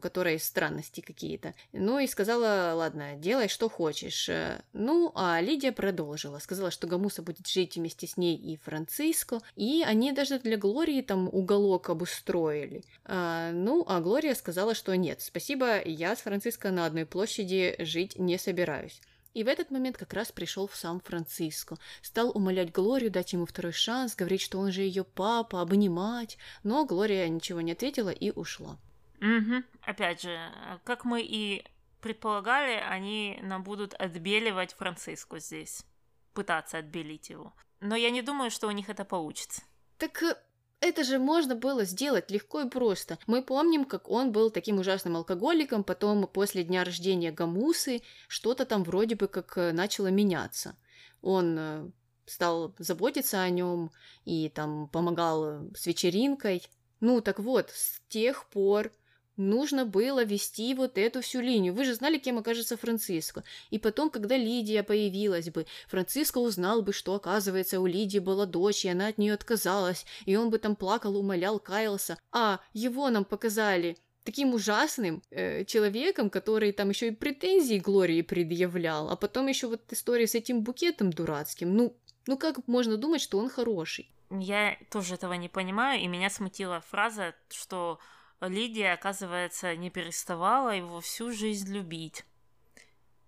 у 0.00 0.02
которой 0.02 0.40
странности 0.40 1.02
какие-то. 1.02 1.54
Ну 1.72 1.98
и 1.98 2.06
сказала, 2.06 2.72
ладно, 2.74 3.16
делай, 3.16 3.48
что 3.48 3.68
хочешь. 3.68 4.30
Э, 4.30 4.62
ну, 4.72 5.12
а 5.14 5.40
Лидия 5.42 5.72
продолжила. 5.72 6.38
Сказала, 6.38 6.70
что 6.70 6.86
Гамуса 6.86 7.20
будет 7.20 7.46
жить 7.46 7.76
вместе 7.76 8.06
с 8.06 8.16
ней 8.16 8.34
и 8.34 8.56
Франциско. 8.56 9.40
И 9.56 9.84
они 9.86 10.12
даже 10.12 10.38
для 10.38 10.56
Глории 10.56 11.02
там 11.02 11.28
уголок 11.30 11.90
обустроили. 11.90 12.82
А, 13.04 13.52
ну, 13.52 13.84
а 13.86 14.00
Глория 14.00 14.34
сказала, 14.34 14.74
что 14.74 14.96
нет, 14.96 15.20
спасибо, 15.20 15.86
я 15.86 16.16
с 16.16 16.20
Франциско 16.20 16.70
на 16.70 16.86
одной 16.86 17.04
площади 17.04 17.76
жить 17.78 18.18
не 18.18 18.38
собираюсь. 18.38 19.02
И 19.34 19.44
в 19.44 19.48
этот 19.48 19.70
момент 19.70 19.98
как 19.98 20.14
раз 20.14 20.32
пришел 20.32 20.66
в 20.66 20.74
сам 20.74 21.00
Франциско. 21.00 21.76
Стал 22.00 22.30
умолять 22.34 22.72
Глорию 22.72 23.10
дать 23.10 23.34
ему 23.34 23.44
второй 23.44 23.72
шанс, 23.72 24.16
говорить, 24.16 24.40
что 24.40 24.58
он 24.58 24.72
же 24.72 24.80
ее 24.80 25.04
папа, 25.04 25.60
обнимать. 25.60 26.38
Но 26.62 26.86
Глория 26.86 27.28
ничего 27.28 27.60
не 27.60 27.72
ответила 27.72 28.10
и 28.10 28.30
ушла. 28.30 28.78
Угу. 29.20 29.62
Опять 29.82 30.22
же, 30.22 30.38
как 30.84 31.04
мы 31.04 31.22
и 31.22 31.64
предполагали, 32.00 32.82
они 32.88 33.38
нам 33.42 33.62
будут 33.62 33.94
отбеливать 33.94 34.74
Франциску 34.74 35.38
здесь. 35.38 35.84
Пытаться 36.32 36.78
отбелить 36.78 37.30
его. 37.30 37.52
Но 37.80 37.96
я 37.96 38.10
не 38.10 38.22
думаю, 38.22 38.50
что 38.50 38.68
у 38.68 38.70
них 38.70 38.88
это 38.88 39.04
получится. 39.04 39.62
Так 39.98 40.22
э, 40.22 40.36
это 40.80 41.04
же 41.04 41.18
можно 41.18 41.54
было 41.54 41.84
сделать 41.84 42.30
легко 42.30 42.60
и 42.62 42.68
просто. 42.68 43.18
Мы 43.26 43.42
помним, 43.42 43.84
как 43.84 44.08
он 44.08 44.32
был 44.32 44.50
таким 44.50 44.78
ужасным 44.78 45.16
алкоголиком, 45.16 45.84
потом 45.84 46.26
после 46.26 46.62
дня 46.62 46.84
рождения 46.84 47.32
Гамусы 47.32 48.02
что-то 48.28 48.64
там 48.64 48.84
вроде 48.84 49.16
бы 49.16 49.28
как 49.28 49.56
э, 49.58 49.72
начало 49.72 50.08
меняться. 50.08 50.76
Он 51.20 51.56
э, 51.58 51.90
стал 52.26 52.74
заботиться 52.78 53.42
о 53.42 53.50
нем 53.50 53.90
и 54.24 54.48
там 54.48 54.88
помогал 54.88 55.70
с 55.74 55.86
вечеринкой. 55.86 56.66
Ну 57.00 57.20
так 57.20 57.40
вот, 57.40 57.70
с 57.70 58.00
тех 58.08 58.46
пор 58.50 58.92
Нужно 59.36 59.86
было 59.86 60.24
вести 60.24 60.74
вот 60.74 60.98
эту 60.98 61.20
всю 61.20 61.40
линию. 61.40 61.74
Вы 61.74 61.84
же 61.84 61.94
знали, 61.94 62.18
кем 62.18 62.38
окажется 62.38 62.76
Франциско. 62.76 63.44
И 63.70 63.78
потом, 63.78 64.10
когда 64.10 64.36
Лидия 64.36 64.82
появилась 64.82 65.50
бы, 65.50 65.66
Франциско 65.88 66.38
узнал 66.38 66.82
бы, 66.82 66.92
что, 66.92 67.14
оказывается, 67.14 67.80
у 67.80 67.86
Лидии 67.86 68.18
была 68.18 68.46
дочь, 68.46 68.84
и 68.84 68.88
она 68.88 69.08
от 69.08 69.18
нее 69.18 69.34
отказалась, 69.34 70.04
и 70.26 70.36
он 70.36 70.50
бы 70.50 70.58
там 70.58 70.76
плакал, 70.76 71.16
умолял, 71.16 71.58
каялся. 71.58 72.18
А 72.32 72.60
его 72.72 73.08
нам 73.10 73.24
показали 73.24 73.96
таким 74.24 74.54
ужасным 74.54 75.22
э, 75.30 75.64
человеком, 75.64 76.30
который 76.30 76.72
там 76.72 76.90
еще 76.90 77.08
и 77.08 77.10
претензии 77.10 77.78
Глории 77.78 78.22
предъявлял, 78.22 79.10
а 79.10 79.16
потом 79.16 79.46
еще 79.46 79.68
вот 79.68 79.92
история 79.92 80.26
с 80.26 80.34
этим 80.34 80.62
букетом 80.62 81.10
дурацким. 81.10 81.74
Ну, 81.74 81.96
ну 82.26 82.36
как 82.36 82.66
можно 82.68 82.96
думать, 82.96 83.22
что 83.22 83.38
он 83.38 83.48
хороший? 83.48 84.12
Я 84.30 84.76
тоже 84.90 85.14
этого 85.14 85.32
не 85.32 85.48
понимаю, 85.48 86.00
и 86.00 86.06
меня 86.06 86.30
смутила 86.30 86.80
фраза, 86.80 87.34
что 87.48 87.98
Лидия, 88.40 88.92
оказывается, 88.92 89.76
не 89.76 89.90
переставала 89.90 90.70
его 90.70 91.00
всю 91.00 91.30
жизнь 91.30 91.72
любить. 91.72 92.24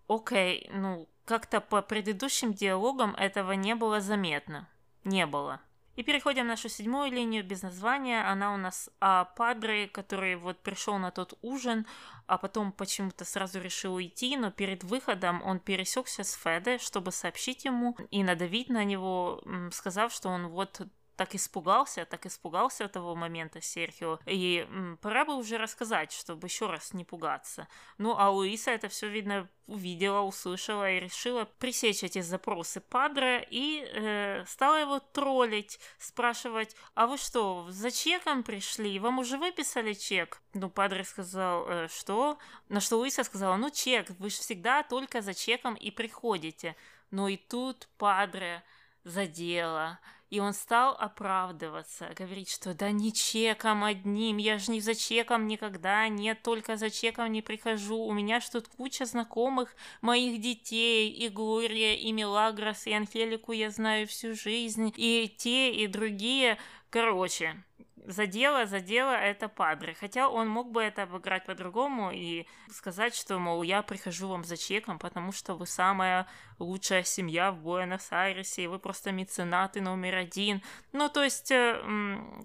Окей, 0.09 0.71
ну, 0.73 1.09
как-то 1.25 1.61
по 1.61 1.83
предыдущим 1.83 2.53
диалогам 2.53 3.15
этого 3.15 3.53
не 3.53 3.75
было 3.75 4.01
заметно. 4.01 4.69
Не 5.05 5.27
было. 5.27 5.61
И 5.95 6.03
переходим 6.03 6.45
в 6.45 6.49
нашу 6.49 6.71
седьмую 6.71 7.13
линию 7.13 7.45
без 7.45 7.63
названия. 7.63 8.27
Она 8.27 8.55
у 8.55 8.57
нас 8.57 8.89
о 8.99 9.27
Падре, 9.27 9.89
который 9.89 10.37
вот 10.37 10.59
пришел 10.59 10.97
на 10.97 11.11
тот 11.11 11.39
ужин, 11.43 11.87
а 12.27 12.39
потом 12.39 12.73
почему-то 12.73 13.27
сразу 13.27 13.61
решил 13.61 13.95
уйти, 13.95 14.39
но 14.39 14.51
перед 14.51 14.85
выходом 14.85 15.43
он 15.43 15.59
пересекся 15.59 16.25
с 16.25 16.33
Феде, 16.33 16.79
чтобы 16.79 17.13
сообщить 17.13 17.67
ему 17.67 17.95
и 18.11 18.25
надавить 18.25 18.71
на 18.71 18.85
него, 18.85 19.43
сказав, 19.71 20.15
что 20.15 20.31
он 20.31 20.49
вот 20.49 20.81
так 21.23 21.37
испугался, 21.37 22.05
так 22.05 22.27
испугался 22.27 22.89
того 22.89 23.15
момента 23.15 23.61
Серхио. 23.61 24.19
И 24.27 24.67
м, 24.69 24.99
пора 25.01 25.25
бы 25.25 25.37
уже 25.37 25.57
рассказать, 25.57 26.11
чтобы 26.11 26.49
еще 26.49 26.67
раз 26.67 26.95
не 26.95 27.05
пугаться. 27.05 27.69
Ну, 27.97 28.17
а 28.19 28.29
Луиса 28.29 28.73
это 28.73 28.89
все, 28.89 29.09
видно, 29.09 29.49
увидела, 29.69 30.23
услышала 30.23 30.91
и 30.91 30.99
решила 30.99 31.45
пресечь 31.45 32.03
эти 32.03 32.21
запросы 32.23 32.81
Падре 32.81 33.47
и 33.49 33.89
э, 33.89 34.45
стала 34.49 34.81
его 34.81 34.99
троллить, 34.99 35.79
спрашивать, 35.99 36.75
а 36.95 37.07
вы 37.07 37.19
что, 37.19 37.67
за 37.69 37.93
чеком 37.93 38.43
пришли? 38.43 38.99
Вам 38.99 39.21
уже 39.21 39.39
выписали 39.39 39.93
чек? 39.93 40.43
Ну, 40.55 40.71
Падре 40.71 41.05
сказал, 41.05 41.69
э, 41.69 41.89
что? 41.89 42.37
На 42.69 42.81
что 42.81 42.97
Луиса 42.97 43.23
сказала, 43.23 43.57
ну, 43.57 43.71
чек, 43.71 44.11
вы 44.19 44.29
же 44.29 44.39
всегда 44.39 44.83
только 44.83 45.23
за 45.23 45.35
чеком 45.35 45.75
и 45.75 45.93
приходите. 45.93 46.75
Но 47.13 47.29
и 47.29 47.37
тут 47.37 47.89
Падре 47.97 48.65
задела 49.05 50.01
и 50.33 50.41
он 50.41 50.55
стал 50.55 50.97
оправдываться, 50.99 52.11
говорить, 52.17 52.49
что 52.51 52.73
да 52.73 52.91
не 52.91 53.13
чеком 53.13 53.85
одним, 53.85 54.39
я 54.39 54.57
же 54.57 54.73
не 54.73 54.81
за 54.81 54.95
чеком 54.95 55.47
никогда, 55.47 56.09
нет, 56.09 56.43
только 56.43 56.79
за 56.79 56.89
чеком 56.89 57.31
не 57.31 57.43
прихожу, 57.43 57.99
у 57.99 58.15
меня 58.15 58.41
ж 58.41 58.49
тут 58.49 58.67
куча 58.67 59.05
знакомых 59.05 59.77
моих 60.01 60.41
детей, 60.41 61.11
и 61.11 61.29
Глория, 61.29 61.97
и 61.97 62.13
Мелагрос, 62.13 62.87
и 62.87 62.95
Анхелику 62.95 63.53
я 63.53 63.69
знаю 63.69 64.07
всю 64.07 64.35
жизнь, 64.35 64.91
и 64.97 65.31
те, 65.37 65.71
и 65.71 65.87
другие, 65.87 66.57
короче, 66.89 67.63
задело, 68.07 68.67
задело 68.67 69.13
это 69.13 69.49
Падре. 69.49 69.95
Хотя 69.99 70.29
он 70.29 70.49
мог 70.49 70.71
бы 70.71 70.83
это 70.83 71.05
обыграть 71.05 71.45
по-другому 71.45 72.11
и 72.13 72.47
сказать, 72.71 73.15
что, 73.15 73.39
мол, 73.39 73.63
я 73.63 73.83
прихожу 73.83 74.29
вам 74.29 74.45
за 74.45 74.57
чеком, 74.57 74.99
потому 74.99 75.33
что 75.33 75.55
вы 75.55 75.67
самая 75.67 76.27
лучшая 76.59 77.03
семья 77.03 77.53
в 77.53 77.59
Буэнос-Айресе, 77.63 78.65
и 78.65 78.67
вы 78.67 78.79
просто 78.79 79.13
меценаты 79.13 79.81
номер 79.81 80.17
один. 80.17 80.63
Ну, 80.93 81.09
то 81.09 81.23
есть, 81.23 81.51
э, 81.51 81.81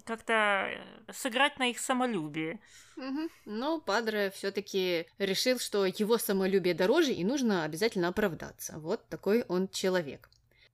как-то 0.04 0.70
сыграть 1.12 1.58
на 1.58 1.70
их 1.70 1.78
самолюбие. 1.78 2.60
Угу. 2.96 3.28
Но 3.44 3.80
Падре 3.80 4.30
все-таки 4.30 5.06
решил, 5.18 5.58
что 5.58 5.86
его 5.86 6.18
самолюбие 6.18 6.74
дороже, 6.74 7.12
и 7.12 7.24
нужно 7.24 7.64
обязательно 7.64 8.08
оправдаться. 8.08 8.78
Вот 8.78 9.08
такой 9.08 9.44
он 9.48 9.68
человек. 9.68 10.28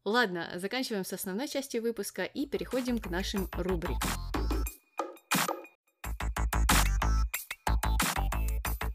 Ладно, 0.04 0.50
заканчиваем 0.56 1.04
с 1.04 1.12
основной 1.14 1.48
частью 1.48 1.80
выпуска 1.80 2.24
и 2.24 2.46
переходим 2.46 2.98
к 2.98 3.08
нашим 3.08 3.48
рубрикам. 3.54 4.33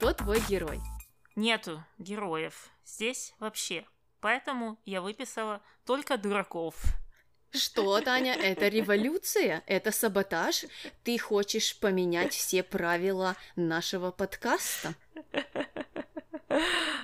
Кто 0.10 0.24
твой 0.24 0.40
герой? 0.50 0.82
Нету 1.36 1.84
героев 2.00 2.72
здесь 2.84 3.36
вообще. 3.38 3.86
Поэтому 4.22 4.80
я 4.84 5.02
выписала 5.02 5.62
только 5.86 6.18
дураков. 6.18 6.76
Что, 7.52 8.02
Таня, 8.02 8.34
это 8.42 8.70
революция? 8.70 9.62
Это 9.68 9.92
саботаж? 9.92 10.66
Ты 11.04 11.20
хочешь 11.20 11.80
поменять 11.80 12.34
все 12.34 12.64
правила 12.64 13.36
нашего 13.56 14.10
подкаста? 14.10 14.96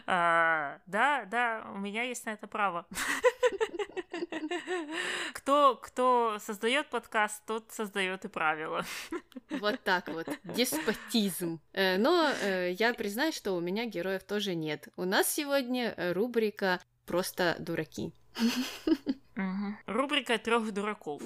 А, 0.08 0.80
да, 0.88 1.26
да, 1.26 1.68
у 1.74 1.78
меня 1.78 2.04
есть 2.04 2.26
на 2.26 2.32
это 2.32 2.48
право. 2.48 2.86
Кто, 5.34 5.76
кто 5.76 6.38
создает 6.40 6.90
подкаст, 6.90 7.44
тот 7.46 7.72
создает 7.72 8.26
и 8.26 8.28
правила. 8.28 8.86
Вот 9.50 9.80
так 9.84 10.08
вот, 10.10 10.28
деспотизм. 10.44 11.60
Э, 11.74 11.98
но 11.98 12.30
э, 12.42 12.72
я 12.72 12.94
признаюсь, 12.94 13.36
что 13.36 13.54
у 13.54 13.60
меня 13.60 13.86
героев 13.86 14.24
тоже 14.24 14.56
нет. 14.56 14.88
У 14.98 15.06
нас 15.06 15.30
сегодня 15.32 15.94
рубрика 16.14 16.82
«Просто 17.06 17.56
дураки». 17.60 18.12
Рубрика 19.86 20.38
трех 20.38 20.72
дураков. 20.74 21.22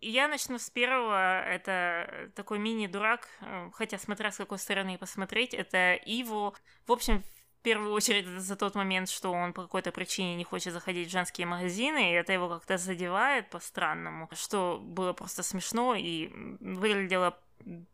Я 0.00 0.26
начну 0.26 0.58
с 0.58 0.68
первого. 0.70 1.42
Это 1.44 2.30
такой 2.34 2.58
мини-дурак, 2.58 3.28
э, 3.40 3.70
хотя 3.72 3.98
смотря 3.98 4.32
с 4.32 4.36
какой 4.36 4.58
стороны 4.58 4.98
посмотреть. 4.98 5.54
Это 5.54 5.94
Иво. 5.94 6.54
В 6.86 6.92
общем, 6.92 7.22
в 7.62 7.64
первую 7.64 7.92
очередь 7.92 8.26
за 8.26 8.56
тот 8.56 8.74
момент, 8.74 9.08
что 9.08 9.30
он 9.30 9.52
по 9.52 9.62
какой-то 9.62 9.92
причине 9.92 10.34
не 10.34 10.42
хочет 10.42 10.72
заходить 10.72 11.08
в 11.08 11.12
женские 11.12 11.46
магазины, 11.46 12.10
и 12.10 12.14
это 12.14 12.32
его 12.32 12.48
как-то 12.48 12.76
задевает 12.76 13.50
по-странному, 13.50 14.28
что 14.32 14.80
было 14.82 15.12
просто 15.12 15.44
смешно 15.44 15.94
и 15.94 16.32
выглядело 16.58 17.38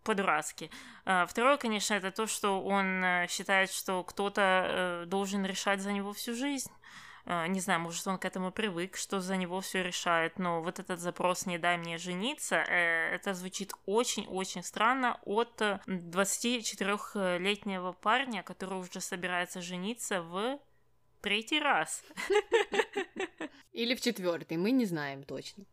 по-дурацки. 0.04 0.70
А, 1.04 1.26
второе, 1.26 1.58
конечно, 1.58 1.92
это 1.92 2.10
то, 2.10 2.26
что 2.26 2.62
он 2.62 3.04
э, 3.04 3.26
считает, 3.28 3.70
что 3.70 4.02
кто-то 4.04 4.40
э, 4.42 5.04
должен 5.06 5.44
решать 5.44 5.82
за 5.82 5.92
него 5.92 6.14
всю 6.14 6.34
жизнь. 6.34 6.70
А, 7.30 7.46
не 7.46 7.60
знаю, 7.60 7.80
может, 7.80 8.06
он 8.06 8.16
к 8.16 8.24
этому 8.24 8.50
привык, 8.50 8.96
что 8.96 9.20
за 9.20 9.36
него 9.36 9.60
все 9.60 9.82
решает, 9.82 10.38
но 10.38 10.62
вот 10.62 10.78
этот 10.78 10.98
запрос 10.98 11.44
«не 11.44 11.58
дай 11.58 11.76
мне 11.76 11.98
жениться», 11.98 12.56
э, 12.56 13.14
это 13.14 13.34
звучит 13.34 13.74
очень-очень 13.84 14.62
странно 14.62 15.20
от 15.26 15.60
24-летнего 15.60 17.92
парня, 17.92 18.42
который 18.42 18.78
уже 18.78 19.02
собирается 19.02 19.60
жениться 19.60 20.22
в 20.22 20.58
третий 21.20 21.60
раз. 21.60 22.02
Или 23.74 23.94
в 23.94 24.00
четвертый, 24.00 24.56
мы 24.56 24.70
не 24.70 24.86
знаем 24.86 25.22
точно. 25.22 25.66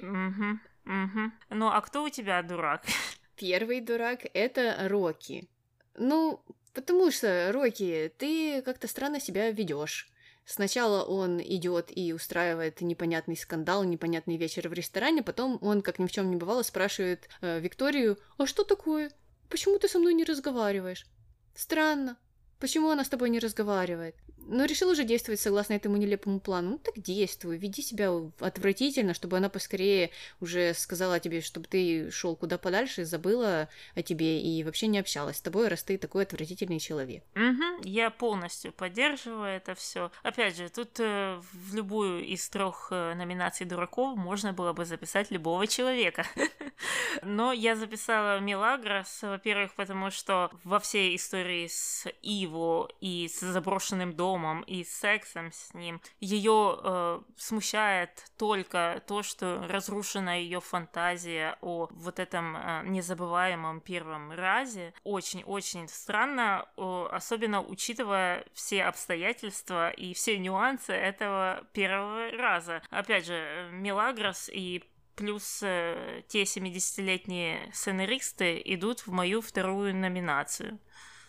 Угу, 0.00 0.60
угу. 0.86 1.30
Ну, 1.50 1.68
а 1.68 1.82
кто 1.82 2.04
у 2.04 2.08
тебя 2.08 2.42
дурак? 2.42 2.86
Первый 3.36 3.82
дурак— 3.82 4.20
это 4.32 4.88
Рокки. 4.88 5.46
Ну, 5.94 6.42
потому 6.72 7.10
что, 7.10 7.52
Рокки, 7.52 8.10
ты 8.16 8.62
как-то 8.62 8.88
странно 8.88 9.20
себя 9.20 9.50
ведешь. 9.50 10.08
Сначала 10.52 11.02
он 11.02 11.40
идет 11.40 11.86
и 11.96 12.12
устраивает 12.12 12.82
непонятный 12.82 13.38
скандал, 13.38 13.84
непонятный 13.84 14.36
вечер 14.36 14.68
в 14.68 14.74
ресторане, 14.74 15.22
потом 15.22 15.58
он, 15.62 15.80
как 15.80 15.98
ни 15.98 16.06
в 16.06 16.12
чем 16.12 16.28
не 16.28 16.36
бывало, 16.36 16.62
спрашивает 16.62 17.26
э, 17.40 17.58
Викторию, 17.58 18.18
а 18.36 18.44
что 18.44 18.62
такое? 18.62 19.10
Почему 19.48 19.78
ты 19.78 19.88
со 19.88 19.98
мной 19.98 20.12
не 20.12 20.24
разговариваешь? 20.24 21.06
Странно. 21.54 22.18
Почему 22.60 22.90
она 22.90 23.02
с 23.02 23.08
тобой 23.08 23.30
не 23.30 23.38
разговаривает? 23.38 24.14
Но 24.46 24.64
решил 24.64 24.90
уже 24.90 25.04
действовать 25.04 25.40
согласно 25.40 25.74
этому 25.74 25.96
нелепому 25.96 26.40
плану. 26.40 26.70
Ну 26.72 26.78
так 26.78 26.98
действуй, 26.98 27.56
веди 27.56 27.82
себя 27.82 28.10
отвратительно, 28.40 29.14
чтобы 29.14 29.36
она 29.36 29.48
поскорее 29.48 30.10
уже 30.40 30.74
сказала 30.74 31.20
тебе, 31.20 31.40
чтобы 31.40 31.66
ты 31.66 32.10
шел 32.10 32.36
куда 32.36 32.58
подальше, 32.58 33.04
забыла 33.04 33.68
о 33.94 34.02
тебе 34.02 34.40
и 34.40 34.64
вообще 34.64 34.86
не 34.86 34.98
общалась 34.98 35.36
с 35.36 35.40
тобой, 35.40 35.68
раз 35.68 35.82
ты 35.82 35.98
такой 35.98 36.24
отвратительный 36.24 36.80
человек. 36.80 37.24
Угу, 37.34 37.82
я 37.84 38.10
полностью 38.10 38.72
поддерживаю 38.72 39.56
это 39.56 39.74
все. 39.74 40.10
Опять 40.22 40.56
же, 40.56 40.68
тут 40.68 40.98
э, 40.98 41.40
в 41.52 41.74
любую 41.74 42.24
из 42.24 42.48
трех 42.48 42.88
э, 42.90 43.14
номинаций 43.14 43.66
дураков 43.66 44.16
можно 44.16 44.52
было 44.52 44.72
бы 44.72 44.84
записать 44.84 45.30
любого 45.30 45.66
человека. 45.66 46.26
Но 47.22 47.52
я 47.52 47.76
записала 47.76 48.40
Милагрос, 48.40 49.22
во-первых, 49.22 49.74
потому 49.74 50.10
что 50.10 50.50
во 50.64 50.78
всей 50.80 51.16
истории 51.16 51.66
с 51.68 52.06
Иво 52.22 52.88
и 53.00 53.28
с 53.28 53.40
заброшенным 53.40 54.14
домом 54.14 54.31
домом 54.32 54.62
и 54.62 54.82
сексом 54.84 55.52
с 55.52 55.74
ним. 55.74 56.00
Ее 56.20 56.78
э, 56.82 57.20
смущает 57.36 58.24
только 58.38 59.02
то, 59.06 59.22
что 59.22 59.66
разрушена 59.68 60.40
ее 60.40 60.60
фантазия 60.60 61.58
о 61.60 61.88
вот 61.90 62.18
этом 62.18 62.56
э, 62.56 62.82
незабываемом 62.86 63.80
первом 63.80 64.32
разе. 64.32 64.94
Очень-очень 65.04 65.88
странно, 65.88 66.66
э, 66.76 67.06
особенно 67.10 67.60
учитывая 67.60 68.44
все 68.54 68.84
обстоятельства 68.84 69.90
и 69.90 70.14
все 70.14 70.38
нюансы 70.38 70.92
этого 70.92 71.66
первого 71.74 72.30
раза. 72.30 72.82
Опять 72.90 73.26
же, 73.26 73.68
Мелагрос 73.72 74.48
и 74.48 74.82
плюс 75.14 75.60
э, 75.62 76.22
те 76.28 76.44
70-летние 76.44 77.70
сценаристы 77.74 78.62
идут 78.64 79.00
в 79.00 79.10
мою 79.12 79.42
вторую 79.42 79.94
номинацию. 79.94 80.78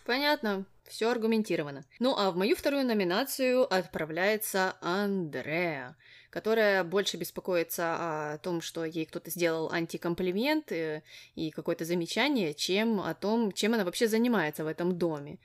Понятно. 0.04 0.66
Все 0.86 1.10
аргументировано. 1.10 1.84
Ну 1.98 2.14
а 2.16 2.30
в 2.30 2.36
мою 2.36 2.54
вторую 2.54 2.84
номинацию 2.84 3.72
отправляется 3.72 4.76
Андреа, 4.82 5.96
которая 6.28 6.84
больше 6.84 7.16
беспокоится 7.16 8.32
о 8.34 8.38
том, 8.38 8.60
что 8.60 8.84
ей 8.84 9.06
кто-то 9.06 9.30
сделал 9.30 9.72
антикомплимент 9.72 10.72
и, 10.72 10.74
э, 10.74 11.02
и 11.36 11.50
какое-то 11.50 11.86
замечание, 11.86 12.52
чем 12.52 13.00
о 13.00 13.14
том, 13.14 13.50
чем 13.52 13.72
она 13.72 13.84
вообще 13.84 14.06
занимается 14.06 14.62
в 14.64 14.66
этом 14.66 14.98
доме. 14.98 15.38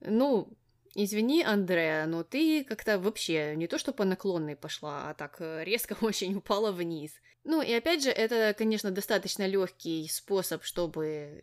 Ну, 0.00 0.48
Извини, 0.98 1.42
Андреа, 1.42 2.06
но 2.06 2.22
ты 2.22 2.64
как-то 2.64 2.98
вообще 2.98 3.54
не 3.54 3.66
то 3.66 3.76
что 3.76 3.92
по 3.92 4.06
наклонной 4.06 4.56
пошла, 4.56 5.10
а 5.10 5.14
так 5.14 5.36
э, 5.40 5.62
резко 5.62 5.94
очень 6.00 6.34
упала 6.34 6.72
вниз. 6.72 7.12
Ну 7.44 7.60
и 7.60 7.70
опять 7.74 8.02
же, 8.02 8.08
это, 8.08 8.54
конечно, 8.56 8.90
достаточно 8.90 9.46
легкий 9.46 10.08
способ, 10.08 10.64
чтобы 10.64 11.42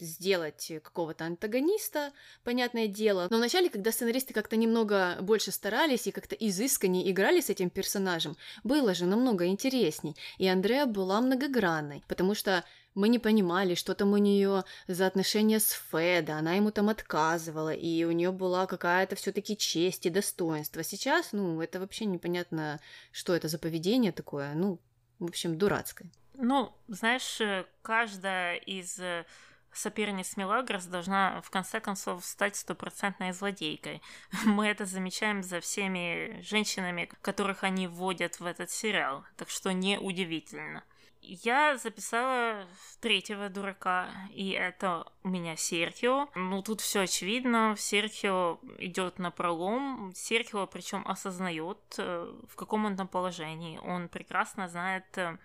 сделать 0.00 0.72
какого-то 0.82 1.26
антагониста, 1.26 2.12
понятное 2.44 2.88
дело. 2.88 3.28
Но 3.30 3.36
вначале, 3.36 3.68
когда 3.68 3.92
сценаристы 3.92 4.32
как-то 4.32 4.56
немного 4.56 5.18
больше 5.20 5.52
старались 5.52 6.06
и 6.06 6.10
как-то 6.10 6.34
изысканнее 6.34 7.10
играли 7.10 7.42
с 7.42 7.50
этим 7.50 7.68
персонажем, 7.68 8.38
было 8.64 8.94
же 8.94 9.04
намного 9.04 9.46
интересней. 9.46 10.16
И 10.38 10.48
Андреа 10.48 10.86
была 10.86 11.20
многогранной, 11.20 12.02
потому 12.08 12.34
что 12.34 12.64
мы 12.94 13.08
не 13.08 13.18
понимали, 13.18 13.74
что 13.74 13.94
там 13.94 14.12
у 14.12 14.16
нее 14.16 14.64
за 14.86 15.06
отношения 15.06 15.58
с 15.58 15.70
Феда, 15.90 16.38
она 16.38 16.54
ему 16.54 16.70
там 16.70 16.88
отказывала, 16.88 17.72
и 17.74 18.04
у 18.04 18.12
нее 18.12 18.30
была 18.32 18.66
какая-то 18.66 19.16
все-таки 19.16 19.56
честь 19.56 20.06
и 20.06 20.10
достоинство. 20.10 20.82
Сейчас, 20.82 21.32
ну, 21.32 21.60
это 21.60 21.80
вообще 21.80 22.04
непонятно, 22.04 22.80
что 23.12 23.34
это 23.34 23.48
за 23.48 23.58
поведение 23.58 24.12
такое, 24.12 24.54
ну, 24.54 24.80
в 25.18 25.24
общем, 25.24 25.58
дурацкой. 25.58 26.10
Ну, 26.34 26.72
знаешь, 26.88 27.40
э, 27.40 27.64
каждая 27.82 28.56
из 28.56 28.98
э, 28.98 29.24
соперниц 29.72 30.36
Мелагрос 30.36 30.86
должна 30.86 31.40
в 31.42 31.50
конце 31.50 31.80
концов 31.80 32.24
стать 32.24 32.56
стопроцентной 32.56 33.32
злодейкой. 33.32 34.02
Мы 34.44 34.66
это 34.66 34.84
замечаем 34.84 35.42
за 35.42 35.60
всеми 35.60 36.40
женщинами, 36.42 37.10
которых 37.22 37.64
они 37.64 37.86
вводят 37.86 38.40
в 38.40 38.46
этот 38.46 38.70
сериал, 38.70 39.24
так 39.36 39.50
что 39.50 39.72
неудивительно. 39.72 40.84
Я 41.26 41.78
записала 41.78 42.66
третьего 43.00 43.48
дурака, 43.48 44.10
и 44.30 44.50
это 44.50 45.06
у 45.22 45.28
меня 45.28 45.56
Серхио. 45.56 46.28
Ну, 46.34 46.62
тут 46.62 46.80
все 46.80 47.00
очевидно. 47.00 47.74
Серхио 47.78 48.58
идет 48.78 49.18
на 49.18 49.30
пролом. 49.30 50.12
Серхио, 50.14 50.66
причем 50.66 51.02
осознает, 51.06 51.78
э, 51.98 52.30
в 52.48 52.56
каком 52.56 52.84
он 52.84 52.96
там 52.96 53.08
положении. 53.08 53.78
Он 53.78 54.08
прекрасно 54.08 54.68
знает, 54.68 55.06
э, 55.16 55.38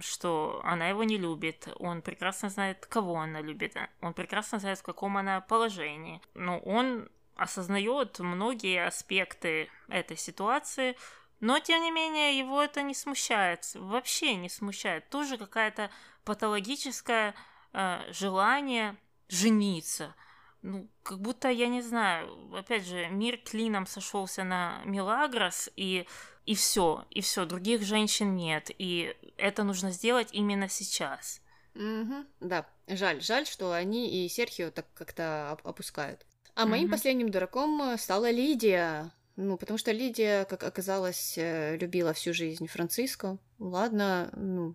что 0.00 0.60
она 0.64 0.88
его 0.88 1.02
не 1.02 1.16
любит. 1.16 1.68
Он 1.80 2.02
прекрасно 2.02 2.48
знает, 2.48 2.86
кого 2.86 3.18
она 3.18 3.40
любит. 3.40 3.76
Он 4.00 4.14
прекрасно 4.14 4.58
знает, 4.60 4.78
в 4.78 4.82
каком 4.82 5.16
она 5.16 5.40
положении. 5.40 6.20
Но 6.34 6.58
он 6.60 7.08
осознает 7.40 8.18
многие 8.18 8.84
аспекты 8.86 9.68
этой 9.88 10.16
ситуации, 10.16 10.96
но, 11.40 11.58
тем 11.58 11.82
не 11.82 11.90
менее, 11.90 12.38
его 12.38 12.62
это 12.62 12.82
не 12.82 12.94
смущает, 12.94 13.70
вообще 13.74 14.36
не 14.36 14.48
смущает. 14.48 15.08
Тоже 15.08 15.38
какая-то 15.38 15.90
патологическое 16.24 17.34
э, 17.72 18.12
желание 18.12 18.96
жениться. 19.28 20.14
Ну, 20.62 20.90
как 21.02 21.20
будто, 21.20 21.48
я 21.48 21.68
не 21.68 21.80
знаю, 21.80 22.54
опять 22.54 22.84
же, 22.84 23.08
мир 23.08 23.38
клином 23.38 23.86
сошелся 23.86 24.44
на 24.44 24.82
Милагрос, 24.84 25.70
и, 25.74 26.06
и 26.44 26.54
все, 26.54 27.06
и 27.08 27.22
все, 27.22 27.46
других 27.46 27.82
женщин 27.82 28.36
нет, 28.36 28.70
и 28.76 29.16
это 29.38 29.64
нужно 29.64 29.90
сделать 29.90 30.28
именно 30.32 30.68
сейчас. 30.68 31.40
Угу, 31.74 32.26
да, 32.40 32.66
жаль, 32.88 33.22
жаль, 33.22 33.46
что 33.46 33.72
они 33.72 34.24
и 34.24 34.28
Серхио 34.28 34.70
так 34.70 34.92
как-то 34.92 35.52
опускают. 35.64 36.26
А 36.54 36.66
моим 36.66 36.90
последним 36.90 37.30
дураком 37.30 37.96
стала 37.96 38.30
Лидия, 38.30 39.10
ну, 39.40 39.56
потому 39.56 39.78
что 39.78 39.90
Лидия, 39.90 40.44
как 40.44 40.62
оказалось, 40.64 41.34
э, 41.38 41.76
любила 41.78 42.12
всю 42.12 42.34
жизнь 42.34 42.66
Франциско. 42.66 43.38
Ладно, 43.58 44.30
ну, 44.36 44.74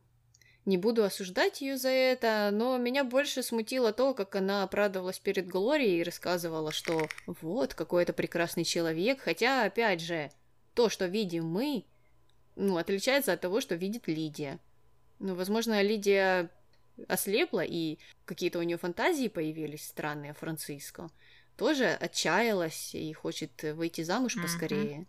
не 0.65 0.77
буду 0.77 1.03
осуждать 1.03 1.61
ее 1.61 1.77
за 1.77 1.89
это, 1.89 2.49
но 2.51 2.77
меня 2.77 3.03
больше 3.03 3.43
смутило 3.43 3.93
то, 3.93 4.15
как 4.15 4.35
она 4.35 4.63
оправдывалась 4.63 5.19
перед 5.19 5.47
Глорией 5.47 5.99
и 5.99 6.03
рассказывала, 6.03 6.71
что 6.71 7.07
вот, 7.27 7.75
какой 7.75 8.01
это 8.01 8.13
прекрасный 8.13 8.63
человек, 8.63 9.21
хотя, 9.21 9.65
опять 9.65 10.01
же, 10.01 10.31
то, 10.73 10.89
что 10.89 11.05
видим 11.05 11.45
мы, 11.45 11.85
ну, 12.55 12.77
отличается 12.77 13.33
от 13.33 13.41
того, 13.41 13.61
что 13.61 13.75
видит 13.75 14.07
Лидия. 14.07 14.59
Ну, 15.19 15.35
возможно, 15.35 15.79
Лидия 15.83 16.49
ослепла, 17.07 17.63
и 17.63 17.99
какие-то 18.25 18.57
у 18.57 18.63
нее 18.63 18.77
фантазии 18.77 19.27
появились 19.27 19.85
странные 19.85 20.31
о 20.31 20.35
Франциско 20.35 21.11
тоже 21.57 21.87
отчаялась 21.87 22.93
и 22.95 23.11
хочет 23.13 23.63
выйти 23.63 24.01
замуж 24.01 24.35
поскорее. 24.41 24.99
Mm-hmm. 24.99 25.05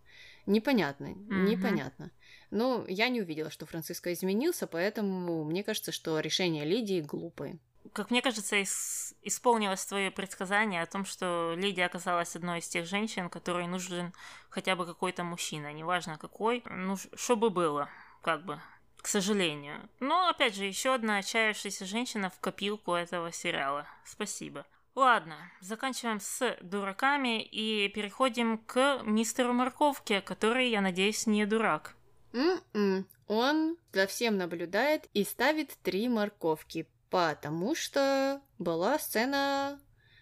Непонятно, 0.47 1.07
mm-hmm. 1.07 1.49
непонятно. 1.49 2.11
Но 2.51 2.85
я 2.89 3.09
не 3.09 3.21
увидела, 3.21 3.51
что 3.51 3.67
Франциско 3.67 4.13
изменился, 4.13 4.67
поэтому 4.67 5.45
мне 5.45 5.65
кажется, 5.65 5.91
что 5.93 6.21
решение 6.21 6.65
Лидии 6.65 7.01
глупое. 7.01 7.59
Как 7.93 8.11
мне 8.11 8.23
кажется, 8.23 8.61
ис- 8.61 9.15
исполнилось 9.23 9.85
твое 9.85 10.11
предсказание 10.11 10.83
о 10.83 10.87
том, 10.87 11.05
что 11.05 11.55
Лидия 11.57 11.87
оказалась 11.87 12.37
одной 12.37 12.61
из 12.61 12.69
тех 12.69 12.87
женщин, 12.87 13.29
которой 13.29 13.67
нужен 13.67 14.13
хотя 14.49 14.77
бы 14.77 14.87
какой-то 14.87 15.25
мужчина, 15.25 15.73
неважно 15.73 16.19
какой, 16.19 16.63
ну, 16.67 16.97
чтобы 17.15 17.51
было, 17.51 17.89
как 18.23 18.45
бы, 18.45 18.61
к 18.99 19.09
сожалению. 19.09 19.89
Но, 20.01 20.29
опять 20.29 20.55
же, 20.55 20.65
еще 20.65 20.95
одна 20.95 21.19
отчаявшаяся 21.19 21.87
женщина 21.87 22.31
в 22.31 22.39
копилку 22.41 22.93
этого 22.93 23.33
сериала. 23.33 23.87
Спасибо. 24.05 24.67
Ладно, 24.97 25.37
заканчиваем 25.61 26.21
с 26.21 26.57
дураками 26.63 27.43
и 27.43 27.87
переходим 27.91 28.57
к 28.57 29.03
мистеру 29.05 29.53
Морковке, 29.53 30.23
который, 30.23 30.71
я 30.71 30.81
надеюсь, 30.81 31.27
не 31.27 31.45
дурак. 31.45 31.95
Mm-mm. 32.33 33.05
Он 33.29 33.77
за 33.93 34.07
всем 34.07 34.39
наблюдает 34.39 35.07
и 35.13 35.25
ставит 35.25 35.77
три 35.83 36.09
морковки, 36.09 36.89
потому 37.11 37.75
что 37.75 38.41
была 38.59 38.99
сцена, 38.99 39.79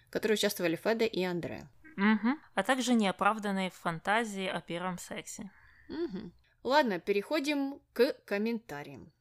в 0.07 0.11
которой 0.11 0.33
участвовали 0.33 0.75
Феда 0.75 1.05
и 1.05 1.23
Андре. 1.23 1.69
Угу. 1.95 2.37
А 2.55 2.63
также 2.63 2.95
неоправданные 2.95 3.69
фантазии 3.69 4.45
о 4.45 4.59
первом 4.59 4.97
сексе. 4.97 5.51
Угу. 5.87 6.31
Ладно, 6.63 6.99
переходим 6.99 7.79
к 7.93 8.13
комментариям. 8.25 9.13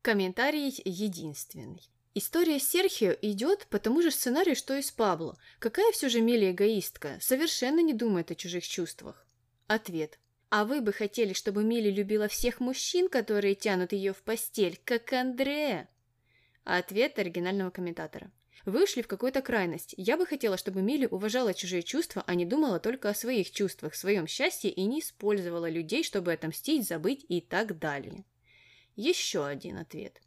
Комментарий 0.00 0.74
единственный. 0.84 1.82
История 2.14 2.58
Серхио 2.58 3.16
идет 3.22 3.66
по 3.68 3.78
тому 3.78 4.02
же 4.02 4.10
сценарию, 4.10 4.54
что 4.54 4.76
и 4.76 4.82
с 4.82 4.90
Пабло. 4.90 5.38
Какая 5.58 5.90
все 5.92 6.10
же 6.10 6.20
Мели 6.20 6.50
эгоистка, 6.50 7.16
совершенно 7.20 7.80
не 7.80 7.94
думает 7.94 8.30
о 8.30 8.34
чужих 8.34 8.68
чувствах. 8.68 9.26
Ответ. 9.66 10.18
А 10.50 10.66
вы 10.66 10.82
бы 10.82 10.92
хотели, 10.92 11.32
чтобы 11.32 11.64
Мили 11.64 11.90
любила 11.90 12.28
всех 12.28 12.60
мужчин, 12.60 13.08
которые 13.08 13.54
тянут 13.54 13.92
ее 13.92 14.12
в 14.12 14.22
постель, 14.22 14.78
как 14.84 15.10
Андрея? 15.14 15.88
Ответ 16.64 17.18
оригинального 17.18 17.70
комментатора. 17.70 18.30
Вышли 18.66 19.00
в 19.00 19.08
какую-то 19.08 19.40
крайность. 19.40 19.94
Я 19.96 20.18
бы 20.18 20.26
хотела, 20.26 20.58
чтобы 20.58 20.82
Мили 20.82 21.06
уважала 21.06 21.54
чужие 21.54 21.82
чувства, 21.82 22.22
а 22.26 22.34
не 22.34 22.44
думала 22.44 22.78
только 22.78 23.08
о 23.08 23.14
своих 23.14 23.50
чувствах, 23.50 23.94
своем 23.94 24.26
счастье 24.26 24.70
и 24.70 24.84
не 24.84 25.00
использовала 25.00 25.70
людей, 25.70 26.04
чтобы 26.04 26.34
отомстить, 26.34 26.86
забыть 26.86 27.24
и 27.28 27.40
так 27.40 27.78
далее. 27.78 28.26
Еще 28.94 29.46
один 29.46 29.78
ответ. 29.78 30.20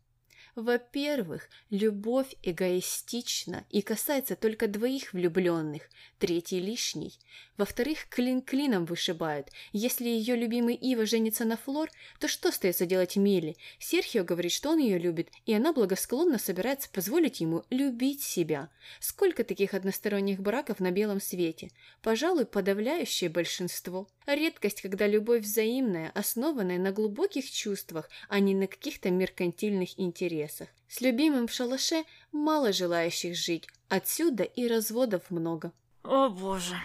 Во-первых, 0.55 1.49
любовь 1.69 2.33
эгоистична 2.41 3.65
и 3.69 3.81
касается 3.81 4.37
только 4.37 4.69
двоих 4.69 5.11
влюбленных, 5.11 5.89
третий 6.17 6.61
лишний. 6.61 7.19
Во-вторых, 7.57 8.07
клин 8.09 8.41
клином 8.41 8.85
вышибают. 8.85 9.49
Если 9.73 10.05
ее 10.07 10.37
любимый 10.37 10.75
Ива 10.75 11.05
женится 11.05 11.43
на 11.43 11.57
Флор, 11.57 11.89
то 12.21 12.29
что 12.29 12.49
остается 12.49 12.85
делать 12.85 13.17
Милли? 13.17 13.57
Серхио 13.79 14.23
говорит, 14.23 14.53
что 14.53 14.69
он 14.69 14.77
ее 14.77 14.97
любит, 14.97 15.29
и 15.45 15.53
она 15.53 15.73
благосклонно 15.73 16.37
собирается 16.37 16.89
позволить 16.89 17.41
ему 17.41 17.65
любить 17.69 18.23
себя. 18.23 18.69
Сколько 19.01 19.43
таких 19.43 19.73
односторонних 19.73 20.39
браков 20.39 20.79
на 20.79 20.91
белом 20.91 21.19
свете? 21.19 21.71
Пожалуй, 22.01 22.45
подавляющее 22.45 23.29
большинство. 23.29 24.07
Редкость, 24.25 24.81
когда 24.81 25.05
любовь 25.05 25.43
взаимная, 25.43 26.11
основанная 26.15 26.79
на 26.79 26.93
глубоких 26.93 27.49
чувствах, 27.51 28.09
а 28.29 28.39
не 28.39 28.55
на 28.55 28.67
каких-то 28.67 29.11
меркантильных 29.11 29.99
интересах. 29.99 30.44
С 30.87 31.01
любимым 31.01 31.47
в 31.47 31.51
шалаше 31.51 32.03
мало 32.31 32.71
желающих 32.71 33.35
жить, 33.35 33.67
отсюда 33.89 34.43
и 34.43 34.67
разводов 34.67 35.29
много. 35.29 35.71
О 36.03 36.29
боже, 36.29 36.75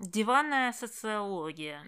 диванная 0.00 0.72
социология. 0.72 1.84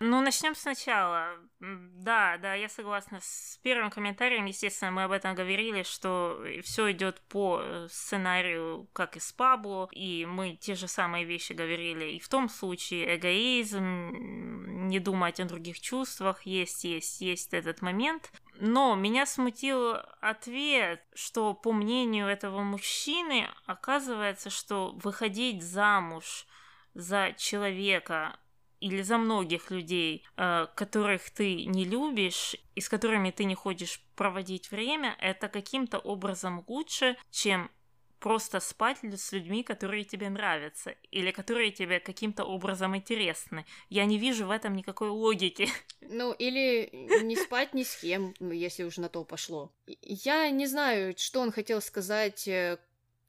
Ну, 0.00 0.20
начнем 0.20 0.54
сначала. 0.54 1.30
Да, 1.60 2.38
да, 2.38 2.54
я 2.54 2.68
согласна 2.68 3.18
с 3.20 3.58
первым 3.62 3.90
комментарием. 3.90 4.44
Естественно, 4.44 4.92
мы 4.92 5.02
об 5.04 5.12
этом 5.12 5.34
говорили, 5.34 5.82
что 5.82 6.40
все 6.62 6.92
идет 6.92 7.20
по 7.28 7.60
э, 7.60 7.88
сценарию, 7.90 8.88
как 8.92 9.16
и 9.16 9.20
с 9.20 9.32
Пабло, 9.32 9.88
и 9.90 10.24
мы 10.24 10.56
те 10.56 10.76
же 10.76 10.86
самые 10.86 11.24
вещи 11.24 11.52
говорили 11.52 12.12
и 12.12 12.20
в 12.20 12.28
том 12.28 12.48
случае. 12.48 13.16
Эгоизм, 13.16 14.86
не 14.88 15.00
думать 15.00 15.40
о 15.40 15.44
других 15.44 15.80
чувствах, 15.80 16.46
есть, 16.46 16.84
есть, 16.84 17.20
есть 17.20 17.52
этот 17.52 17.82
момент. 17.82 18.30
Но 18.60 18.96
меня 18.96 19.24
смутил 19.24 19.98
ответ, 20.20 21.04
что 21.14 21.54
по 21.54 21.72
мнению 21.72 22.26
этого 22.26 22.64
мужчины 22.64 23.48
оказывается, 23.66 24.50
что 24.50 24.92
выходить 24.96 25.62
замуж 25.62 26.44
за 26.92 27.34
человека 27.36 28.36
или 28.80 29.02
за 29.02 29.16
многих 29.18 29.70
людей, 29.70 30.26
э, 30.36 30.66
которых 30.74 31.30
ты 31.30 31.66
не 31.66 31.84
любишь 31.84 32.56
и 32.74 32.80
с 32.80 32.88
которыми 32.88 33.30
ты 33.30 33.44
не 33.44 33.54
хочешь 33.54 34.00
проводить 34.16 34.72
время, 34.72 35.16
это 35.20 35.48
каким-то 35.48 35.98
образом 35.98 36.64
лучше, 36.66 37.16
чем 37.30 37.70
просто 38.18 38.60
спать 38.60 38.98
с 39.02 39.32
людьми, 39.32 39.62
которые 39.62 40.04
тебе 40.04 40.28
нравятся, 40.28 40.94
или 41.10 41.30
которые 41.30 41.70
тебе 41.70 42.00
каким-то 42.00 42.44
образом 42.44 42.96
интересны. 42.96 43.64
Я 43.88 44.04
не 44.04 44.18
вижу 44.18 44.46
в 44.46 44.50
этом 44.50 44.74
никакой 44.74 45.10
логики. 45.10 45.68
Ну, 46.10 46.32
или 46.32 46.88
не 47.22 47.36
спать 47.36 47.74
ни 47.74 47.82
с 47.82 47.96
кем, 47.96 48.32
если 48.40 48.84
уж 48.84 48.96
на 48.96 49.10
то 49.10 49.24
пошло. 49.24 49.70
Я 50.02 50.48
не 50.48 50.66
знаю, 50.66 51.14
что 51.18 51.40
он 51.40 51.52
хотел 51.52 51.82
сказать 51.82 52.48
э, 52.48 52.78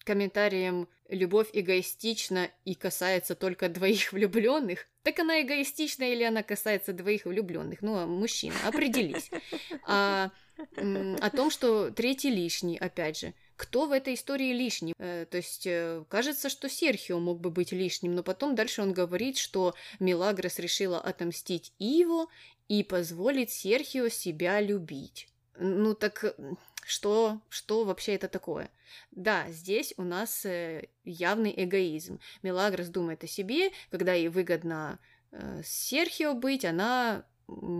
комментарием 0.05 0.87
«любовь 1.09 1.49
эгоистична 1.51 2.49
и 2.63 2.75
касается 2.75 3.35
только 3.35 3.67
двоих 3.67 4.13
влюбленных», 4.13 4.87
так 5.03 5.19
она 5.19 5.41
эгоистична 5.41 6.03
или 6.03 6.23
она 6.23 6.43
касается 6.43 6.93
двоих 6.93 7.25
влюбленных? 7.25 7.81
Ну, 7.81 7.97
а 7.97 8.05
мужчина, 8.05 8.55
определись. 8.65 9.29
А, 9.85 10.31
о 10.77 11.29
том, 11.29 11.49
что 11.49 11.89
третий 11.89 12.29
лишний, 12.29 12.77
опять 12.77 13.19
же. 13.19 13.33
Кто 13.60 13.88
в 13.88 13.91
этой 13.91 14.14
истории 14.14 14.53
лишний? 14.53 14.93
Э, 14.97 15.26
то 15.30 15.36
есть 15.36 15.68
э, 15.68 16.05
кажется, 16.07 16.47
что 16.47 16.70
Серхио 16.70 17.20
мог 17.20 17.41
бы 17.41 17.51
быть 17.51 17.74
лишним, 17.74 18.16
но 18.16 18.24
потом 18.24 18.55
дальше 18.55 18.82
он 18.82 18.93
говорит, 18.93 19.38
что 19.38 19.76
Милагрос 19.99 20.60
решила 20.60 20.97
отомстить 20.97 21.74
Иво 21.78 22.28
и 22.70 22.84
позволить 22.84 23.51
Серхио 23.51 24.07
себя 24.07 24.62
любить. 24.62 25.28
Ну 25.57 25.93
так 25.93 26.38
что, 26.86 27.41
что 27.49 27.84
вообще 27.84 28.16
это 28.16 28.30
такое? 28.30 28.72
Да, 29.12 29.43
здесь 29.49 29.93
у 29.97 30.03
нас 30.03 30.45
э, 30.45 30.88
явный 31.03 31.53
эгоизм. 31.57 32.22
Мелагрос 32.41 32.88
думает 32.88 33.26
о 33.26 33.28
себе, 33.28 33.72
когда 33.91 34.14
ей 34.14 34.30
выгодно 34.30 34.99
э, 35.32 35.64
с 35.66 35.68
Серхио 35.68 36.34
быть, 36.34 36.64
она 36.64 37.26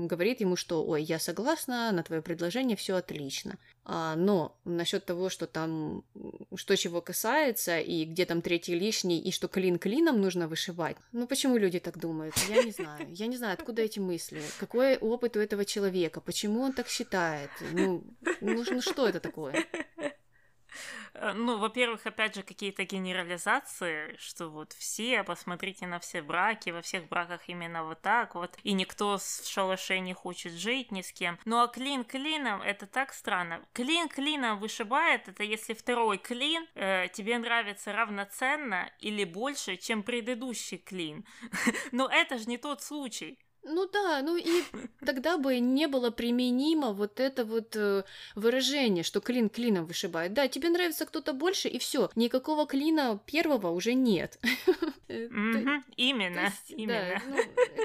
говорит 0.08 0.42
ему, 0.42 0.56
что 0.56 0.86
«Ой, 0.86 1.04
я 1.04 1.20
согласна, 1.20 1.92
на 1.92 2.04
твое 2.04 2.22
предложение 2.22 2.76
все 2.76 2.96
отлично». 2.96 3.58
А, 3.86 4.16
но 4.16 4.56
насчет 4.66 5.06
того, 5.06 5.30
что 5.30 5.48
там, 5.48 6.04
что 6.56 6.78
чего 6.78 7.02
касается, 7.02 7.80
и 7.80 8.06
где 8.06 8.26
там 8.26 8.42
третий 8.42 8.78
лишний, 8.78 9.20
и 9.20 9.32
что 9.32 9.48
клин 9.48 9.80
клином 9.80 10.22
нужно 10.22 10.48
вышивать, 10.48 10.98
ну 11.12 11.28
почему 11.28 11.58
люди 11.58 11.80
так 11.80 11.98
думают? 11.98 12.36
Я 12.48 12.64
не 12.64 12.72
знаю. 12.72 13.08
Я 13.10 13.28
не 13.28 13.38
знаю, 13.38 13.54
откуда 13.54 13.82
эти 13.82 14.00
мысли. 14.00 14.42
Какой 14.60 14.98
опыт 14.98 15.38
у 15.38 15.40
этого 15.40 15.66
человека? 15.66 16.22
Почему 16.22 16.62
он 16.62 16.74
так 16.74 16.88
считает? 16.88 17.50
Ну, 17.72 18.04
ну, 18.42 18.64
ну 18.70 18.82
что 18.82 19.08
это 19.08 19.20
такое? 19.20 19.66
Э, 21.20 21.34
ну, 21.34 21.58
во-первых, 21.58 22.06
опять 22.06 22.36
же, 22.36 22.44
какие-то 22.44 22.86
генерализации, 22.86 24.16
что 24.18 24.50
вот 24.50 24.74
все, 24.74 25.24
посмотрите 25.24 25.86
на 25.88 26.00
все 26.00 26.22
браки, 26.22 26.70
во 26.70 26.82
всех 26.82 27.08
браках 27.08 27.42
именно 27.48 27.84
вот 27.84 28.02
так 28.02 28.36
вот, 28.36 28.58
и 28.64 28.74
никто 28.74 29.18
в 29.18 29.48
шалаше 29.48 30.00
не 30.00 30.14
хочет 30.14 30.54
жить 30.54 30.92
ни 30.92 31.02
с 31.02 31.12
кем. 31.12 31.38
Ну, 31.46 31.62
а 31.62 31.68
клин 31.68 32.04
клином, 32.04 32.62
это 32.62 32.88
так 32.88 33.14
странно. 33.14 33.62
Клин 33.74 34.08
клином 34.08 34.60
вышибает, 34.60 35.28
это 35.28 35.44
если 35.44 35.74
второй 35.74 36.18
клин 36.18 36.68
э, 36.76 37.08
тебе 37.14 37.38
нравится 37.38 37.92
равноценно 37.92 38.90
или 39.00 39.24
больше, 39.26 39.78
чем 39.78 40.04
предыдущий 40.04 40.78
клин. 40.78 41.26
Но 41.92 42.08
это 42.08 42.38
же 42.38 42.46
не 42.46 42.58
тот 42.58 42.82
случай. 42.82 43.38
Ну 43.64 43.88
да, 43.92 44.22
ну 44.22 44.38
и 44.38 44.64
тогда 45.06 45.38
бы 45.38 45.60
не 45.60 45.88
было 45.88 46.12
применимо 46.12 46.94
вот 46.94 47.20
это 47.20 47.46
вот 47.46 47.76
э, 47.76 48.04
выражение, 48.36 49.04
что 49.04 49.20
клин 49.20 49.50
клином 49.50 49.86
вышибает. 49.86 50.34
Да, 50.34 50.48
тебе 50.48 50.70
нравится 50.70 51.06
кто-то 51.06 51.34
больше, 51.34 51.68
и 51.68 51.78
все, 51.78 52.10
никакого 52.16 52.66
клина 52.66 53.20
первого 53.26 53.70
уже 53.72 53.94
нет. 53.94 54.40
Э, 55.12 55.28
именно, 55.96 56.54
именно. 56.68 57.20
Ну, 57.28 57.38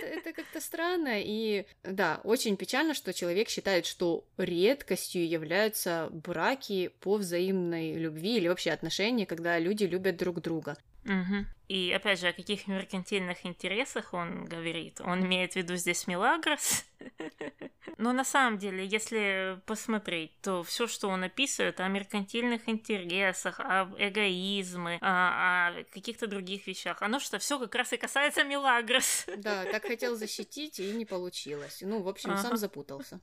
это 0.02 0.34
как-то 0.34 0.60
странно, 0.60 1.22
и 1.22 1.64
да, 1.82 2.20
очень 2.22 2.58
печально, 2.58 2.92
что 2.92 3.14
человек 3.14 3.48
считает, 3.48 3.86
что 3.86 4.26
редкостью 4.36 5.26
являются 5.26 6.10
браки 6.12 6.88
по 7.00 7.16
взаимной 7.16 7.94
любви 7.94 8.36
или 8.36 8.48
вообще 8.48 8.72
отношения, 8.72 9.24
когда 9.24 9.58
люди 9.58 9.84
любят 9.84 10.18
друг 10.18 10.42
друга. 10.42 10.76
Угу. 11.04 11.46
И 11.68 11.92
опять 11.92 12.20
же, 12.20 12.28
о 12.28 12.32
каких 12.32 12.66
меркантильных 12.66 13.46
интересах 13.46 14.12
он 14.12 14.44
говорит? 14.44 15.00
Он 15.00 15.24
имеет 15.24 15.52
в 15.54 15.56
виду 15.56 15.76
здесь 15.76 16.06
Милагрос? 16.06 16.84
Но 17.98 18.12
на 18.12 18.24
самом 18.24 18.58
деле, 18.58 18.84
если 18.84 19.60
посмотреть, 19.66 20.32
то 20.40 20.62
все, 20.62 20.86
что 20.86 21.08
он 21.08 21.22
описывает 21.22 21.80
о 21.80 21.88
меркантильных 21.88 22.68
интересах, 22.68 23.60
об 23.60 23.94
эгоизме, 23.98 24.98
о, 25.00 25.68
о 25.68 25.84
каких-то 25.84 26.26
других 26.26 26.66
вещах, 26.66 27.00
оно 27.00 27.18
что 27.18 27.38
все 27.38 27.58
как 27.58 27.74
раз 27.74 27.92
и 27.92 27.96
касается 27.96 28.44
Милагрос. 28.44 29.26
Да, 29.36 29.64
так 29.64 29.84
хотел 29.84 30.16
защитить, 30.16 30.80
и 30.80 30.92
не 30.92 31.06
получилось. 31.06 31.78
Ну, 31.80 32.02
в 32.02 32.08
общем, 32.08 32.32
ага. 32.32 32.42
сам 32.42 32.56
запутался. 32.56 33.20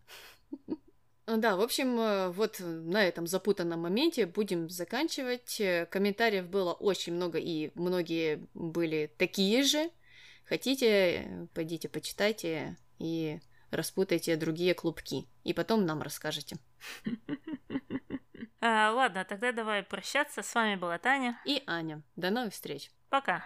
Э, 1.32 1.38
да, 1.38 1.56
в 1.56 1.62
общем, 1.62 2.00
э, 2.00 2.30
вот 2.30 2.58
на 2.60 3.04
этом 3.04 3.28
запутанном 3.28 3.82
моменте 3.82 4.26
будем 4.26 4.70
заканчивать. 4.70 5.60
Э, 5.60 5.86
комментариев 5.86 6.48
было 6.48 6.74
очень 6.74 7.14
много, 7.14 7.38
и 7.38 7.72
многие 7.76 8.48
были 8.54 9.12
такие 9.18 9.64
же. 9.64 9.90
Хотите, 10.46 11.48
пойдите 11.54 11.88
почитайте 11.88 12.78
и 13.00 13.40
распутайте 13.72 14.36
другие 14.36 14.74
клубки. 14.74 15.28
И 15.44 15.54
потом 15.54 15.86
нам 15.86 16.02
расскажете. 16.02 16.58
А, 18.64 18.92
ладно, 18.92 19.26
тогда 19.26 19.52
давай 19.52 19.82
прощаться. 19.82 20.44
С 20.44 20.54
вами 20.54 20.76
была 20.76 21.00
Таня. 21.00 21.42
И 21.46 21.64
Аня. 21.66 22.04
До 22.16 22.30
новых 22.30 22.54
встреч. 22.54 22.92
Пока. 23.10 23.44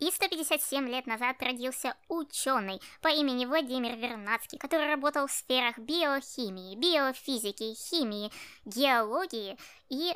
И 0.00 0.10
157 0.10 0.88
лет 0.88 1.06
назад 1.06 1.36
родился 1.42 1.94
ученый 2.08 2.80
по 3.02 3.08
имени 3.08 3.44
Владимир 3.44 3.96
Вернадский, 3.96 4.58
который 4.58 4.88
работал 4.88 5.26
в 5.26 5.30
сферах 5.30 5.78
биохимии, 5.78 6.74
биофизики, 6.74 7.74
химии, 7.74 8.32
геологии 8.64 9.58
и... 9.90 10.14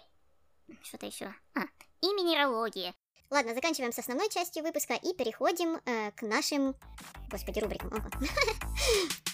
что-то 0.82 1.04
еще. 1.04 1.34
А, 1.54 1.60
и 2.00 2.06
минералогии. 2.14 2.94
Ладно, 3.30 3.54
заканчиваем 3.54 3.92
с 3.92 3.98
основной 3.98 4.30
частью 4.30 4.62
выпуска 4.62 4.94
и 4.94 5.12
переходим 5.12 5.80
э, 5.84 6.12
к 6.12 6.22
нашим... 6.22 6.74
Господи, 7.30 7.58
рубрикам. 7.58 7.92